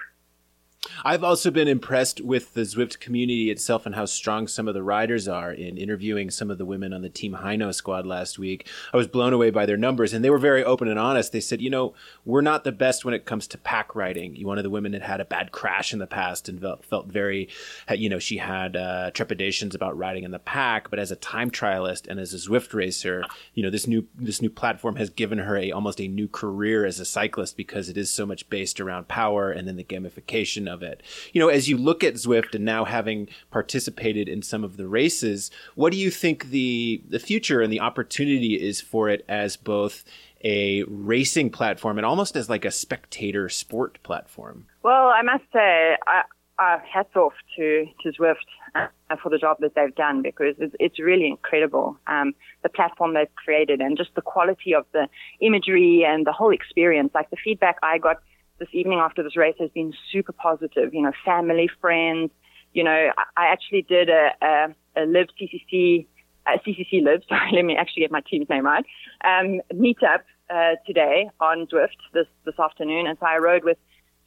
I've 1.04 1.24
also 1.24 1.52
been 1.52 1.68
impressed 1.68 2.22
with 2.22 2.54
the 2.54 2.62
Zwift 2.62 3.00
community 3.00 3.52
itself 3.52 3.86
and 3.86 3.96
how 3.96 4.06
strong 4.06 4.48
some 4.48 4.68
of 4.68 4.74
the 4.74 4.84
riders 4.84 5.28
are. 5.28 5.52
In 5.52 5.78
interviewing 5.78 6.30
some 6.30 6.52
of 6.52 6.58
the 6.58 6.66
women 6.66 6.94
on 6.94 7.02
the 7.02 7.10
Team 7.10 7.38
Hino 7.42 7.74
squad 7.74 8.06
last 8.06 8.38
week, 8.38 8.68
I 8.94 8.98
was 8.98 9.08
blown 9.08 9.34
away 9.34 9.50
by 9.50 9.66
their 9.66 9.78
numbers, 9.78 10.14
and 10.14 10.24
they 10.24 10.30
were 10.30 10.38
very 10.38 10.64
open 10.64 10.88
and 10.88 11.00
honest. 11.00 11.32
They 11.32 11.40
said, 11.40 11.62
"You 11.62 11.70
know, 11.70 11.94
we're 12.26 12.42
not 12.42 12.64
the 12.64 12.72
best 12.72 13.06
when 13.06 13.14
it 13.14 13.26
comes 13.26 13.48
to 13.48 13.58
pack 13.58 13.96
riding." 13.96 14.36
One 14.46 14.58
of 14.58 14.64
the 14.64 14.70
women 14.70 14.94
had 14.94 15.04
had 15.04 15.22
a 15.22 15.26
bad 15.26 15.52
crash 15.52 15.94
in 15.94 16.00
the 16.00 16.08
past 16.08 16.50
and 16.50 16.60
felt 16.84 17.08
very, 17.08 17.50
you 17.96 18.10
know, 18.10 18.20
she 18.20 18.38
had 18.38 18.76
uh, 18.76 19.12
trepidations 19.12 19.76
about 19.76 19.98
riding 19.98 20.24
in 20.24 20.32
the 20.32 20.40
pack. 20.40 20.90
But 20.90 21.00
as 21.00 21.12
a 21.12 21.16
time 21.16 21.52
trialist 21.52 22.08
and 22.08 22.20
as 22.20 22.34
a 22.34 22.38
Zwift 22.38 22.74
racer, 22.74 23.24
you 23.54 23.64
know, 23.64 23.70
this 23.70 23.88
new 23.88 24.08
this 24.18 24.42
new 24.42 24.50
platform 24.50 24.96
has 24.96 25.10
given 25.10 25.38
her 25.40 25.58
a 25.58 25.72
almost 25.72 26.02
a 26.02 26.08
new 26.08 26.28
career 26.28 26.86
as 26.86 27.00
a 27.00 27.06
cyclist 27.06 27.56
because 27.56 27.90
it 27.90 27.98
is 27.98 28.10
so 28.10 28.26
much 28.26 28.50
based 28.50 28.80
around 28.80 29.08
power 29.08 29.52
and 29.52 29.68
then 29.68 29.76
the 29.76 29.84
gamification 29.84 30.72
of 30.72 30.82
it. 30.82 30.89
You 31.34 31.40
know, 31.40 31.50
as 31.50 31.70
you 31.70 31.78
look 31.78 32.04
at 32.04 32.16
Zwift 32.16 32.56
and 32.56 32.66
now 32.66 32.86
having 32.86 33.28
participated 33.52 34.28
in 34.28 34.42
some 34.42 34.64
of 34.64 34.78
the 34.78 34.88
races, 34.88 35.52
what 35.76 35.92
do 35.92 35.98
you 35.98 36.12
think 36.12 36.50
the 36.50 37.04
the 37.08 37.20
future 37.20 37.62
and 37.62 37.72
the 37.72 37.80
opportunity 37.80 38.56
is 38.56 38.82
for 38.82 39.10
it 39.10 39.26
as 39.28 39.58
both 39.58 40.04
a 40.44 40.84
racing 40.84 41.50
platform 41.50 41.98
and 41.98 42.06
almost 42.06 42.36
as 42.36 42.50
like 42.50 42.66
a 42.66 42.72
spectator 42.72 43.50
sport 43.50 44.02
platform? 44.04 44.66
Well, 44.84 45.08
I 45.08 45.22
must 45.22 45.44
say, 45.52 45.98
I, 46.08 46.24
uh, 46.60 46.78
hats 46.80 47.16
off 47.16 47.34
to, 47.56 47.86
to 48.04 48.12
Zwift 48.12 48.36
uh, 48.76 48.88
for 49.22 49.30
the 49.30 49.38
job 49.38 49.58
that 49.62 49.76
they've 49.76 49.96
done 49.96 50.22
because 50.22 50.56
it's, 50.60 50.76
it's 50.80 51.00
really 51.00 51.28
incredible. 51.28 51.98
Um, 52.08 52.34
the 52.64 52.70
platform 52.70 53.14
they've 53.14 53.34
created 53.36 53.80
and 53.80 53.98
just 53.98 54.14
the 54.16 54.22
quality 54.22 54.74
of 54.74 54.86
the 54.92 55.08
imagery 55.40 56.04
and 56.06 56.28
the 56.28 56.34
whole 56.34 56.52
experience. 56.52 57.12
Like 57.16 57.30
the 57.30 57.38
feedback 57.42 57.78
I 57.82 57.98
got 57.98 58.18
this 58.60 58.70
evening 58.74 59.00
after 59.00 59.24
this 59.24 59.36
race 59.36 59.56
has 59.60 59.70
been 59.72 59.94
super 60.12 60.34
positive. 60.34 60.94
You 60.94 61.02
know, 61.02 61.12
family, 61.26 61.70
friends. 61.82 62.32
You 62.74 62.84
know, 62.84 63.10
I, 63.36 63.48
actually 63.48 63.82
did 63.82 64.10
a, 64.10 64.30
a, 64.42 64.68
a 64.96 65.06
Liv 65.06 65.28
CCC, 65.42 66.06
a 66.46 66.60
CCC 66.60 67.04
Liv. 67.04 67.24
Sorry, 67.30 67.52
let 67.54 67.66
me 67.66 67.76
actually 67.76 68.02
get 68.02 68.12
my 68.12 68.22
team's 68.22 68.50
name 68.50 68.66
right. 68.66 68.86
Um, 69.24 69.62
meetup 69.74 70.22
uh, 70.50 70.76
today 70.86 71.30
on 71.40 71.66
Zwift 71.68 71.98
this 72.14 72.28
this 72.46 72.60
afternoon, 72.60 73.08
and 73.08 73.18
so 73.20 73.26
I 73.26 73.38
rode 73.38 73.64
with 73.64 73.78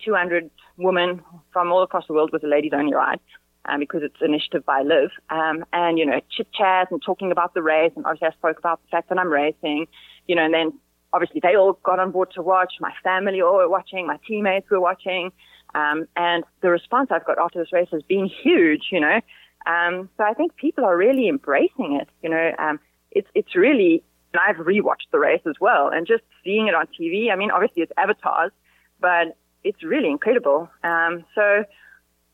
200 0.05 0.51
women 0.79 1.23
from 1.53 1.71
all 1.71 1.83
across 1.83 2.07
the 2.09 2.15
world 2.15 2.31
with 2.33 2.43
a 2.43 2.49
ladies 2.49 2.73
only 2.75 2.95
ride. 2.95 3.21
Um, 3.65 3.79
because 3.79 4.03
it's 4.03 4.17
initiative 4.21 4.67
by 4.67 4.83
Liv, 4.83 5.11
um, 5.31 5.65
and 5.73 5.97
you 5.97 6.05
know, 6.05 6.21
chit 6.37 6.49
chat 6.53 6.91
and 6.91 7.01
talking 7.01 7.31
about 7.31 7.55
the 7.55 7.63
race, 7.63 7.93
and 7.95 8.05
obviously 8.05 8.27
I 8.27 8.33
spoke 8.33 8.59
about 8.59 8.83
the 8.83 8.89
fact 8.89 9.09
that 9.09 9.19
I'm 9.19 9.33
racing, 9.33 9.87
you 10.27 10.35
know, 10.35 10.45
and 10.45 10.53
then 10.53 10.73
obviously 11.13 11.41
they 11.43 11.57
all 11.57 11.75
got 11.85 11.99
on 11.99 12.11
board 12.11 12.31
to 12.35 12.43
watch. 12.43 12.75
My 12.81 12.93
family 13.03 13.41
all 13.41 13.57
were 13.57 13.69
watching. 13.69 14.07
My 14.07 14.19
teammates 14.27 14.71
were 14.71 14.81
watching. 14.81 15.33
Um, 15.75 16.07
and 16.17 16.45
the 16.61 16.71
response 16.71 17.11
I've 17.11 17.25
got 17.25 17.39
after 17.39 17.59
this 17.59 17.73
race 17.73 17.89
has 17.93 18.03
been 18.03 18.31
huge, 18.43 18.89
you 18.91 19.01
know. 19.01 19.21
Um, 19.67 20.09
so 20.17 20.25
I 20.25 20.35
think 20.35 20.57
people 20.57 20.85
are 20.85 20.97
really 20.97 21.29
embracing 21.29 21.99
it. 22.01 22.09
You 22.23 22.31
know, 22.31 22.53
um, 22.59 22.81
it's 23.11 23.29
it's 23.35 23.55
really. 23.55 24.03
And 24.35 24.41
I've 24.49 24.65
rewatched 24.65 25.11
the 25.13 25.19
race 25.19 25.43
as 25.47 25.57
well, 25.61 25.89
and 25.89 26.07
just 26.07 26.23
seeing 26.43 26.67
it 26.67 26.75
on 26.75 26.87
TV. 26.99 27.31
I 27.31 27.37
mean, 27.37 27.51
obviously 27.51 27.83
it's 27.83 27.93
avatars, 27.99 28.51
but 28.99 29.37
it's 29.63 29.83
really 29.83 30.09
incredible. 30.09 30.71
Um, 30.83 31.25
so 31.35 31.65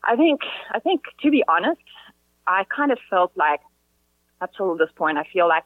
I 0.03 0.15
think 0.15 0.41
I 0.71 0.79
think 0.79 1.01
to 1.21 1.29
be 1.29 1.43
honest, 1.47 1.81
I 2.47 2.63
kind 2.73 2.91
of 2.91 2.99
felt 3.09 3.33
like 3.35 3.59
up 4.41 4.51
till 4.55 4.77
this 4.77 4.89
point, 4.95 5.17
I 5.17 5.23
feel 5.31 5.47
like 5.47 5.63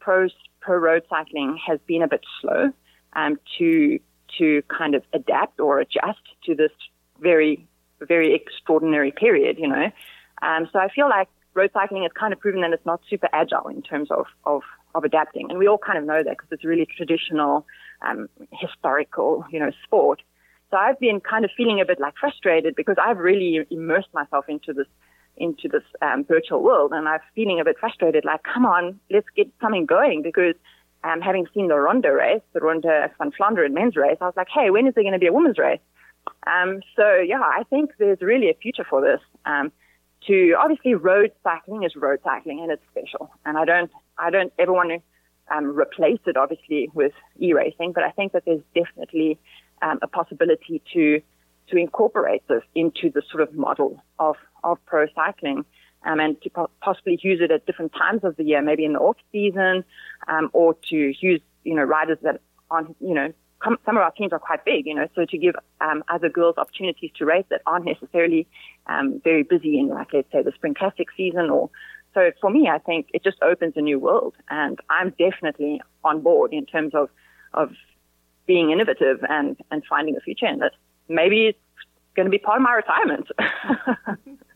pro 0.00 0.28
pro 0.68 0.76
road 0.76 1.02
cycling 1.08 1.58
has 1.66 1.80
been 1.86 2.02
a 2.02 2.08
bit 2.08 2.20
slow 2.42 2.70
um, 3.14 3.40
to 3.56 3.98
to 4.38 4.62
kind 4.68 4.94
of 4.94 5.02
adapt 5.14 5.58
or 5.58 5.80
adjust 5.80 6.20
to 6.44 6.54
this 6.54 6.70
very, 7.20 7.66
very 8.02 8.34
extraordinary 8.34 9.10
period, 9.10 9.58
you 9.58 9.66
know. 9.66 9.90
Um, 10.42 10.68
so 10.70 10.78
I 10.78 10.88
feel 10.94 11.08
like 11.08 11.28
road 11.54 11.70
cycling 11.72 12.02
has 12.02 12.12
kind 12.12 12.34
of 12.34 12.38
proven 12.38 12.60
that 12.60 12.72
it's 12.74 12.84
not 12.84 13.00
super 13.08 13.30
agile 13.32 13.68
in 13.68 13.80
terms 13.80 14.10
of, 14.10 14.26
of, 14.44 14.60
of 14.94 15.04
adapting. 15.04 15.46
And 15.48 15.58
we 15.58 15.66
all 15.66 15.78
kind 15.78 15.98
of 15.98 16.04
know 16.04 16.22
that 16.22 16.36
because 16.36 16.48
it's 16.50 16.64
really 16.64 16.84
traditional, 16.84 17.66
um, 18.02 18.28
historical, 18.52 19.46
you 19.50 19.58
know, 19.58 19.70
sport. 19.82 20.20
So 20.70 20.76
I've 20.76 21.00
been 21.00 21.20
kind 21.20 21.46
of 21.46 21.50
feeling 21.56 21.80
a 21.80 21.86
bit 21.86 21.98
like 21.98 22.14
frustrated 22.20 22.74
because 22.76 22.96
I've 23.02 23.16
really 23.16 23.66
immersed 23.70 24.12
myself 24.12 24.44
into 24.48 24.74
this 24.74 24.86
into 25.38 25.68
this 25.68 25.82
um, 26.02 26.24
virtual 26.24 26.62
world, 26.62 26.92
and 26.92 27.08
I'm 27.08 27.20
feeling 27.34 27.60
a 27.60 27.64
bit 27.64 27.76
frustrated. 27.78 28.24
Like, 28.24 28.42
come 28.42 28.66
on, 28.66 29.00
let's 29.10 29.26
get 29.36 29.48
something 29.60 29.86
going 29.86 30.22
because 30.22 30.54
um, 31.04 31.20
having 31.20 31.46
seen 31.54 31.68
the 31.68 31.78
Ronda 31.78 32.12
race, 32.12 32.42
the 32.52 32.60
Ronde 32.60 32.84
van 32.84 33.32
Vlaanderen 33.32 33.72
men's 33.72 33.96
race, 33.96 34.18
I 34.20 34.26
was 34.26 34.34
like, 34.36 34.48
hey, 34.52 34.70
when 34.70 34.86
is 34.86 34.94
there 34.94 35.04
going 35.04 35.12
to 35.12 35.18
be 35.18 35.26
a 35.26 35.32
women's 35.32 35.58
race? 35.58 35.80
Um, 36.46 36.80
so 36.96 37.16
yeah, 37.16 37.40
I 37.40 37.62
think 37.70 37.92
there's 37.98 38.20
really 38.20 38.50
a 38.50 38.54
future 38.54 38.84
for 38.88 39.00
this. 39.00 39.20
Um, 39.46 39.72
to 40.26 40.54
obviously 40.58 40.94
road 40.94 41.32
cycling 41.44 41.84
is 41.84 41.94
road 41.94 42.18
cycling 42.24 42.60
and 42.60 42.72
it's 42.72 42.82
special. 42.90 43.30
And 43.46 43.56
I 43.56 43.64
don't, 43.64 43.90
I 44.18 44.30
don't 44.30 44.52
ever 44.58 44.72
want 44.72 44.90
to 44.90 45.56
um, 45.56 45.78
replace 45.78 46.18
it 46.26 46.36
obviously 46.36 46.90
with 46.92 47.12
e-racing, 47.38 47.92
but 47.92 48.02
I 48.02 48.10
think 48.10 48.32
that 48.32 48.44
there's 48.44 48.62
definitely 48.74 49.38
um, 49.82 49.98
a 50.02 50.08
possibility 50.08 50.82
to 50.94 51.22
to 51.70 51.76
incorporate 51.76 52.46
this 52.48 52.62
into 52.74 53.10
the 53.10 53.22
sort 53.30 53.42
of 53.42 53.54
model 53.54 54.02
of 54.18 54.36
of 54.64 54.78
pro 54.86 55.06
cycling. 55.14 55.64
Um, 56.04 56.20
and 56.20 56.40
to 56.42 56.50
po- 56.50 56.70
possibly 56.80 57.18
use 57.20 57.40
it 57.42 57.50
at 57.50 57.66
different 57.66 57.92
times 57.92 58.22
of 58.22 58.36
the 58.36 58.44
year, 58.44 58.62
maybe 58.62 58.84
in 58.84 58.92
the 58.92 59.00
off 59.00 59.16
season, 59.32 59.84
um, 60.28 60.48
or 60.52 60.74
to 60.90 61.12
use 61.20 61.40
you 61.64 61.74
know 61.74 61.82
riders 61.82 62.18
that 62.22 62.40
aren't 62.70 62.96
you 63.00 63.14
know 63.14 63.32
some 63.64 63.96
of 63.96 64.02
our 64.02 64.12
teams 64.12 64.32
are 64.32 64.38
quite 64.38 64.64
big, 64.64 64.86
you 64.86 64.94
know, 64.94 65.08
so 65.16 65.24
to 65.24 65.36
give 65.36 65.56
um, 65.80 66.04
other 66.08 66.28
girls 66.28 66.54
opportunities 66.58 67.10
to 67.16 67.24
race 67.24 67.44
that 67.50 67.60
aren't 67.66 67.86
necessarily 67.86 68.46
um, 68.86 69.20
very 69.24 69.42
busy 69.42 69.80
in, 69.80 69.88
like, 69.88 70.12
let's 70.12 70.30
say, 70.30 70.42
the 70.44 70.52
spring 70.52 70.74
classic 70.74 71.08
season 71.16 71.50
or 71.50 71.68
so 72.14 72.32
for 72.40 72.50
me, 72.50 72.68
I 72.68 72.78
think 72.78 73.08
it 73.12 73.22
just 73.22 73.40
opens 73.42 73.74
a 73.76 73.80
new 73.80 73.98
world, 73.98 74.34
and 74.48 74.78
I'm 74.90 75.10
definitely 75.18 75.80
on 76.04 76.20
board 76.20 76.52
in 76.52 76.66
terms 76.66 76.94
of 76.94 77.10
of 77.54 77.70
being 78.46 78.70
innovative 78.70 79.18
and 79.28 79.56
and 79.70 79.82
finding 79.88 80.16
a 80.16 80.20
future 80.20 80.46
in 80.46 80.62
it. 80.62 80.72
Maybe 81.08 81.46
it's 81.46 81.58
going 82.16 82.26
to 82.26 82.30
be 82.30 82.38
part 82.38 82.56
of 82.56 82.62
my 82.62 82.72
retirement. 82.72 83.28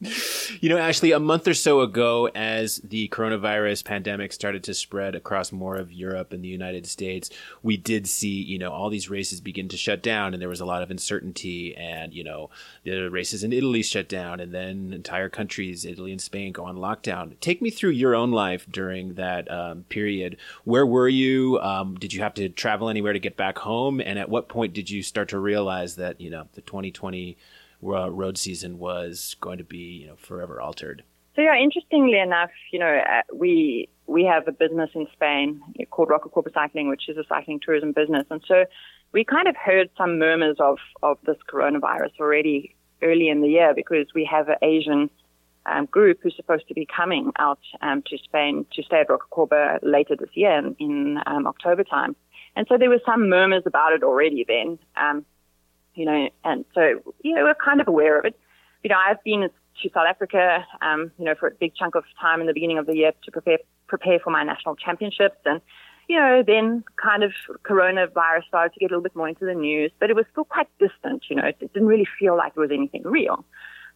you 0.61 0.69
know, 0.69 0.77
Ashleigh, 0.77 1.15
a 1.15 1.21
month 1.21 1.47
or 1.47 1.55
so 1.55 1.81
ago, 1.81 2.29
as 2.35 2.79
the 2.79 3.09
coronavirus 3.09 3.85
pandemic 3.85 4.33
started 4.33 4.65
to 4.65 4.75
spread 4.75 5.15
across 5.15 5.53
more 5.53 5.77
of 5.77 5.93
Europe 5.93 6.33
and 6.33 6.43
the 6.43 6.49
United 6.49 6.87
States, 6.87 7.31
we 7.63 7.77
did 7.77 8.09
see, 8.09 8.43
you 8.43 8.59
know, 8.59 8.71
all 8.71 8.91
these 8.91 9.09
races 9.09 9.41
begin 9.41 9.69
to 9.69 9.77
shut 9.77 10.03
down 10.03 10.35
and 10.35 10.43
there 10.43 10.49
was 10.49 10.61
a 10.61 10.65
lot 10.65 10.83
of 10.83 10.91
uncertainty 10.91 11.77
and, 11.77 12.13
you 12.13 12.25
know, 12.25 12.51
the 12.85 13.09
races 13.11 13.45
in 13.45 13.53
Italy 13.53 13.83
shut 13.83 14.09
down 14.09 14.41
and 14.41 14.53
then 14.53 14.93
entire 14.93 15.29
countries, 15.29 15.85
Italy 15.85 16.11
and 16.11 16.21
Spain, 16.21 16.53
go 16.53 16.65
on 16.65 16.77
lockdown. 16.77 17.39
Take 17.41 17.63
me 17.63 17.71
through 17.71 17.91
your 17.91 18.15
own 18.15 18.33
life 18.33 18.67
during 18.71 19.15
that 19.15 19.51
um, 19.51 19.85
period. 19.85 20.37
Where 20.65 20.87
were 20.87 21.09
you? 21.09 21.61
Um, 21.61 21.95
did 21.95 22.13
you 22.13 22.23
have 22.23 22.35
to 22.35 22.49
travel 22.49 22.89
anywhere 22.89 23.13
to 23.13 23.21
get 23.21 23.37
back 23.37 23.59
home? 23.59 24.01
And 24.01 24.19
at 24.19 24.29
what 24.29 24.49
point 24.49 24.75
did 24.75 24.91
you 24.91 25.03
start 25.03 25.29
to 25.29 25.39
realize 25.39 25.97
that, 25.97 26.21
you 26.21 26.31
know, 26.31 26.49
the 26.55 26.63
2020 26.63 27.37
uh, 27.83 28.09
road 28.11 28.39
season 28.39 28.79
was 28.79 29.37
going 29.41 29.59
to 29.59 29.65
be, 29.65 30.03
you 30.03 30.07
know, 30.07 30.17
forever 30.17 30.61
altered. 30.61 31.03
So 31.35 31.43
yeah, 31.43 31.57
interestingly 31.57 32.19
enough, 32.19 32.51
you 32.73 32.79
know, 32.79 33.01
uh, 33.09 33.23
we 33.35 33.89
we 34.07 34.25
have 34.25 34.47
a 34.47 34.53
business 34.53 34.91
in 34.95 35.07
Spain 35.13 35.63
called 35.91 36.09
Rocacorba 36.09 36.53
Cycling, 36.53 36.89
which 36.89 37.09
is 37.09 37.17
a 37.17 37.25
cycling 37.29 37.61
tourism 37.65 37.93
business, 37.93 38.27
and 38.31 38.43
so 38.47 38.65
we 39.13 39.25
kind 39.25 39.49
of 39.49 39.57
heard 39.57 39.89
some 39.97 40.19
murmurs 40.19 40.57
of 40.59 40.79
of 41.03 41.19
this 41.25 41.39
coronavirus 41.51 42.13
already 42.21 42.75
early 43.03 43.29
in 43.29 43.41
the 43.41 43.49
year 43.49 43.73
because 43.75 44.07
we 44.15 44.25
have 44.31 44.49
an 44.49 44.57
Asian 44.63 45.11
um, 45.67 45.87
group 45.87 46.19
who's 46.23 46.37
supposed 46.37 46.67
to 46.69 46.75
be 46.75 46.87
coming 46.87 47.33
out 47.39 47.61
um, 47.81 48.03
to 48.07 48.19
Spain 48.19 48.67
to 48.75 48.83
stay 48.83 49.01
at 49.01 49.09
Rocacorba 49.09 49.79
later 49.83 50.17
this 50.17 50.31
year 50.35 50.59
in, 50.59 50.77
in 50.79 51.19
um, 51.27 51.47
October 51.47 51.85
time. 51.85 52.17
And 52.57 52.67
so 52.69 52.77
there 52.77 52.91
were 52.91 53.01
some 53.07 53.29
murmurs 53.29 53.63
about 53.67 53.93
it 53.93 54.03
already 54.03 54.45
then. 54.47 54.79
Um, 54.97 55.25
you 55.95 56.05
know, 56.05 56.29
and 56.45 56.65
so, 56.75 57.15
you 57.23 57.35
know, 57.35 57.45
we're 57.45 57.55
kind 57.55 57.81
of 57.81 57.89
aware 57.89 58.19
of 58.19 58.25
it. 58.25 58.39
You 58.83 58.91
know, 58.91 58.97
I've 58.97 59.23
been 59.25 59.49
to 59.83 59.91
South 59.95 60.07
Africa, 60.09 60.67
um, 60.81 61.11
you 61.19 61.25
know, 61.25 61.35
for 61.35 61.49
a 61.49 61.51
big 61.53 61.75
chunk 61.75 61.95
of 61.95 62.05
time 62.21 62.41
in 62.41 62.47
the 62.47 62.53
beginning 62.53 62.79
of 62.79 62.87
the 62.87 62.97
year 62.97 63.13
to 63.25 63.31
prepare, 63.31 63.59
prepare 63.87 64.19
for 64.19 64.31
my 64.31 64.43
national 64.43 64.77
championships. 64.77 65.39
And, 65.45 65.61
you 66.09 66.19
know, 66.19 66.43
then 66.47 66.85
kind 67.03 67.23
of 67.23 67.33
coronavirus 67.65 68.45
started 68.49 68.75
to 68.75 68.81
get 68.81 68.87
a 68.87 68.91
little 68.91 69.03
bit 69.03 69.17
more 69.17 69.29
into 69.29 69.45
the 69.45 69.55
news, 69.55 69.93
but 70.01 70.11
it 70.11 70.17
was 70.17 70.27
still 70.33 70.45
quite 70.45 70.69
distant, 70.79 71.25
you 71.31 71.37
know, 71.37 71.47
it 71.47 71.59
didn't 71.61 71.87
really 71.87 72.09
feel 72.19 72.37
like 72.37 72.55
there 72.55 72.63
was 72.63 72.71
anything 72.73 73.03
real. 73.05 73.45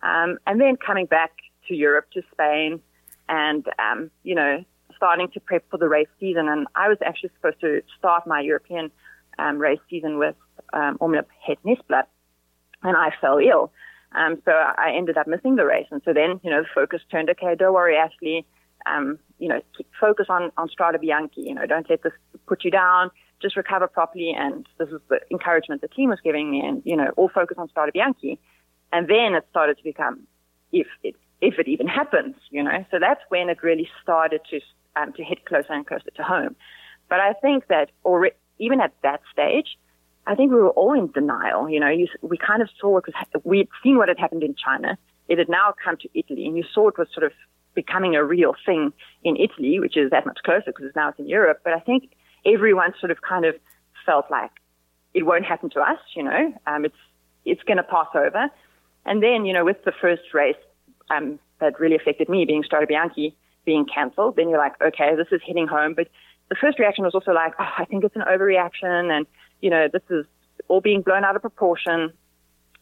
Um, 0.03 0.39
and 0.47 0.61
then 0.61 0.77
coming 0.77 1.07
back 1.07 1.33
to 1.69 1.75
Europe, 1.75 2.07
to 2.13 2.23
Spain, 2.33 2.81
and, 3.29 3.67
um, 3.79 4.11
you 4.23 4.35
know, 4.35 4.65
starting 4.97 5.29
to 5.31 5.41
prep 5.41 5.65
for 5.71 5.79
the 5.79 5.89
race 5.89 6.09
season. 6.21 6.49
And 6.49 6.67
I 6.75 6.89
was 6.89 6.99
actually 7.05 7.31
supposed 7.37 7.61
to 7.61 7.83
start 7.99 8.27
my 8.27 8.41
European 8.41 8.91
um, 9.39 9.59
race 9.59 9.81
season 9.91 10.19
with 10.19 10.37
um, 10.73 10.99
Omloop 10.99 11.27
Het 11.47 11.59
Nieuwsblad, 11.65 12.07
and 12.83 12.97
I 12.97 13.13
fell 13.21 13.39
ill. 13.39 13.73
Um, 14.13 14.41
so 14.45 14.53
I 14.53 14.93
ended 14.97 15.19
up 15.19 15.27
missing 15.27 15.57
the 15.57 15.67
race. 15.67 15.89
And 15.91 16.01
so 16.05 16.13
then, 16.13 16.41
you 16.43 16.51
know, 16.51 16.63
the 16.63 16.69
focus 16.75 17.03
turned, 17.11 17.29
okay, 17.31 17.55
don't 17.55 17.75
worry, 17.75 17.97
Ashleigh, 17.97 18.45
um, 18.87 19.19
you 19.39 19.49
know, 19.49 19.61
focus 20.01 20.27
on, 20.29 20.51
on 20.57 20.69
Strade 20.69 21.03
Bianche, 21.03 21.37
you 21.37 21.55
know, 21.55 21.67
don't 21.67 21.89
let 21.91 22.03
this 22.03 22.13
put 22.47 22.65
you 22.65 22.71
down, 22.71 23.11
just 23.43 23.57
recover 23.57 23.89
properly. 23.89 24.33
And 24.37 24.67
this 24.79 24.89
is 24.89 25.01
the 25.09 25.21
encouragement 25.31 25.83
the 25.83 25.89
team 25.89 26.11
was 26.11 26.21
giving 26.23 26.51
me 26.51 26.61
and, 26.61 26.83
you 26.85 26.97
know, 26.97 27.13
all 27.17 27.29
focus 27.29 27.59
on 27.59 27.69
Strade 27.69 27.95
Bianche. 27.95 28.39
And 28.93 29.09
then 29.09 29.35
it 29.35 29.47
started 29.51 29.77
to 29.79 29.85
become, 29.85 30.21
if 30.73 30.87
it, 31.03 31.17
if 31.41 31.59
it 31.59 31.69
even 31.69 31.89
happens, 31.89 32.37
you 32.51 32.63
know, 32.63 32.87
so 32.91 32.99
that's 32.99 33.21
when 33.29 33.51
it 33.51 33.63
really 33.63 33.89
started 34.03 34.41
to, 34.51 34.61
um, 34.95 35.13
to 35.15 35.25
hit 35.25 35.45
closer 35.45 35.73
and 35.73 35.87
closer 35.87 36.11
to 36.15 36.23
home. 36.23 36.57
But 37.11 37.21
I 37.21 37.35
think 37.35 37.67
that 37.69 37.91
already, 38.05 38.37
even 38.59 38.81
at 38.81 38.95
that 39.03 39.21
stage, 39.31 39.77
I 40.27 40.35
think 40.35 40.51
we 40.51 40.59
were 40.59 40.71
all 40.71 40.93
in 40.93 41.11
denial. 41.13 41.69
You 41.69 41.81
know, 41.81 41.89
you, 41.89 42.09
we 42.23 42.37
kind 42.37 42.63
of 42.63 42.69
saw 42.81 42.99
it 42.99 43.05
was, 43.07 43.43
we 43.45 43.59
had 43.59 43.69
seen 43.83 43.97
what 43.97 44.09
had 44.09 44.19
happened 44.19 44.43
in 44.43 44.55
China. 44.55 44.99
It 45.29 45.39
had 45.39 45.49
now 45.49 45.75
come 45.83 45.97
to 45.99 46.09
Italy, 46.15 46.47
and 46.47 46.57
you 46.57 46.65
saw 46.73 46.89
it 46.89 46.99
was 46.99 47.09
sort 47.13 47.25
of 47.25 47.33
becoming 47.75 48.17
a 48.17 48.25
real 48.25 48.55
thing 48.65 48.93
in 49.23 49.37
Italy, 49.37 49.79
which 49.81 49.97
is 49.97 50.11
that 50.11 50.27
much 50.27 50.39
closer 50.45 50.67
because 50.67 50.87
it's 50.87 50.97
now 50.97 51.11
it's 51.11 51.19
in 51.19 51.29
Europe. 51.29 51.61
But 51.65 51.75
I 51.75 51.81
think 51.81 52.11
everyone 52.45 52.95
sort 52.99 53.11
of 53.11 53.23
kind 53.23 53.45
of 53.45 53.55
felt 54.05 54.31
like 54.31 54.51
it 55.15 55.25
won't 55.25 55.45
happen 55.45 55.71
to 55.71 55.81
us. 55.81 55.99
You 56.15 56.25
know, 56.25 56.55
um, 56.67 56.85
it's 56.85 56.97
it's 57.45 57.63
going 57.63 57.77
to 57.77 57.83
pass 57.83 58.09
over. 58.15 58.51
And 59.05 59.23
then, 59.23 59.47
you 59.47 59.53
know, 59.53 59.65
with 59.65 59.85
the 59.85 59.93
first 59.93 60.35
race 60.35 60.57
um, 61.11 61.39
that 61.61 61.79
really 61.79 61.95
affected 61.95 62.29
me, 62.29 62.45
being 62.45 62.65
Strade 62.65 62.91
Bianche, 62.91 63.33
being 63.65 63.87
cancelled, 63.87 64.37
then 64.37 64.49
you're 64.49 64.59
like, 64.59 64.81
okay, 64.83 65.15
this 65.15 65.29
is 65.31 65.41
hitting 65.45 65.69
home. 65.69 65.95
But 65.95 66.09
the 66.49 66.57
first 66.61 66.79
reaction 66.79 67.05
was 67.05 67.15
also 67.15 67.33
like, 67.33 67.53
oh, 67.59 67.73
I 67.79 67.85
think 67.85 68.05
it's 68.05 68.17
an 68.17 68.23
overreaction, 68.23 69.17
and 69.17 69.27
you 69.61 69.71
know, 69.71 69.89
this 69.93 70.03
is 70.11 70.27
all 70.69 70.81
being 70.81 71.03
blown 71.03 71.25
out 71.25 71.37
of 71.37 71.43
proportion, 71.43 72.13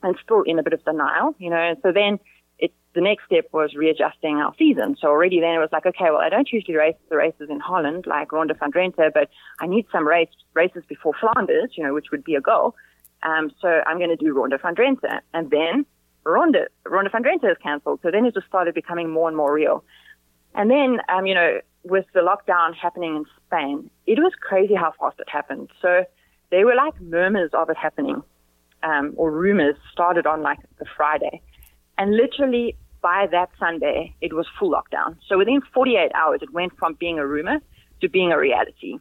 and 0.03 0.17
still 0.23 0.43
in 0.43 0.59
a 0.59 0.63
bit 0.63 0.73
of 0.73 0.85
denial, 0.85 1.35
you 1.39 1.51
know. 1.51 1.57
And 1.57 1.79
so 1.83 1.93
then 1.93 2.19
it, 2.59 2.73
the 2.95 3.01
next 3.01 3.25
step 3.27 3.47
was 3.53 3.75
readjusting 3.75 4.37
our 4.37 4.55
season. 4.59 4.97
So 5.01 5.09
already 5.09 5.41
then 5.41 5.55
it 5.55 5.59
was 5.59 5.71
like, 5.73 5.87
okay, 5.87 6.11
well, 6.11 6.21
I 6.21 6.29
don't 6.29 6.51
usually 6.53 6.77
race 6.77 6.97
the 7.09 7.17
races 7.17 7.49
in 7.51 7.61
Holland 7.61 8.05
like 8.07 8.33
Ronde 8.33 8.53
van 8.59 8.71
Drenthe, 8.71 9.13
but 9.13 9.29
I 9.61 9.67
need 9.67 9.87
some 9.91 10.07
race 10.07 10.29
races 10.55 10.85
before 10.89 11.15
Flanders, 11.19 11.71
you 11.77 11.85
know, 11.85 11.95
which 11.95 12.11
would 12.13 12.25
be 12.25 12.35
a 12.35 12.41
goal. 12.41 12.75
Um, 13.23 13.51
so 13.61 13.81
I'm 13.87 13.99
going 13.99 14.11
to 14.11 14.17
do 14.17 14.33
Ronde 14.35 14.55
van 14.61 14.75
Drenthe, 14.75 15.21
and 15.33 15.51
then 15.51 15.87
Ronde 16.25 16.69
Ronde 16.85 17.11
van 17.11 17.23
Drenthe 17.23 17.51
is 17.51 17.59
cancelled. 17.63 18.01
So 18.03 18.11
then 18.11 18.25
it 18.27 18.35
just 18.35 18.47
started 18.47 18.75
becoming 18.75 19.11
more 19.11 19.29
and 19.29 19.37
more 19.37 19.53
real. 19.53 19.85
And 20.55 20.71
then, 20.71 21.01
um, 21.09 21.27
you 21.27 21.35
know, 21.35 21.61
with 21.83 22.07
the 22.15 22.21
lockdown 22.21 22.75
happening 22.75 23.17
in 23.17 23.25
Spain, 23.47 23.91
it 24.07 24.19
was 24.19 24.33
crazy 24.41 24.75
how 24.75 24.93
fast 24.99 25.19
it 25.19 25.29
happened. 25.29 25.71
So 25.83 26.05
there 26.51 26.67
were 26.67 26.75
like 26.75 27.01
murmurs 27.01 27.51
of 27.53 27.71
it 27.71 27.77
happening 27.77 28.23
um, 28.83 29.15
or 29.17 29.31
rumors 29.31 29.77
started 29.93 30.27
on 30.27 30.43
like 30.43 30.59
the 30.79 30.85
Friday. 30.97 31.41
And 31.99 32.17
literally 32.17 32.77
by 33.03 33.27
that 33.31 33.51
Sunday, 33.59 34.15
it 34.21 34.33
was 34.33 34.47
full 34.59 34.71
lockdown. 34.71 35.17
So 35.29 35.39
within 35.39 35.61
48 35.73 36.13
hours, 36.15 36.41
it 36.43 36.53
went 36.53 36.77
from 36.79 36.95
being 36.95 37.19
a 37.19 37.27
rumor 37.27 37.61
to 38.01 38.09
being 38.09 38.33
a 38.33 38.39
reality. 38.39 38.99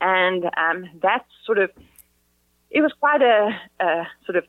And 0.00 0.44
um, 0.56 0.88
that 1.02 1.24
sort 1.46 1.58
of, 1.58 1.70
it 2.70 2.80
was 2.80 2.92
quite 2.98 3.22
a, 3.22 3.50
a 3.80 4.06
sort 4.26 4.36
of 4.36 4.44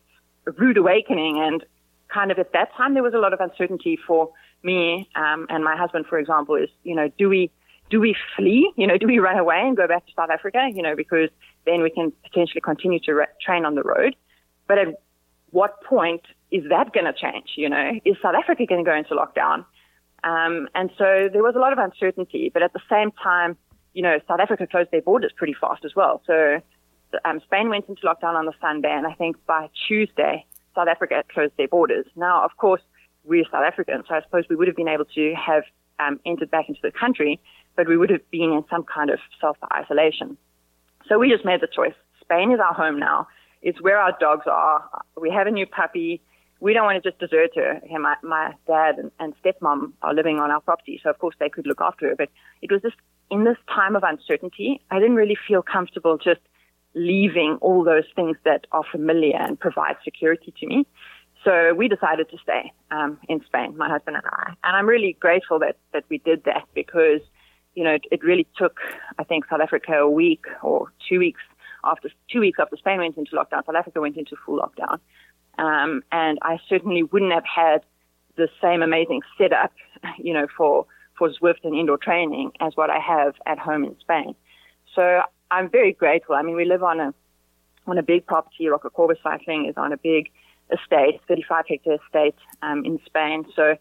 rude 0.58 0.78
awakening. 0.78 1.40
And 1.40 1.64
kind 2.08 2.32
of 2.32 2.40
at 2.40 2.54
that 2.54 2.74
time, 2.76 2.94
there 2.94 3.04
was 3.04 3.14
a 3.14 3.18
lot 3.18 3.34
of 3.34 3.40
uncertainty 3.40 3.98
for 4.08 4.32
me 4.64 5.10
um, 5.16 5.46
and 5.50 5.64
my 5.64 5.76
husband, 5.76 6.06
for 6.08 6.18
example, 6.18 6.56
is, 6.56 6.70
you 6.84 6.96
know, 6.96 7.10
do 7.18 7.30
we, 7.30 7.52
do 7.90 8.00
we 8.00 8.16
flee? 8.36 8.72
You 8.78 8.88
know, 8.88 8.98
do 8.98 9.08
we 9.08 9.20
run 9.20 9.38
away 9.38 9.62
and 9.62 9.76
go 9.76 9.88
back 9.88 10.06
to 10.08 10.14
South 10.16 10.30
Africa? 10.30 10.70
You 10.74 10.82
know, 10.82 10.96
because 10.96 11.30
then 11.66 11.82
we 11.82 11.90
can 11.90 12.12
potentially 12.24 12.62
continue 12.62 13.00
to 13.02 13.14
re- 13.14 13.28
train 13.42 13.66
on 13.66 13.76
the 13.76 13.84
road. 13.84 14.16
But 14.68 14.78
at 14.78 14.88
what 15.52 15.82
point 15.84 16.22
is 16.52 16.64
that 16.70 16.94
going 16.94 17.06
to 17.06 17.14
change? 17.14 17.52
You 17.56 17.70
know, 17.70 17.92
is 18.06 18.16
South 18.22 18.36
Africa 18.36 18.66
going 18.66 18.84
to 18.84 18.90
go 18.90 18.96
into 18.96 19.16
lockdown? 19.16 19.66
Um, 20.24 20.70
and 20.74 20.90
so 20.98 21.30
there 21.32 21.44
was 21.44 21.56
a 21.56 21.60
lot 21.60 21.74
of 21.74 21.80
uncertainty, 21.80 22.50
but 22.54 22.64
at 22.64 22.74
the 22.74 22.80
same 22.90 23.12
time, 23.12 23.58
you 23.94 24.02
know, 24.02 24.20
South 24.28 24.40
Africa 24.40 24.66
closed 24.68 24.90
their 24.92 25.02
borders 25.02 25.32
pretty 25.36 25.56
fast 25.60 25.86
as 25.86 25.92
well. 25.96 26.22
So 26.26 26.62
um, 27.26 27.42
Spain 27.46 27.70
went 27.70 27.88
into 27.90 28.02
lockdown 28.04 28.36
on 28.36 28.46
the 28.46 28.54
Sunday, 28.62 28.92
and 28.92 29.06
I 29.06 29.14
think 29.14 29.36
by 29.46 29.70
Tuesday, 29.88 30.46
South 30.76 30.88
Africa 30.88 31.24
closed 31.32 31.54
their 31.58 31.68
borders. 31.68 32.06
Now, 32.16 32.44
of 32.44 32.56
course, 32.58 32.82
we're 33.24 33.46
South 33.52 33.64
Africans, 33.66 34.06
so 34.08 34.16
I 34.16 34.22
suppose 34.22 34.46
we 34.50 34.56
would 34.56 34.68
have 34.68 34.76
been 34.76 34.88
able 34.88 35.06
to 35.06 35.34
have 35.36 35.64
um, 36.00 36.20
entered 36.26 36.50
back 36.50 36.68
into 36.68 36.82
the 36.82 36.92
country, 36.92 37.40
but 37.76 37.88
we 37.88 37.98
would 37.98 38.10
have 38.10 38.30
been 38.32 38.52
in 38.52 38.64
some 38.70 38.84
kind 38.84 39.10
of 39.10 39.20
self-isolation. 39.40 40.38
So 41.08 41.20
we 41.20 41.30
just 41.30 41.46
made 41.46 41.62
the 41.62 41.68
choice. 41.68 41.94
Spain 42.22 42.52
is 42.52 42.60
our 42.60 42.74
home 42.74 43.00
now. 43.00 43.28
It's 43.62 43.82
where 43.82 43.98
our 43.98 44.16
dogs 44.20 44.46
are. 44.46 44.84
We 45.20 45.30
have 45.32 45.48
a 45.48 45.52
new 45.52 45.66
puppy. 45.66 46.22
We 46.60 46.74
don't 46.74 46.86
want 46.86 47.02
to 47.02 47.10
just 47.10 47.20
desert 47.20 47.52
her. 47.56 47.82
my, 48.00 48.16
my 48.24 48.54
dad 48.68 48.98
and, 48.98 49.12
and 49.20 49.34
stepmom 49.44 49.94
are 50.02 50.14
living 50.14 50.40
on 50.40 50.52
our 50.52 50.62
property, 50.62 51.00
so 51.04 51.10
of 51.10 51.20
course 51.20 51.36
they 51.40 51.50
could 51.50 51.68
look 51.68 51.82
after 51.82 52.10
her. 52.10 52.16
But 52.16 52.30
it 52.62 52.72
was 52.72 52.82
just 52.82 52.96
in 53.30 53.44
this 53.44 53.58
time 53.74 53.96
of 53.96 54.04
uncertainty, 54.04 54.82
I 54.92 55.00
didn't 55.00 55.16
really 55.16 55.38
feel 55.48 55.62
comfortable 55.62 56.18
just 56.18 56.42
leaving 56.94 57.58
all 57.62 57.84
those 57.84 58.04
things 58.16 58.38
that 58.46 58.68
are 58.72 58.84
familiar 58.92 59.38
and 59.38 59.60
provide 59.60 59.96
security 60.04 60.54
to 60.60 60.68
me. 60.68 60.86
So 61.44 61.74
we 61.74 61.88
decided 61.88 62.30
to 62.30 62.38
stay 62.42 62.72
um, 62.92 63.18
in 63.28 63.44
Spain, 63.46 63.76
my 63.76 63.90
husband 63.90 64.16
and 64.16 64.26
I. 64.26 64.54
And 64.64 64.78
I'm 64.78 64.88
really 64.88 65.18
grateful 65.20 65.60
that, 65.60 65.78
that 65.92 66.06
we 66.10 66.20
did 66.20 66.44
that 66.46 66.64
because, 66.74 67.22
you 67.76 67.84
know, 67.84 67.94
it, 67.94 68.06
it 68.12 68.24
really 68.24 68.48
took, 68.58 68.80
I 69.18 69.24
think, 69.24 69.46
South 69.50 69.62
Africa 69.62 69.94
a 69.94 70.10
week 70.10 70.46
or 70.62 70.92
two 71.10 71.20
weeks 71.20 71.42
after 71.84 72.10
two 72.32 72.40
weeks 72.40 72.60
after 72.60 72.78
Spain 72.78 73.00
went 73.00 73.18
into 73.18 73.36
lockdown, 73.36 73.66
South 73.66 73.76
Africa 73.76 74.02
went 74.02 74.18
into 74.18 74.36
full 74.46 74.60
lockdown. 74.60 75.00
Um, 75.58 76.04
and 76.12 76.40
I 76.42 76.60
certainly 76.68 77.04
wouldn't 77.04 77.34
have 77.34 77.46
had 77.46 77.84
the 78.36 78.48
same 78.62 78.82
amazing 78.82 79.22
setup, 79.38 79.74
you 80.18 80.34
know, 80.34 80.48
for, 80.58 80.86
for 81.18 81.30
Zwift 81.30 81.64
and 81.64 81.76
indoor 81.76 81.98
training 81.98 82.52
as 82.60 82.74
what 82.76 82.90
I 82.90 83.00
have 83.00 83.36
at 83.46 83.60
home 83.60 83.84
in 83.84 83.96
Spain. 84.00 84.36
So 84.96 85.22
I'm 85.52 85.70
very 85.70 85.94
grateful. 85.94 86.36
I 86.36 86.42
mean, 86.42 86.56
we 86.56 86.66
live 86.66 86.84
on 86.84 87.00
a, 87.00 87.14
on 87.86 87.98
a 87.98 88.04
big 88.04 88.26
property. 88.26 88.66
Rocacorba 88.66 89.16
Cycling 89.22 89.68
is 89.68 89.76
on 89.78 89.94
a 89.94 89.98
big 89.98 90.32
estate, 90.72 91.20
35 91.28 91.66
hectare 91.68 91.98
estate 92.06 92.36
um, 92.62 92.86
in 92.86 93.00
Spain. 93.06 93.46
So 93.56 93.76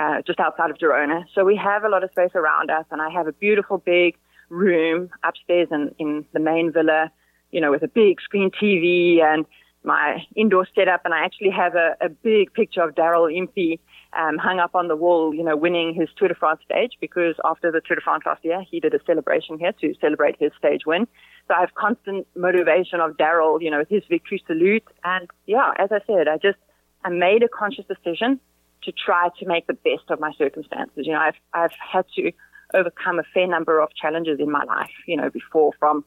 uh, 0.00 0.22
just 0.26 0.40
outside 0.40 0.70
of 0.70 0.78
Girona. 0.78 1.24
So 1.34 1.44
we 1.44 1.56
have 1.56 1.84
a 1.84 1.88
lot 1.88 2.02
of 2.02 2.10
space 2.10 2.30
around 2.34 2.70
us, 2.70 2.86
and 2.90 3.02
I 3.02 3.10
have 3.10 3.26
a 3.26 3.32
beautiful 3.32 3.78
big 3.78 4.16
room 4.48 5.10
upstairs 5.22 5.68
in, 5.70 5.94
in 5.98 6.24
the 6.32 6.40
main 6.40 6.72
villa, 6.72 7.12
you 7.52 7.60
know, 7.60 7.70
with 7.70 7.82
a 7.82 7.88
big 7.88 8.20
screen 8.22 8.50
TV 8.50 9.20
and 9.22 9.44
my 9.84 10.24
indoor 10.34 10.66
setup. 10.74 11.02
And 11.04 11.12
I 11.12 11.22
actually 11.24 11.50
have 11.50 11.74
a, 11.74 11.96
a 12.00 12.08
big 12.08 12.52
picture 12.54 12.82
of 12.82 12.94
Daryl 12.94 13.30
Impey 13.30 13.78
um, 14.18 14.38
hung 14.38 14.58
up 14.58 14.74
on 14.74 14.88
the 14.88 14.96
wall, 14.96 15.34
you 15.34 15.44
know, 15.44 15.56
winning 15.56 15.94
his 15.94 16.08
Tour 16.16 16.28
de 16.28 16.34
France 16.34 16.60
stage 16.64 16.92
because 17.00 17.34
after 17.44 17.70
the 17.70 17.80
Tour 17.80 17.96
de 17.96 18.02
France 18.02 18.24
last 18.24 18.42
year, 18.42 18.64
he 18.68 18.80
did 18.80 18.94
a 18.94 19.04
celebration 19.04 19.58
here 19.58 19.72
to 19.82 19.94
celebrate 20.00 20.36
his 20.38 20.50
stage 20.58 20.86
win. 20.86 21.06
So 21.46 21.54
I 21.54 21.60
have 21.60 21.74
constant 21.74 22.26
motivation 22.34 23.00
of 23.00 23.18
Daryl, 23.18 23.60
you 23.60 23.70
know, 23.70 23.84
his 23.88 24.02
victory 24.08 24.42
salute. 24.46 24.84
And 25.04 25.28
yeah, 25.46 25.72
as 25.78 25.90
I 25.92 26.00
said, 26.06 26.26
I 26.26 26.38
just, 26.38 26.58
I 27.04 27.10
made 27.10 27.42
a 27.42 27.48
conscious 27.48 27.84
decision 27.86 28.40
to 28.82 28.92
try 28.92 29.28
to 29.38 29.46
make 29.46 29.66
the 29.66 29.74
best 29.74 30.10
of 30.10 30.20
my 30.20 30.32
circumstances. 30.38 31.06
You 31.06 31.12
know, 31.12 31.20
I've, 31.20 31.34
I've 31.52 31.72
had 31.72 32.06
to 32.16 32.32
overcome 32.74 33.18
a 33.18 33.24
fair 33.34 33.46
number 33.46 33.80
of 33.80 33.90
challenges 33.94 34.38
in 34.40 34.50
my 34.50 34.64
life, 34.64 34.90
you 35.06 35.16
know, 35.16 35.30
before 35.30 35.72
from, 35.78 36.04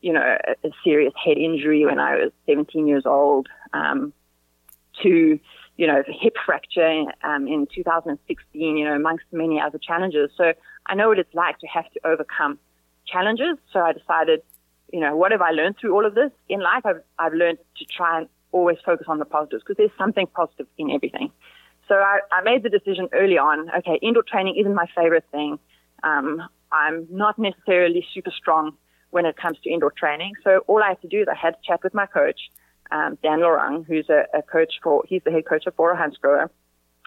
you 0.00 0.12
know, 0.12 0.36
a, 0.46 0.66
a 0.66 0.70
serious 0.82 1.12
head 1.22 1.36
injury 1.36 1.84
when 1.84 1.98
I 1.98 2.16
was 2.16 2.32
17 2.46 2.86
years 2.86 3.04
old, 3.06 3.48
um, 3.72 4.12
to, 5.02 5.38
you 5.76 5.86
know, 5.86 6.02
a 6.06 6.12
hip 6.12 6.34
fracture 6.44 7.04
um, 7.22 7.46
in 7.46 7.66
2016, 7.72 8.76
you 8.76 8.84
know, 8.84 8.94
amongst 8.94 9.26
many 9.32 9.60
other 9.60 9.78
challenges. 9.78 10.30
So 10.36 10.52
I 10.86 10.94
know 10.94 11.08
what 11.08 11.18
it's 11.18 11.34
like 11.34 11.58
to 11.60 11.66
have 11.66 11.90
to 11.92 12.00
overcome 12.04 12.58
challenges. 13.06 13.58
So 13.72 13.80
I 13.80 13.92
decided 13.92 14.42
you 14.92 15.00
know, 15.00 15.16
what 15.16 15.32
have 15.32 15.42
I 15.42 15.50
learned 15.50 15.76
through 15.80 15.94
all 15.94 16.06
of 16.06 16.14
this? 16.14 16.30
In 16.48 16.60
life, 16.60 16.84
I've, 16.84 17.02
I've 17.18 17.34
learned 17.34 17.58
to 17.78 17.84
try 17.84 18.18
and 18.18 18.28
always 18.52 18.78
focus 18.84 19.06
on 19.08 19.18
the 19.18 19.24
positives 19.24 19.62
because 19.62 19.76
there's 19.76 19.98
something 19.98 20.26
positive 20.34 20.66
in 20.78 20.90
everything. 20.90 21.30
So 21.88 21.94
I, 21.94 22.20
I 22.30 22.42
made 22.42 22.62
the 22.62 22.68
decision 22.68 23.08
early 23.12 23.38
on, 23.38 23.70
okay, 23.78 23.98
indoor 24.02 24.22
training 24.22 24.56
isn't 24.56 24.74
my 24.74 24.86
favorite 24.94 25.24
thing. 25.32 25.58
Um, 26.02 26.42
I'm 26.70 27.06
not 27.10 27.38
necessarily 27.38 28.06
super 28.12 28.30
strong 28.30 28.74
when 29.10 29.24
it 29.24 29.36
comes 29.36 29.58
to 29.64 29.70
indoor 29.70 29.90
training. 29.90 30.34
So 30.44 30.58
all 30.66 30.82
I 30.82 30.90
had 30.90 31.00
to 31.02 31.08
do 31.08 31.22
is 31.22 31.28
I 31.28 31.34
had 31.34 31.54
to 31.54 31.60
chat 31.66 31.80
with 31.82 31.94
my 31.94 32.06
coach, 32.06 32.40
um, 32.90 33.16
Dan 33.22 33.40
Lorang, 33.40 33.86
who's 33.86 34.08
a, 34.10 34.24
a 34.36 34.42
coach 34.42 34.74
for, 34.82 35.02
he's 35.08 35.22
the 35.24 35.30
head 35.30 35.46
coach 35.46 35.66
of 35.66 35.76
Bora 35.76 35.96
Hansgrohe. 35.96 36.50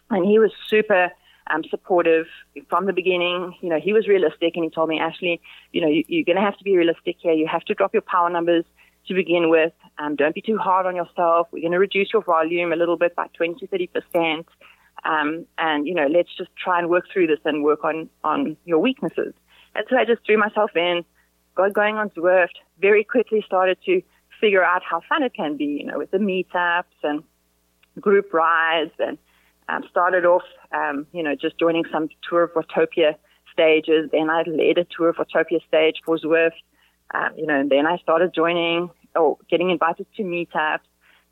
And 0.09 0.25
he 0.25 0.39
was 0.39 0.51
super 0.67 1.11
um, 1.53 1.63
supportive 1.69 2.25
from 2.69 2.86
the 2.88 2.93
beginning. 2.93 3.53
You 3.61 3.69
know, 3.69 3.79
he 3.79 3.93
was 3.93 4.07
realistic 4.07 4.55
and 4.55 4.63
he 4.63 4.69
told 4.69 4.89
me, 4.89 4.99
Ashleigh, 4.99 5.39
you 5.71 5.82
know, 5.82 5.88
you, 5.88 6.03
you're 6.07 6.25
going 6.25 6.38
to 6.38 6.41
have 6.41 6.57
to 6.57 6.63
be 6.63 6.75
realistic 6.75 7.17
here. 7.19 7.34
You 7.34 7.47
have 7.47 7.63
to 7.65 7.75
drop 7.75 7.93
your 7.93 8.01
power 8.01 8.29
numbers 8.29 8.65
to 9.07 9.13
begin 9.13 9.49
with. 9.49 9.73
Um, 9.97 10.15
don't 10.15 10.36
be 10.36 10.41
too 10.41 10.57
hard 10.57 10.86
on 10.86 10.95
yourself. 10.95 11.47
We're 11.51 11.61
going 11.61 11.71
to 11.71 11.79
reduce 11.79 12.13
your 12.13 12.23
volume 12.23 12.71
a 12.73 12.75
little 12.75 12.97
bit 12.97 13.15
by 13.15 13.27
20 13.34 13.55
to 13.55 13.67
30 13.67 13.88
percent. 13.88 14.47
Um, 15.03 15.45
and 15.57 15.87
you 15.87 15.95
know, 15.95 16.07
let's 16.07 16.29
just 16.37 16.51
try 16.55 16.79
and 16.79 16.89
work 16.89 17.05
through 17.11 17.27
this 17.27 17.39
and 17.45 17.63
work 17.63 17.83
on 17.83 18.09
on 18.23 18.57
your 18.65 18.79
weaknesses. 18.79 19.33
And 19.75 19.85
so 19.89 19.97
I 19.97 20.05
just 20.05 20.25
threw 20.25 20.37
myself 20.37 20.71
in, 20.75 21.03
got 21.55 21.73
going 21.73 21.95
on 21.95 22.09
Zwift, 22.09 22.59
very 22.79 23.03
quickly 23.03 23.43
started 23.45 23.77
to 23.85 24.01
figure 24.39 24.63
out 24.63 24.81
how 24.83 25.01
fun 25.07 25.23
it 25.23 25.33
can 25.33 25.55
be, 25.55 25.65
you 25.65 25.85
know, 25.85 25.97
with 25.97 26.11
the 26.11 26.17
meetups 26.17 26.83
and 27.03 27.23
group 27.99 28.33
rides 28.33 28.91
and 28.99 29.17
um, 29.69 29.83
started 29.89 30.25
off, 30.25 30.43
um, 30.73 31.07
you 31.13 31.23
know, 31.23 31.35
just 31.35 31.57
joining 31.57 31.85
some 31.91 32.09
Tour 32.27 32.43
of 32.43 32.51
Watopia 32.53 33.15
stages. 33.53 34.09
Then 34.11 34.29
I 34.29 34.43
led 34.43 34.77
a 34.77 34.85
Tour 34.85 35.09
of 35.09 35.15
Watopia 35.17 35.65
stage 35.67 36.01
for 36.03 36.17
Zwift. 36.17 36.51
Um, 37.13 37.29
you 37.37 37.45
know, 37.45 37.59
and 37.59 37.69
then 37.69 37.85
I 37.85 37.97
started 37.97 38.33
joining 38.33 38.89
or 39.15 39.37
getting 39.49 39.69
invited 39.69 40.07
to 40.17 40.23
meetups. 40.23 40.79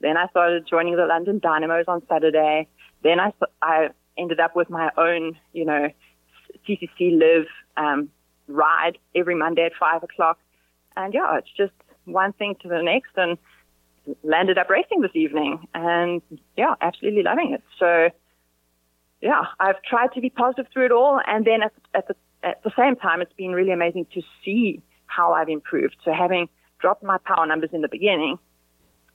Then 0.01 0.17
I 0.17 0.27
started 0.27 0.67
joining 0.69 0.95
the 0.95 1.05
London 1.05 1.39
Dynamos 1.39 1.85
on 1.87 2.01
Saturday. 2.07 2.67
Then 3.03 3.19
I, 3.19 3.33
I 3.61 3.89
ended 4.17 4.39
up 4.39 4.55
with 4.55 4.69
my 4.69 4.91
own, 4.97 5.37
you 5.53 5.65
know, 5.65 5.89
CCC 6.67 7.17
Liv 7.17 7.45
um, 7.77 8.09
ride 8.47 8.97
every 9.15 9.35
Monday 9.35 9.65
at 9.65 9.71
five 9.79 10.03
o'clock. 10.03 10.39
And 10.97 11.13
yeah, 11.13 11.37
it's 11.37 11.51
just 11.55 11.73
one 12.05 12.33
thing 12.33 12.55
to 12.61 12.67
the 12.67 12.81
next. 12.81 13.11
And 13.15 13.37
landed 14.23 14.57
up 14.57 14.69
racing 14.69 15.01
this 15.01 15.15
evening 15.15 15.67
and 15.73 16.21
yeah, 16.57 16.75
absolutely 16.81 17.23
loving 17.23 17.53
it. 17.53 17.63
So 17.77 18.09
yeah, 19.21 19.43
I've 19.59 19.81
tried 19.83 20.13
to 20.13 20.21
be 20.21 20.29
positive 20.29 20.67
through 20.71 20.85
it 20.87 20.91
all. 20.91 21.19
And 21.25 21.45
then 21.45 21.63
at, 21.63 21.73
at 21.93 22.07
the, 22.07 22.15
at 22.43 22.63
the 22.63 22.71
same 22.77 22.95
time, 22.95 23.21
it's 23.21 23.33
been 23.33 23.51
really 23.51 23.71
amazing 23.71 24.07
to 24.13 24.21
see 24.43 24.81
how 25.05 25.33
I've 25.33 25.49
improved. 25.49 25.97
So 26.05 26.13
having 26.13 26.47
dropped 26.79 27.03
my 27.03 27.17
power 27.17 27.45
numbers 27.45 27.71
in 27.73 27.81
the 27.81 27.89
beginning 27.89 28.39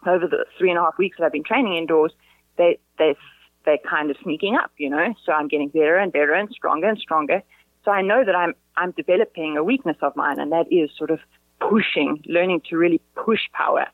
over 0.06 0.26
the 0.26 0.44
three 0.58 0.70
and 0.70 0.78
a 0.78 0.82
half 0.82 0.98
weeks 0.98 1.16
that 1.18 1.24
I've 1.24 1.32
been 1.32 1.44
training 1.44 1.76
indoors, 1.76 2.12
they, 2.58 2.78
they, 2.98 3.16
they're 3.64 3.78
kind 3.78 4.10
of 4.10 4.16
sneaking 4.22 4.56
up, 4.56 4.70
you 4.76 4.90
know, 4.90 5.14
so 5.24 5.32
I'm 5.32 5.48
getting 5.48 5.68
better 5.68 5.96
and 5.96 6.12
better 6.12 6.32
and 6.32 6.48
stronger 6.50 6.88
and 6.88 6.98
stronger. 6.98 7.42
So 7.84 7.90
I 7.90 8.02
know 8.02 8.24
that 8.24 8.34
I'm, 8.34 8.54
I'm 8.76 8.92
developing 8.92 9.56
a 9.56 9.64
weakness 9.64 9.96
of 10.02 10.16
mine 10.16 10.38
and 10.38 10.52
that 10.52 10.66
is 10.70 10.90
sort 10.96 11.10
of 11.10 11.20
pushing, 11.60 12.22
learning 12.26 12.62
to 12.70 12.76
really 12.76 13.00
push 13.14 13.40
power 13.52 13.86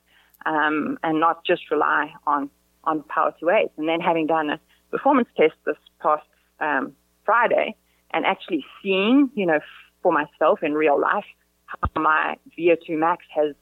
um, 0.46 0.98
and 1.02 1.20
not 1.20 1.44
just 1.44 1.70
rely 1.70 2.12
on 2.26 2.50
on 2.84 3.02
power 3.02 3.34
to 3.38 3.46
weight. 3.46 3.70
And 3.76 3.88
then 3.88 4.00
having 4.00 4.26
done 4.26 4.48
a 4.48 4.60
performance 4.90 5.28
test 5.36 5.52
this 5.66 5.76
past 6.00 6.26
um, 6.60 6.92
Friday 7.24 7.76
and 8.12 8.24
actually 8.24 8.64
seeing, 8.82 9.30
you 9.34 9.44
know, 9.44 9.60
for 10.02 10.12
myself 10.12 10.62
in 10.62 10.72
real 10.72 10.98
life 10.98 11.26
how 11.66 12.00
my 12.00 12.36
VO2 12.58 12.98
max 12.98 13.24
has 13.34 13.54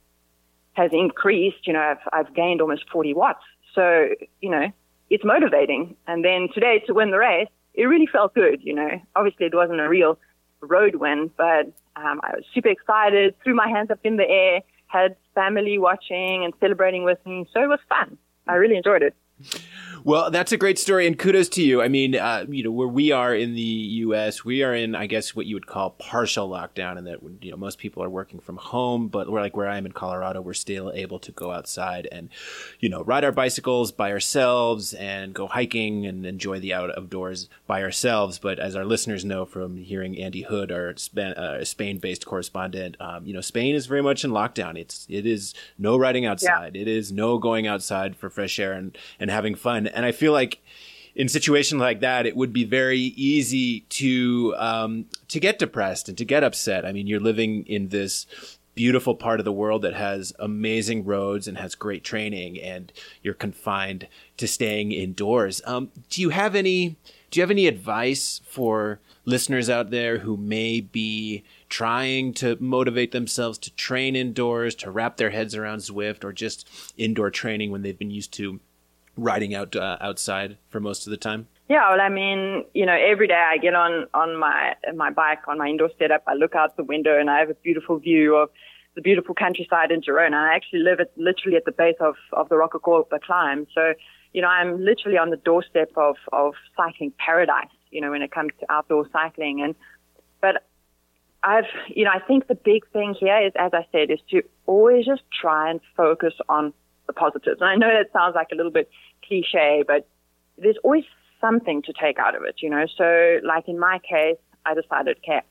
has 0.74 0.90
increased. 0.92 1.66
You 1.66 1.74
know, 1.74 1.80
I've 1.80 2.08
I've 2.12 2.34
gained 2.34 2.60
almost 2.60 2.88
40 2.90 3.14
watts. 3.14 3.44
So 3.74 4.08
you 4.40 4.50
know, 4.50 4.72
it's 5.10 5.24
motivating. 5.24 5.96
And 6.06 6.24
then 6.24 6.48
today 6.54 6.82
to 6.86 6.94
win 6.94 7.10
the 7.10 7.18
race, 7.18 7.48
it 7.74 7.84
really 7.84 8.06
felt 8.06 8.34
good. 8.34 8.60
You 8.62 8.74
know, 8.74 8.90
obviously 9.16 9.46
it 9.46 9.54
wasn't 9.54 9.80
a 9.80 9.88
real 9.88 10.18
road 10.60 10.96
win, 10.96 11.30
but 11.36 11.66
um, 11.96 12.20
I 12.22 12.32
was 12.34 12.44
super 12.52 12.68
excited, 12.68 13.34
threw 13.42 13.54
my 13.54 13.68
hands 13.68 13.90
up 13.90 14.00
in 14.04 14.16
the 14.16 14.28
air 14.28 14.62
had 14.88 15.16
family 15.34 15.78
watching 15.78 16.44
and 16.44 16.52
celebrating 16.60 17.04
with 17.04 17.24
me. 17.24 17.46
So 17.52 17.62
it 17.62 17.68
was 17.68 17.78
fun. 17.88 18.18
I 18.48 18.54
really 18.54 18.76
enjoyed 18.76 19.02
it. 19.02 19.14
Well, 20.04 20.30
that's 20.30 20.52
a 20.52 20.56
great 20.56 20.78
story, 20.78 21.06
and 21.06 21.18
kudos 21.18 21.48
to 21.50 21.62
you. 21.62 21.82
I 21.82 21.88
mean, 21.88 22.14
uh, 22.16 22.46
you 22.48 22.62
know, 22.62 22.70
where 22.70 22.88
we 22.88 23.12
are 23.12 23.34
in 23.34 23.54
the 23.54 23.60
U.S., 23.62 24.44
we 24.44 24.62
are 24.62 24.74
in, 24.74 24.94
I 24.94 25.06
guess, 25.06 25.34
what 25.34 25.46
you 25.46 25.56
would 25.56 25.66
call 25.66 25.90
partial 25.90 26.48
lockdown, 26.48 26.98
and 26.98 27.06
that 27.06 27.18
you 27.40 27.50
know 27.50 27.56
most 27.56 27.78
people 27.78 28.02
are 28.02 28.08
working 28.08 28.40
from 28.40 28.56
home. 28.56 29.08
But 29.08 29.30
we're 29.30 29.40
like 29.40 29.56
where 29.56 29.68
I 29.68 29.78
am 29.78 29.86
in 29.86 29.92
Colorado, 29.92 30.40
we're 30.40 30.54
still 30.54 30.92
able 30.94 31.18
to 31.20 31.32
go 31.32 31.52
outside 31.52 32.08
and, 32.10 32.28
you 32.80 32.88
know, 32.88 33.02
ride 33.02 33.24
our 33.24 33.32
bicycles 33.32 33.92
by 33.92 34.12
ourselves 34.12 34.94
and 34.94 35.34
go 35.34 35.46
hiking 35.46 36.06
and 36.06 36.24
enjoy 36.26 36.60
the 36.60 36.74
out 36.74 36.90
of 36.90 37.10
doors 37.10 37.48
by 37.66 37.82
ourselves. 37.82 38.38
But 38.38 38.58
as 38.58 38.76
our 38.76 38.84
listeners 38.84 39.24
know 39.24 39.44
from 39.44 39.76
hearing 39.76 40.18
Andy 40.18 40.42
Hood, 40.42 40.70
our 40.72 40.94
uh, 41.16 41.64
Spain-based 41.64 42.26
correspondent, 42.26 42.96
um, 43.00 43.26
you 43.26 43.32
know, 43.32 43.40
Spain 43.40 43.74
is 43.74 43.86
very 43.86 44.02
much 44.02 44.24
in 44.24 44.30
lockdown. 44.30 44.78
It's 44.78 45.06
it 45.08 45.26
is 45.26 45.54
no 45.78 45.96
riding 45.96 46.26
outside. 46.26 46.74
Yeah. 46.74 46.82
It 46.82 46.88
is 46.88 47.12
no 47.12 47.38
going 47.38 47.66
outside 47.66 48.16
for 48.16 48.30
fresh 48.30 48.58
air 48.58 48.72
and 48.72 48.96
and 49.18 49.30
having 49.30 49.54
fun. 49.54 49.87
And 49.94 50.04
I 50.04 50.12
feel 50.12 50.32
like 50.32 50.62
in 51.14 51.28
situations 51.28 51.80
like 51.80 52.00
that, 52.00 52.26
it 52.26 52.36
would 52.36 52.52
be 52.52 52.64
very 52.64 52.98
easy 53.00 53.80
to 53.80 54.54
um, 54.56 55.06
to 55.28 55.40
get 55.40 55.58
depressed 55.58 56.08
and 56.08 56.16
to 56.16 56.24
get 56.24 56.44
upset. 56.44 56.86
I 56.86 56.92
mean, 56.92 57.06
you're 57.06 57.20
living 57.20 57.66
in 57.66 57.88
this 57.88 58.26
beautiful 58.76 59.16
part 59.16 59.40
of 59.40 59.44
the 59.44 59.50
world 59.50 59.82
that 59.82 59.94
has 59.94 60.32
amazing 60.38 61.04
roads 61.04 61.48
and 61.48 61.58
has 61.58 61.74
great 61.74 62.04
training, 62.04 62.60
and 62.60 62.92
you're 63.24 63.34
confined 63.34 64.06
to 64.36 64.46
staying 64.46 64.92
indoors. 64.92 65.60
Um, 65.66 65.90
do 66.08 66.22
you 66.22 66.28
have 66.28 66.54
any? 66.54 66.96
Do 67.30 67.40
you 67.40 67.42
have 67.42 67.50
any 67.50 67.66
advice 67.66 68.40
for 68.46 69.00
listeners 69.24 69.68
out 69.68 69.90
there 69.90 70.18
who 70.18 70.36
may 70.36 70.80
be 70.80 71.42
trying 71.68 72.32
to 72.32 72.56
motivate 72.60 73.10
themselves 73.10 73.58
to 73.58 73.74
train 73.74 74.16
indoors, 74.16 74.74
to 74.76 74.90
wrap 74.90 75.16
their 75.16 75.30
heads 75.30 75.54
around 75.54 75.80
Zwift, 75.80 76.22
or 76.24 76.32
just 76.32 76.66
indoor 76.96 77.30
training 77.30 77.72
when 77.72 77.82
they've 77.82 77.98
been 77.98 78.12
used 78.12 78.32
to 78.34 78.60
riding 79.18 79.54
out 79.54 79.76
uh, 79.76 79.98
outside 80.00 80.56
for 80.68 80.80
most 80.80 81.06
of 81.06 81.10
the 81.10 81.16
time? 81.16 81.48
Yeah, 81.68 81.90
well, 81.90 82.00
I 82.00 82.08
mean, 82.08 82.64
you 82.72 82.86
know, 82.86 82.96
every 82.96 83.26
day 83.26 83.34
I 83.34 83.58
get 83.58 83.74
on 83.74 84.06
on 84.14 84.36
my 84.36 84.74
my 84.94 85.10
bike 85.10 85.40
on 85.48 85.58
my 85.58 85.68
indoor 85.68 85.90
setup. 85.98 86.22
I 86.26 86.34
look 86.34 86.54
out 86.54 86.76
the 86.76 86.84
window 86.84 87.18
and 87.18 87.28
I 87.28 87.40
have 87.40 87.50
a 87.50 87.54
beautiful 87.54 87.98
view 87.98 88.36
of 88.36 88.48
the 88.94 89.02
beautiful 89.02 89.34
countryside 89.34 89.90
in 89.90 90.00
Girona. 90.00 90.34
I 90.34 90.54
actually 90.54 90.80
live 90.80 91.00
at 91.00 91.10
literally 91.16 91.56
at 91.56 91.64
the 91.66 91.72
base 91.72 91.96
of 92.00 92.14
of 92.32 92.48
the 92.48 92.54
Rocacorba 92.54 93.20
climb, 93.20 93.66
so 93.74 93.92
you 94.32 94.42
know, 94.42 94.48
I'm 94.48 94.82
literally 94.84 95.18
on 95.18 95.30
the 95.30 95.36
doorstep 95.36 95.90
of 95.96 96.16
of 96.32 96.54
cycling 96.76 97.12
paradise. 97.18 97.68
You 97.90 98.00
know, 98.00 98.10
when 98.10 98.22
it 98.22 98.30
comes 98.30 98.52
to 98.60 98.72
outdoor 98.72 99.06
cycling, 99.12 99.60
and 99.62 99.74
but 100.40 100.64
I've, 101.42 101.64
you 101.88 102.04
know, 102.04 102.10
I 102.12 102.20
think 102.20 102.46
the 102.46 102.54
big 102.54 102.88
thing 102.92 103.14
here 103.18 103.46
is, 103.46 103.52
as 103.58 103.72
I 103.72 103.86
said, 103.92 104.10
is 104.10 104.20
to 104.30 104.42
always 104.66 105.06
just 105.06 105.22
try 105.40 105.70
and 105.70 105.80
focus 105.96 106.34
on 106.48 106.72
the 107.08 107.12
positives. 107.12 107.60
And 107.60 107.68
I 107.68 107.74
know 107.74 107.88
that 107.88 108.12
sounds 108.12 108.36
like 108.36 108.48
a 108.52 108.54
little 108.54 108.70
bit 108.70 108.88
cliche, 109.26 109.82
but 109.84 110.06
there's 110.56 110.76
always 110.84 111.04
something 111.40 111.82
to 111.82 111.92
take 111.92 112.18
out 112.18 112.36
of 112.36 112.42
it, 112.44 112.56
you 112.62 112.70
know. 112.70 112.86
So, 112.96 113.40
like 113.44 113.68
in 113.68 113.78
my 113.78 113.98
case, 114.08 114.38
I 114.64 114.74
decided, 114.74 115.18
okay, 115.18 115.42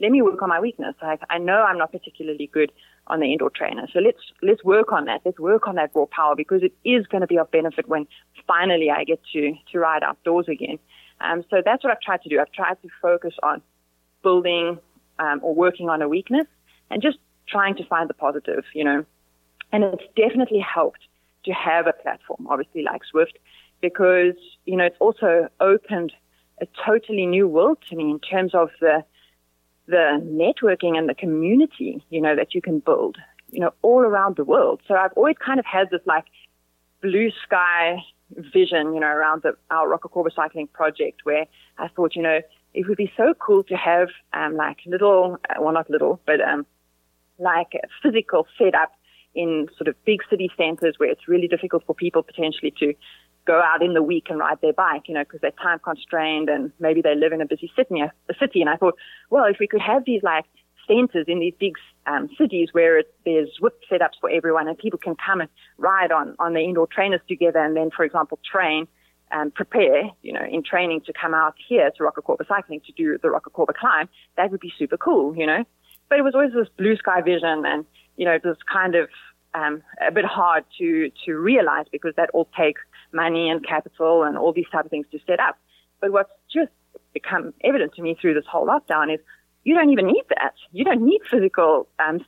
let 0.00 0.10
me 0.10 0.20
work 0.20 0.42
on 0.42 0.48
my 0.48 0.60
weakness. 0.60 0.94
Like 1.00 1.20
I 1.30 1.38
know 1.38 1.62
I'm 1.62 1.78
not 1.78 1.92
particularly 1.92 2.50
good 2.52 2.72
on 3.06 3.20
the 3.20 3.32
indoor 3.32 3.50
trainer, 3.50 3.86
so 3.92 4.00
let's 4.00 4.18
let's 4.42 4.64
work 4.64 4.92
on 4.92 5.04
that. 5.04 5.20
Let's 5.24 5.38
work 5.38 5.68
on 5.68 5.76
that 5.76 5.90
raw 5.94 6.06
power 6.06 6.34
because 6.34 6.62
it 6.62 6.72
is 6.84 7.06
going 7.06 7.20
to 7.20 7.26
be 7.26 7.38
of 7.38 7.50
benefit 7.50 7.88
when 7.88 8.06
finally 8.46 8.90
I 8.90 9.04
get 9.04 9.20
to 9.32 9.54
to 9.70 9.78
ride 9.78 10.02
outdoors 10.02 10.48
again. 10.48 10.78
Um, 11.20 11.44
so 11.50 11.62
that's 11.64 11.84
what 11.84 11.92
I've 11.92 12.00
tried 12.00 12.22
to 12.22 12.28
do. 12.28 12.40
I've 12.40 12.52
tried 12.52 12.82
to 12.82 12.88
focus 13.00 13.34
on 13.42 13.62
building 14.22 14.78
um, 15.18 15.40
or 15.42 15.54
working 15.54 15.88
on 15.88 16.02
a 16.02 16.08
weakness 16.08 16.46
and 16.90 17.00
just 17.00 17.18
trying 17.48 17.76
to 17.76 17.84
find 17.84 18.10
the 18.10 18.14
positive, 18.14 18.64
you 18.74 18.84
know. 18.84 19.04
And 19.72 19.84
it's 19.84 20.04
definitely 20.16 20.60
helped 20.60 21.00
to 21.44 21.52
have 21.52 21.86
a 21.86 21.92
platform, 21.92 22.46
obviously 22.48 22.82
like 22.82 23.02
Zwift, 23.12 23.36
because, 23.80 24.34
you 24.64 24.76
know, 24.76 24.84
it's 24.84 24.96
also 25.00 25.48
opened 25.60 26.12
a 26.60 26.66
totally 26.86 27.26
new 27.26 27.48
world 27.48 27.78
to 27.88 27.96
me 27.96 28.10
in 28.10 28.20
terms 28.20 28.54
of 28.54 28.68
the, 28.80 29.02
the 29.86 30.20
networking 30.22 30.96
and 30.96 31.08
the 31.08 31.14
community, 31.14 32.04
you 32.10 32.20
know, 32.20 32.36
that 32.36 32.54
you 32.54 32.60
can 32.62 32.78
build, 32.78 33.16
you 33.50 33.60
know, 33.60 33.72
all 33.82 34.00
around 34.00 34.36
the 34.36 34.44
world. 34.44 34.80
So 34.86 34.94
I've 34.94 35.12
always 35.16 35.36
kind 35.44 35.58
of 35.58 35.66
had 35.66 35.90
this 35.90 36.02
like 36.06 36.26
blue 37.00 37.30
sky 37.44 37.96
vision, 38.30 38.94
you 38.94 39.00
know, 39.00 39.08
around 39.08 39.42
the, 39.42 39.56
our 39.70 39.88
Rocacorba 39.88 40.32
Cycling 40.34 40.68
project 40.68 41.22
where 41.24 41.46
I 41.78 41.88
thought, 41.88 42.14
you 42.14 42.22
know, 42.22 42.40
it 42.74 42.86
would 42.88 42.98
be 42.98 43.12
so 43.16 43.34
cool 43.34 43.64
to 43.64 43.74
have, 43.74 44.08
um, 44.32 44.54
like 44.54 44.78
little, 44.86 45.38
well, 45.58 45.72
not 45.72 45.90
little, 45.90 46.20
but, 46.24 46.40
um, 46.40 46.66
like 47.38 47.72
a 47.74 47.88
physical 48.02 48.46
setup 48.56 48.92
in 49.34 49.68
sort 49.76 49.88
of 49.88 49.94
big 50.04 50.20
city 50.28 50.50
centers 50.56 50.94
where 50.98 51.10
it's 51.10 51.28
really 51.28 51.48
difficult 51.48 51.84
for 51.86 51.94
people 51.94 52.22
potentially 52.22 52.72
to 52.78 52.94
go 53.44 53.60
out 53.60 53.82
in 53.82 53.94
the 53.94 54.02
week 54.02 54.26
and 54.28 54.38
ride 54.38 54.58
their 54.60 54.72
bike, 54.72 55.02
you 55.06 55.14
know, 55.14 55.24
because 55.24 55.40
they're 55.40 55.50
time 55.52 55.78
constrained 55.78 56.48
and 56.48 56.70
maybe 56.78 57.00
they 57.02 57.14
live 57.14 57.32
in 57.32 57.40
a 57.40 57.46
busy 57.46 57.70
city, 57.74 58.00
a 58.00 58.12
city. 58.38 58.60
And 58.60 58.70
I 58.70 58.76
thought, 58.76 58.94
well, 59.30 59.44
if 59.46 59.56
we 59.58 59.66
could 59.66 59.80
have 59.80 60.04
these 60.04 60.22
like 60.22 60.44
centers 60.86 61.26
in 61.28 61.40
these 61.40 61.54
big 61.58 61.74
um, 62.06 62.28
cities 62.38 62.68
where 62.72 62.98
it, 62.98 63.14
there's 63.24 63.48
Zwift 63.60 63.80
setups 63.90 64.20
for 64.20 64.30
everyone 64.30 64.68
and 64.68 64.78
people 64.78 64.98
can 64.98 65.16
come 65.24 65.40
and 65.40 65.50
ride 65.78 66.12
on, 66.12 66.36
on 66.38 66.54
the 66.54 66.60
indoor 66.60 66.86
trainers 66.86 67.20
together 67.28 67.58
and 67.58 67.76
then, 67.76 67.90
for 67.94 68.04
example, 68.04 68.38
train 68.50 68.86
and 69.30 69.54
prepare, 69.54 70.10
you 70.20 70.32
know, 70.32 70.44
in 70.48 70.62
training 70.62 71.00
to 71.06 71.12
come 71.12 71.34
out 71.34 71.54
here 71.68 71.90
to 71.96 72.02
Rocacorba 72.02 72.46
cycling 72.46 72.80
to 72.86 72.92
do 72.92 73.16
the 73.22 73.28
Rocacorba 73.28 73.74
climb, 73.74 74.08
that 74.36 74.50
would 74.50 74.60
be 74.60 74.72
super 74.78 74.98
cool, 74.98 75.36
you 75.36 75.46
know. 75.46 75.64
But 76.08 76.18
it 76.18 76.22
was 76.22 76.34
always 76.34 76.52
this 76.52 76.68
blue 76.76 76.96
sky 76.96 77.22
vision 77.22 77.64
and 77.64 77.86
you 78.16 78.24
know, 78.24 78.32
it 78.32 78.44
was 78.44 78.56
kind 78.70 78.94
of 78.94 79.08
um, 79.54 79.82
a 80.06 80.10
bit 80.10 80.24
hard 80.24 80.64
to 80.78 81.10
to 81.26 81.34
realize 81.34 81.86
because 81.92 82.14
that 82.16 82.30
all 82.32 82.48
takes 82.56 82.80
money 83.12 83.50
and 83.50 83.66
capital 83.66 84.22
and 84.22 84.38
all 84.38 84.52
these 84.52 84.68
type 84.72 84.84
of 84.84 84.90
things 84.90 85.06
to 85.12 85.18
set 85.26 85.40
up. 85.40 85.58
But 86.00 86.12
what's 86.12 86.32
just 86.52 86.72
become 87.12 87.52
evident 87.62 87.94
to 87.94 88.02
me 88.02 88.16
through 88.20 88.34
this 88.34 88.44
whole 88.50 88.66
lockdown 88.66 89.12
is 89.12 89.20
you 89.64 89.74
don't 89.74 89.90
even 89.90 90.06
need 90.06 90.24
that. 90.30 90.54
You 90.72 90.84
don't 90.84 91.02
need 91.02 91.20
physical 91.30 91.88
um, 91.98 92.24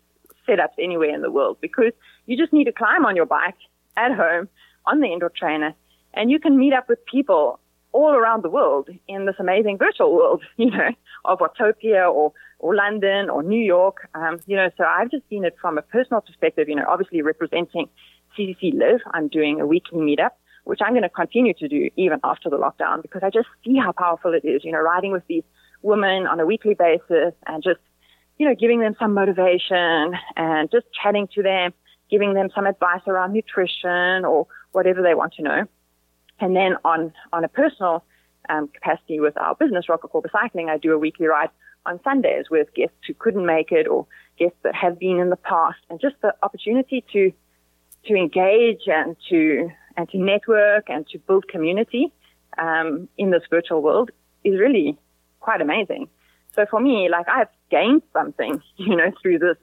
setups 0.47 0.79
anywhere 0.79 1.15
in 1.15 1.23
the 1.23 1.31
world 1.31 1.59
because 1.61 1.93
you 2.27 2.37
just 2.37 2.53
need 2.53 2.65
to 2.65 2.73
climb 2.73 3.05
on 3.05 3.17
your 3.17 3.27
bike 3.27 3.57
at 3.97 4.13
home 4.13 4.49
on 4.87 5.01
the 5.01 5.07
indoor 5.07 5.33
trainer, 5.35 5.75
and 6.13 6.31
you 6.31 6.39
can 6.39 6.59
meet 6.59 6.75
up 6.75 6.89
with 6.89 7.05
people 7.07 7.59
all 7.93 8.13
around 8.13 8.43
the 8.43 8.51
world 8.51 8.89
in 9.09 9.25
this 9.25 9.37
amazing 9.39 9.79
virtual 9.79 10.15
world, 10.15 10.43
you 10.57 10.71
know, 10.71 10.91
of 11.25 11.39
Watopia 11.39 12.13
or, 12.13 12.33
or 12.65 12.75
London 12.75 13.29
or 13.29 13.43
New 13.43 13.63
York. 13.63 14.09
Um, 14.15 14.41
you 14.47 14.57
know, 14.57 14.71
so 14.79 14.85
I've 14.85 15.11
just 15.11 15.29
seen 15.29 15.45
it 15.45 15.55
from 15.61 15.77
a 15.77 15.83
personal 15.83 16.23
perspective, 16.23 16.67
you 16.67 16.75
know, 16.75 16.87
obviously 16.89 17.21
representing 17.21 17.91
CCC 18.35 18.73
Liv. 18.73 19.01
I'm 19.13 19.29
doing 19.29 19.61
a 19.61 19.67
weekly 19.67 19.99
meetup, 19.99 20.31
which 20.65 20.81
I'm 20.83 20.95
going 20.95 21.03
to 21.03 21.11
continue 21.11 21.53
to 21.53 21.69
do 21.69 21.91
even 21.97 22.21
after 22.25 22.49
the 22.49 22.57
lockdown 22.57 23.03
because 23.03 23.21
I 23.23 23.29
just 23.29 23.49
see 23.67 23.77
how 23.77 23.93
powerful 23.93 24.33
it 24.33 24.47
is, 24.47 24.65
you 24.65 24.73
know, 24.73 24.81
riding 24.81 25.13
with 25.13 25.27
these 25.29 25.43
women 25.83 26.27
on 26.27 26.41
a 26.41 26.47
weekly 26.47 26.73
basis 26.73 27.35
and 27.47 27.63
just, 27.63 27.81
you 28.39 28.49
know, 28.49 28.55
giving 28.59 28.81
them 28.81 28.97
some 28.99 29.13
motivation 29.13 30.15
and 30.35 30.71
just 30.71 30.87
chatting 31.03 31.29
to 31.35 31.43
them, 31.43 31.75
giving 32.11 32.33
them 32.33 32.49
some 32.55 32.65
advice 32.65 33.03
around 33.07 33.35
nutrition 33.35 34.25
or 34.25 34.47
whatever 34.73 35.03
they 35.03 35.13
want 35.13 35.35
to 35.35 35.43
know. 35.43 35.65
And 36.41 36.57
then 36.57 36.77
on, 36.83 37.13
on 37.31 37.45
a 37.45 37.49
personal 37.49 38.07
um, 38.49 38.69
capacity 38.69 39.21
with 39.21 39.37
our 39.37 39.55
business, 39.55 39.85
Rocacorba 39.87 40.31
Cycling, 40.33 40.71
I 40.71 40.79
do 40.79 40.95
a 40.95 40.99
weekly 40.99 41.27
ride 41.27 41.51
on 41.87 42.01
Sundays 42.03 42.47
with 42.51 42.73
guests 42.75 42.97
who 43.07 43.15
couldn't 43.15 43.47
make 43.47 43.73
it 43.73 43.87
or 43.87 44.07
guests 44.39 44.59
that 44.63 44.75
have 44.75 44.99
been 44.99 45.19
in 45.19 45.31
the 45.31 45.37
past 45.37 45.79
and 45.91 46.01
just 46.01 46.17
the 46.23 46.35
opportunity 46.43 47.05
to, 47.13 47.33
to 48.07 48.15
engage 48.15 48.83
and 48.87 49.17
to, 49.29 49.71
and 49.97 50.09
to 50.11 50.19
network 50.19 50.89
and 50.89 51.07
to 51.09 51.19
build 51.19 51.49
community, 51.49 52.13
um, 52.59 53.09
in 53.19 53.31
this 53.31 53.43
virtual 53.51 53.83
world 53.83 54.11
is 54.45 54.59
really 54.59 54.97
quite 55.41 55.61
amazing. 55.61 56.09
So 56.53 56.67
for 56.71 56.81
me, 56.81 57.09
like 57.11 57.29
I've 57.29 57.49
gained 57.71 58.03
something, 58.13 58.63
you 58.77 58.97
know, 58.97 59.13
through 59.21 59.39
this, 59.41 59.57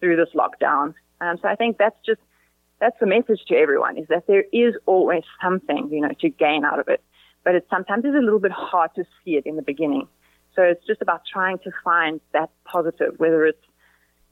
through 0.00 0.16
this 0.16 0.28
lockdown. 0.34 0.94
Um, 1.20 1.38
so 1.40 1.48
I 1.48 1.54
think 1.54 1.78
that's 1.78 1.96
just 2.04 2.20
that's 2.80 2.98
the 3.00 3.06
message 3.06 3.40
to 3.48 3.54
everyone 3.54 3.96
is 3.96 4.06
that 4.08 4.26
there 4.26 4.44
is 4.52 4.74
always 4.84 5.22
something, 5.42 5.88
you 5.90 6.00
know, 6.00 6.10
to 6.20 6.28
gain 6.28 6.64
out 6.64 6.80
of 6.80 6.88
it. 6.88 7.02
But 7.44 7.54
it 7.54 7.66
sometimes 7.70 8.04
is 8.04 8.14
a 8.14 8.18
little 8.18 8.40
bit 8.40 8.52
hard 8.52 8.90
to 8.96 9.04
see 9.24 9.36
it 9.36 9.46
in 9.46 9.56
the 9.56 9.62
beginning. 9.62 10.08
So 10.54 10.62
it's 10.62 10.84
just 10.86 11.02
about 11.02 11.22
trying 11.30 11.58
to 11.60 11.70
find 11.82 12.20
that 12.32 12.50
positive, 12.64 13.14
whether 13.18 13.46
it's, 13.46 13.62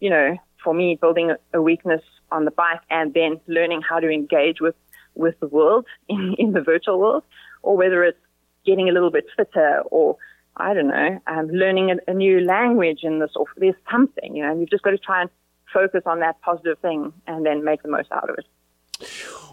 you 0.00 0.10
know, 0.10 0.36
for 0.62 0.72
me, 0.74 0.96
building 1.00 1.32
a 1.52 1.60
weakness 1.60 2.02
on 2.30 2.44
the 2.44 2.50
bike 2.50 2.80
and 2.90 3.12
then 3.14 3.40
learning 3.46 3.82
how 3.82 3.98
to 4.00 4.08
engage 4.08 4.60
with, 4.60 4.74
with 5.14 5.38
the 5.40 5.48
world 5.48 5.86
in, 6.08 6.34
in 6.38 6.52
the 6.52 6.60
virtual 6.60 6.98
world, 6.98 7.24
or 7.62 7.76
whether 7.76 8.04
it's 8.04 8.18
getting 8.64 8.88
a 8.88 8.92
little 8.92 9.10
bit 9.10 9.24
fitter 9.36 9.82
or, 9.90 10.16
I 10.56 10.74
don't 10.74 10.88
know, 10.88 11.20
um, 11.26 11.48
learning 11.48 11.90
a, 11.90 12.10
a 12.10 12.14
new 12.14 12.40
language 12.40 13.00
in 13.02 13.18
this, 13.18 13.32
or 13.34 13.46
there's 13.56 13.74
something, 13.90 14.36
you 14.36 14.46
know, 14.46 14.58
you've 14.58 14.70
just 14.70 14.84
got 14.84 14.90
to 14.90 14.98
try 14.98 15.22
and 15.22 15.30
focus 15.72 16.02
on 16.06 16.20
that 16.20 16.40
positive 16.42 16.78
thing 16.78 17.12
and 17.26 17.44
then 17.44 17.64
make 17.64 17.82
the 17.82 17.88
most 17.88 18.12
out 18.12 18.30
of 18.30 18.36
it. 18.38 18.46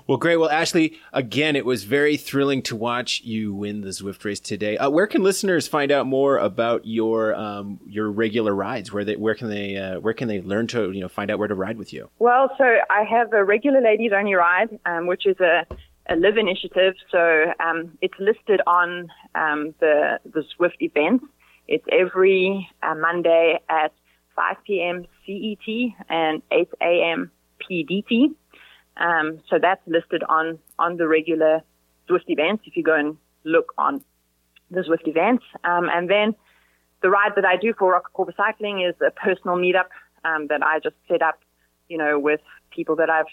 Well, 0.10 0.18
great. 0.18 0.38
Well, 0.38 0.49
Ashleigh, 0.49 0.97
again, 1.14 1.55
it 1.55 1.68
was 1.68 1.84
very 1.84 2.18
thrilling 2.18 2.64
to 2.64 2.76
watch 2.76 3.22
you 3.22 3.53
win 3.53 3.82
the 3.82 3.89
Zwift 3.89 4.26
race 4.26 4.39
today. 4.39 4.76
Uh, 4.76 4.89
where 4.89 5.05
can 5.05 5.22
listeners 5.22 5.68
find 5.68 5.91
out 5.91 6.07
more 6.07 6.39
about 6.39 6.84
your 6.84 7.36
um, 7.36 7.80
your 7.86 8.10
regular 8.10 8.55
rides? 8.55 8.91
Where 8.91 9.05
they 9.05 9.18
where 9.18 9.36
can 9.36 9.49
they 9.49 9.78
uh, 9.78 9.99
where 9.99 10.16
can 10.16 10.28
they 10.28 10.41
learn 10.41 10.66
to 10.70 10.89
you 10.89 11.01
know 11.01 11.10
find 11.10 11.30
out 11.30 11.38
where 11.38 11.47
to 11.47 11.53
ride 11.53 11.78
with 11.78 11.93
you? 11.93 12.10
Well, 12.18 12.49
so 12.57 12.64
I 12.89 13.03
have 13.03 13.34
a 13.34 13.43
regular 13.43 13.82
ladies 13.82 14.10
only 14.12 14.34
ride, 14.34 14.80
um, 14.88 15.05
which 15.05 15.28
is 15.28 15.39
a 15.39 15.68
a 16.07 16.16
Liv 16.16 16.38
initiative. 16.38 16.95
So 17.12 17.53
um, 17.64 17.95
it's 18.01 18.18
listed 18.20 18.62
on 18.66 19.12
um, 19.36 19.76
the 19.80 20.20
the 20.26 20.43
Zwift 20.57 20.80
events. 20.80 21.24
It's 21.68 21.86
every 21.91 22.68
uh, 22.82 22.95
Monday 22.95 23.60
at 23.70 23.93
5 24.36 24.55
p.m. 24.66 25.05
CET 25.28 25.93
and 26.10 26.41
8 26.51 26.68
a.m. 26.82 27.32
PDT. 27.62 28.34
Um, 29.00 29.39
so 29.50 29.58
that's 29.60 29.82
listed 29.88 30.24
on 30.30 30.60
on 30.78 30.97
the 30.97 31.08
regular 31.08 31.62
Zwift 32.10 32.28
events. 32.28 32.64
If 32.66 32.76
you 32.78 32.84
go 32.84 32.95
and 32.95 33.18
look 33.43 33.74
on 33.78 34.04
the 34.70 34.82
Zwift 34.82 35.08
events, 35.08 35.43
um, 35.64 35.89
and 35.89 36.10
then 36.10 36.36
the 37.02 37.10
ride 37.10 37.32
that 37.36 37.45
I 37.45 37.56
do 37.56 37.74
for 37.78 38.00
Rocacorba 38.00 38.36
Cycling 38.36 38.82
is 38.82 38.95
a 39.06 39.12
personal 39.12 39.56
meetup 39.56 39.89
um, 40.26 40.47
that 40.47 40.62
I 40.62 40.80
just 40.80 40.95
set 41.08 41.22
up, 41.22 41.39
you 41.88 41.97
know, 41.97 42.20
with 42.20 42.41
people 42.72 42.95
that 42.97 43.10
I've 43.10 43.26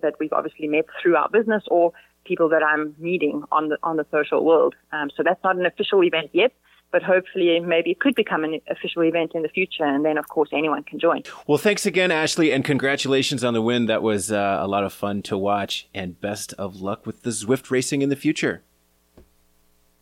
that 0.00 0.14
we've 0.18 0.32
obviously 0.32 0.68
met 0.68 0.86
through 1.00 1.16
our 1.16 1.28
business 1.28 1.62
or 1.68 1.92
people 2.24 2.48
that 2.48 2.62
I'm 2.62 2.94
meeting 2.98 3.44
on 3.52 3.68
the 3.68 3.78
on 3.82 3.96
the 3.96 4.06
social 4.10 4.44
world. 4.44 4.74
Um, 4.92 5.10
so 5.16 5.22
that's 5.22 5.42
not 5.44 5.56
an 5.56 5.66
official 5.66 6.02
event 6.02 6.30
yet, 6.32 6.52
but 6.92 7.02
hopefully 7.02 7.58
maybe 7.58 7.90
it 7.90 8.00
could 8.00 8.14
become 8.14 8.44
an 8.44 8.60
official 8.70 9.02
event 9.02 9.32
in 9.34 9.42
the 9.42 9.48
future, 9.48 9.84
and 9.84 10.04
then 10.04 10.18
of 10.18 10.28
course 10.28 10.50
anyone 10.52 10.84
can 10.84 11.00
join. 11.00 11.22
Well, 11.46 11.58
thanks 11.58 11.86
again, 11.86 12.10
Ashleigh, 12.10 12.54
and 12.54 12.64
congratulations 12.64 13.42
on 13.42 13.54
the 13.54 13.62
win. 13.62 13.86
That 13.86 14.02
was 14.02 14.30
uh, 14.30 14.58
a 14.60 14.68
lot 14.68 14.84
of 14.84 14.92
fun 14.92 15.22
to 15.22 15.38
watch, 15.38 15.88
and 15.94 16.20
best 16.20 16.52
of 16.54 16.76
luck 16.76 17.06
with 17.06 17.22
the 17.22 17.30
Zwift 17.30 17.70
racing 17.70 18.02
in 18.02 18.10
the 18.10 18.16
future. 18.16 18.62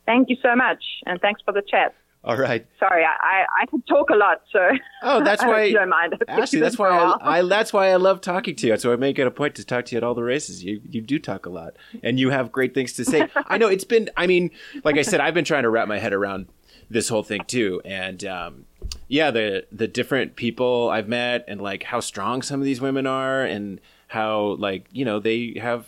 Thank 0.05 0.29
you 0.29 0.37
so 0.43 0.57
much, 0.57 0.83
and 1.07 1.21
thanks 1.21 1.41
for 1.45 1.53
the 1.53 1.63
chat. 1.63 1.95
All 2.23 2.37
right. 2.37 2.67
Sorry, 2.79 3.03
I, 3.03 3.17
I, 3.19 3.63
I 3.63 3.67
could 3.67 3.87
talk 3.87 4.11
a 4.11 4.15
lot, 4.15 4.43
so 4.53 4.59
oh, 5.03 5.25
that's 5.25 5.43
why 5.45 5.63
you 5.65 5.75
don't 5.75 5.89
mind. 5.89 6.23
Actually, 6.29 6.61
that's 6.61 6.79
why 6.79 6.91
I, 6.91 7.39
I, 7.39 7.43
that's 7.43 7.73
why 7.73 7.89
I 7.89 7.97
love 7.97 8.21
talking 8.21 8.55
to 8.57 8.67
you. 8.67 8.77
So 8.77 8.93
I 8.93 8.97
make 8.97 9.19
it 9.19 9.27
a 9.27 9.31
point 9.31 9.55
to 9.55 9.65
talk 9.65 9.87
to 9.87 9.93
you 9.95 9.97
at 9.97 10.05
all 10.05 10.15
the 10.15 10.23
races. 10.23 10.63
You 10.63 10.83
you 10.85 11.01
do 11.01 11.19
talk 11.19 11.47
a 11.47 11.51
lot, 11.51 11.77
and 12.03 12.21
you 12.21 12.29
have 12.29 12.53
great 12.53 12.75
things 12.75 12.93
to 12.95 13.07
say. 13.07 13.27
I 13.47 13.57
know 13.57 13.69
it's 13.69 13.85
been. 13.85 14.11
I 14.19 14.27
mean, 14.27 14.51
like 14.85 14.99
I 14.99 15.03
said, 15.03 15.21
I've 15.21 15.33
been 15.33 15.47
trying 15.47 15.63
to 15.63 15.71
wrap 15.71 15.89
my 15.89 15.99
head 15.99 16.13
around 16.13 16.49
this 16.91 17.09
whole 17.09 17.23
thing 17.23 17.45
too, 17.47 17.81
and 17.85 18.25
um, 18.25 18.67
yeah, 19.09 19.31
the 19.31 19.67
the 19.73 19.89
different 19.89 20.37
people 20.37 20.91
I've 20.91 21.09
met, 21.09 21.45
and 21.49 21.61
like 21.61 21.85
how 21.85 22.01
strong 22.01 22.43
some 22.43 22.61
of 22.61 22.67
these 22.67 22.81
women 22.81 23.07
are, 23.07 23.43
and 23.43 23.81
how 24.09 24.57
like 24.59 24.87
you 24.93 25.05
know 25.05 25.21
they 25.21 25.57
have 25.61 25.87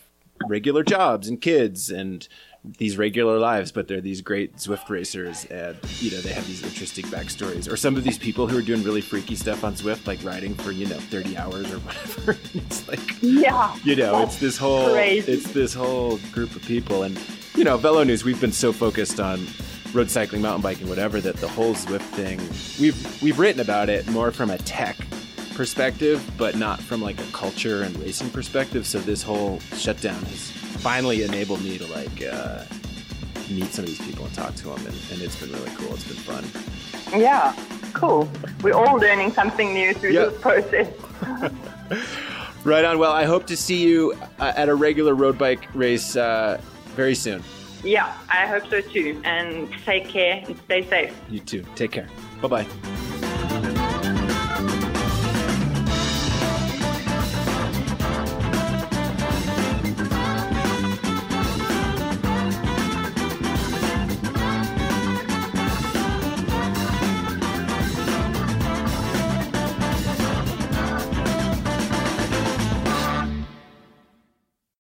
regular 0.49 0.83
jobs 0.83 1.29
and 1.29 1.41
kids 1.41 1.91
and 1.91 2.27
these 2.65 2.97
regular 2.97 3.39
lives, 3.39 3.73
but 3.73 3.89
they're 3.89 4.01
these 4.01 4.21
great 4.21 4.57
Zwift 4.57 4.89
racers, 4.89 5.45
and 5.47 5.77
you 5.99 6.13
know 6.13 6.21
they 6.21 6.33
have 6.33 6.47
these 6.47 6.63
interesting 6.63 7.05
backstories. 7.07 7.71
Or 7.71 7.77
some 7.77 7.97
of 7.97 8.05
these 8.05 8.19
people 8.19 8.47
who 8.47 8.57
are 8.57 8.63
doing 8.63 8.85
really 8.85 9.01
freaky 9.01 9.35
stuff 9.35 9.65
on 9.65 9.75
Zwift, 9.75 10.07
like 10.07 10.23
riding 10.23 10.55
for 10.55 10.71
you 10.71 10.87
know 10.87 10.99
thirty 10.99 11.37
hours 11.37 11.73
or 11.73 11.79
whatever. 11.81 12.39
it's 12.55 12.87
like 12.87 13.01
yeah, 13.21 13.77
you 13.83 13.97
know, 13.97 14.23
it's 14.23 14.37
this 14.37 14.57
whole 14.57 14.93
crazy. 14.93 15.33
it's 15.33 15.53
this 15.53 15.75
whole 15.75 16.19
group 16.31 16.55
of 16.55 16.63
people, 16.63 17.03
and 17.03 17.19
you 17.57 17.65
know, 17.65 17.77
Velo 17.77 18.05
News. 18.05 18.25
We've 18.25 18.41
been 18.41 18.53
so 18.53 18.73
focused 18.73 19.19
on 19.19 19.45
road 19.95 20.11
cycling, 20.11 20.43
mountain 20.43 20.63
biking, 20.63 20.89
whatever 20.89 21.21
that 21.21 21.37
the 21.37 21.49
whole 21.49 21.75
Zwift 21.75 22.01
thing 22.01 22.39
we've 22.81 23.23
we've 23.23 23.39
written 23.39 23.61
about 23.61 23.89
it 23.89 24.09
more 24.11 24.31
from 24.31 24.51
a 24.51 24.59
tech 24.59 24.97
perspective, 25.55 26.29
but 26.37 26.57
not 26.57 26.81
from 26.81 27.03
like 27.03 27.21
a 27.21 27.33
culture 27.33 27.83
and 27.83 27.97
racing 27.99 28.31
perspective. 28.31 28.87
So 28.87 28.99
this 28.99 29.23
whole 29.23 29.61
shutdown 29.77 30.23
has 30.25 30.51
finally 30.51 31.23
enabled 31.23 31.63
me 31.63 31.79
to 31.79 31.87
like 31.87 32.23
uh, 32.23 32.65
meet 33.51 33.67
some 33.73 33.85
of 33.85 33.91
these 33.91 34.01
people 34.01 34.25
and 34.25 34.35
talk 34.35 34.55
to 34.57 34.65
them, 34.65 34.79
and, 34.87 34.97
and, 35.13 35.23
it's 35.23 35.37
been 35.37 35.53
really 35.53 35.71
cool. 35.77 35.95
It's 35.95 36.05
been 36.05 36.17
fun. 36.17 37.21
Yeah, 37.21 37.55
cool. 37.93 38.29
We're 38.63 38.75
all 38.75 38.97
learning 38.97 39.33
something 39.33 39.73
new 39.75 39.93
through 39.95 40.13
yep. 40.13 40.31
this 40.31 40.41
process. 40.41 40.89
right 42.65 42.85
on. 42.85 42.99
Well, 42.99 43.13
I 43.13 43.25
hope 43.25 43.47
to 43.49 43.57
see 43.57 43.83
you 43.83 44.15
uh, 44.39 44.53
at 44.57 44.69
a 44.69 44.75
regular 44.75 45.15
road 45.15 45.37
bike 45.37 45.69
race 45.75 46.17
uh, 46.17 46.61
very 46.97 47.15
soon. 47.15 47.43
Yeah, 47.85 48.13
I 48.29 48.47
hope 48.47 48.67
so 48.69 48.81
too. 48.81 49.21
And 49.25 49.73
take 49.85 50.09
care 50.09 50.43
and 50.47 50.57
stay 50.65 50.89
safe. 50.89 51.15
You 51.29 51.41
too. 51.41 51.65
Take 51.75 51.93
care. 51.93 52.09
Bye 52.41 52.49
bye. 52.49 53.12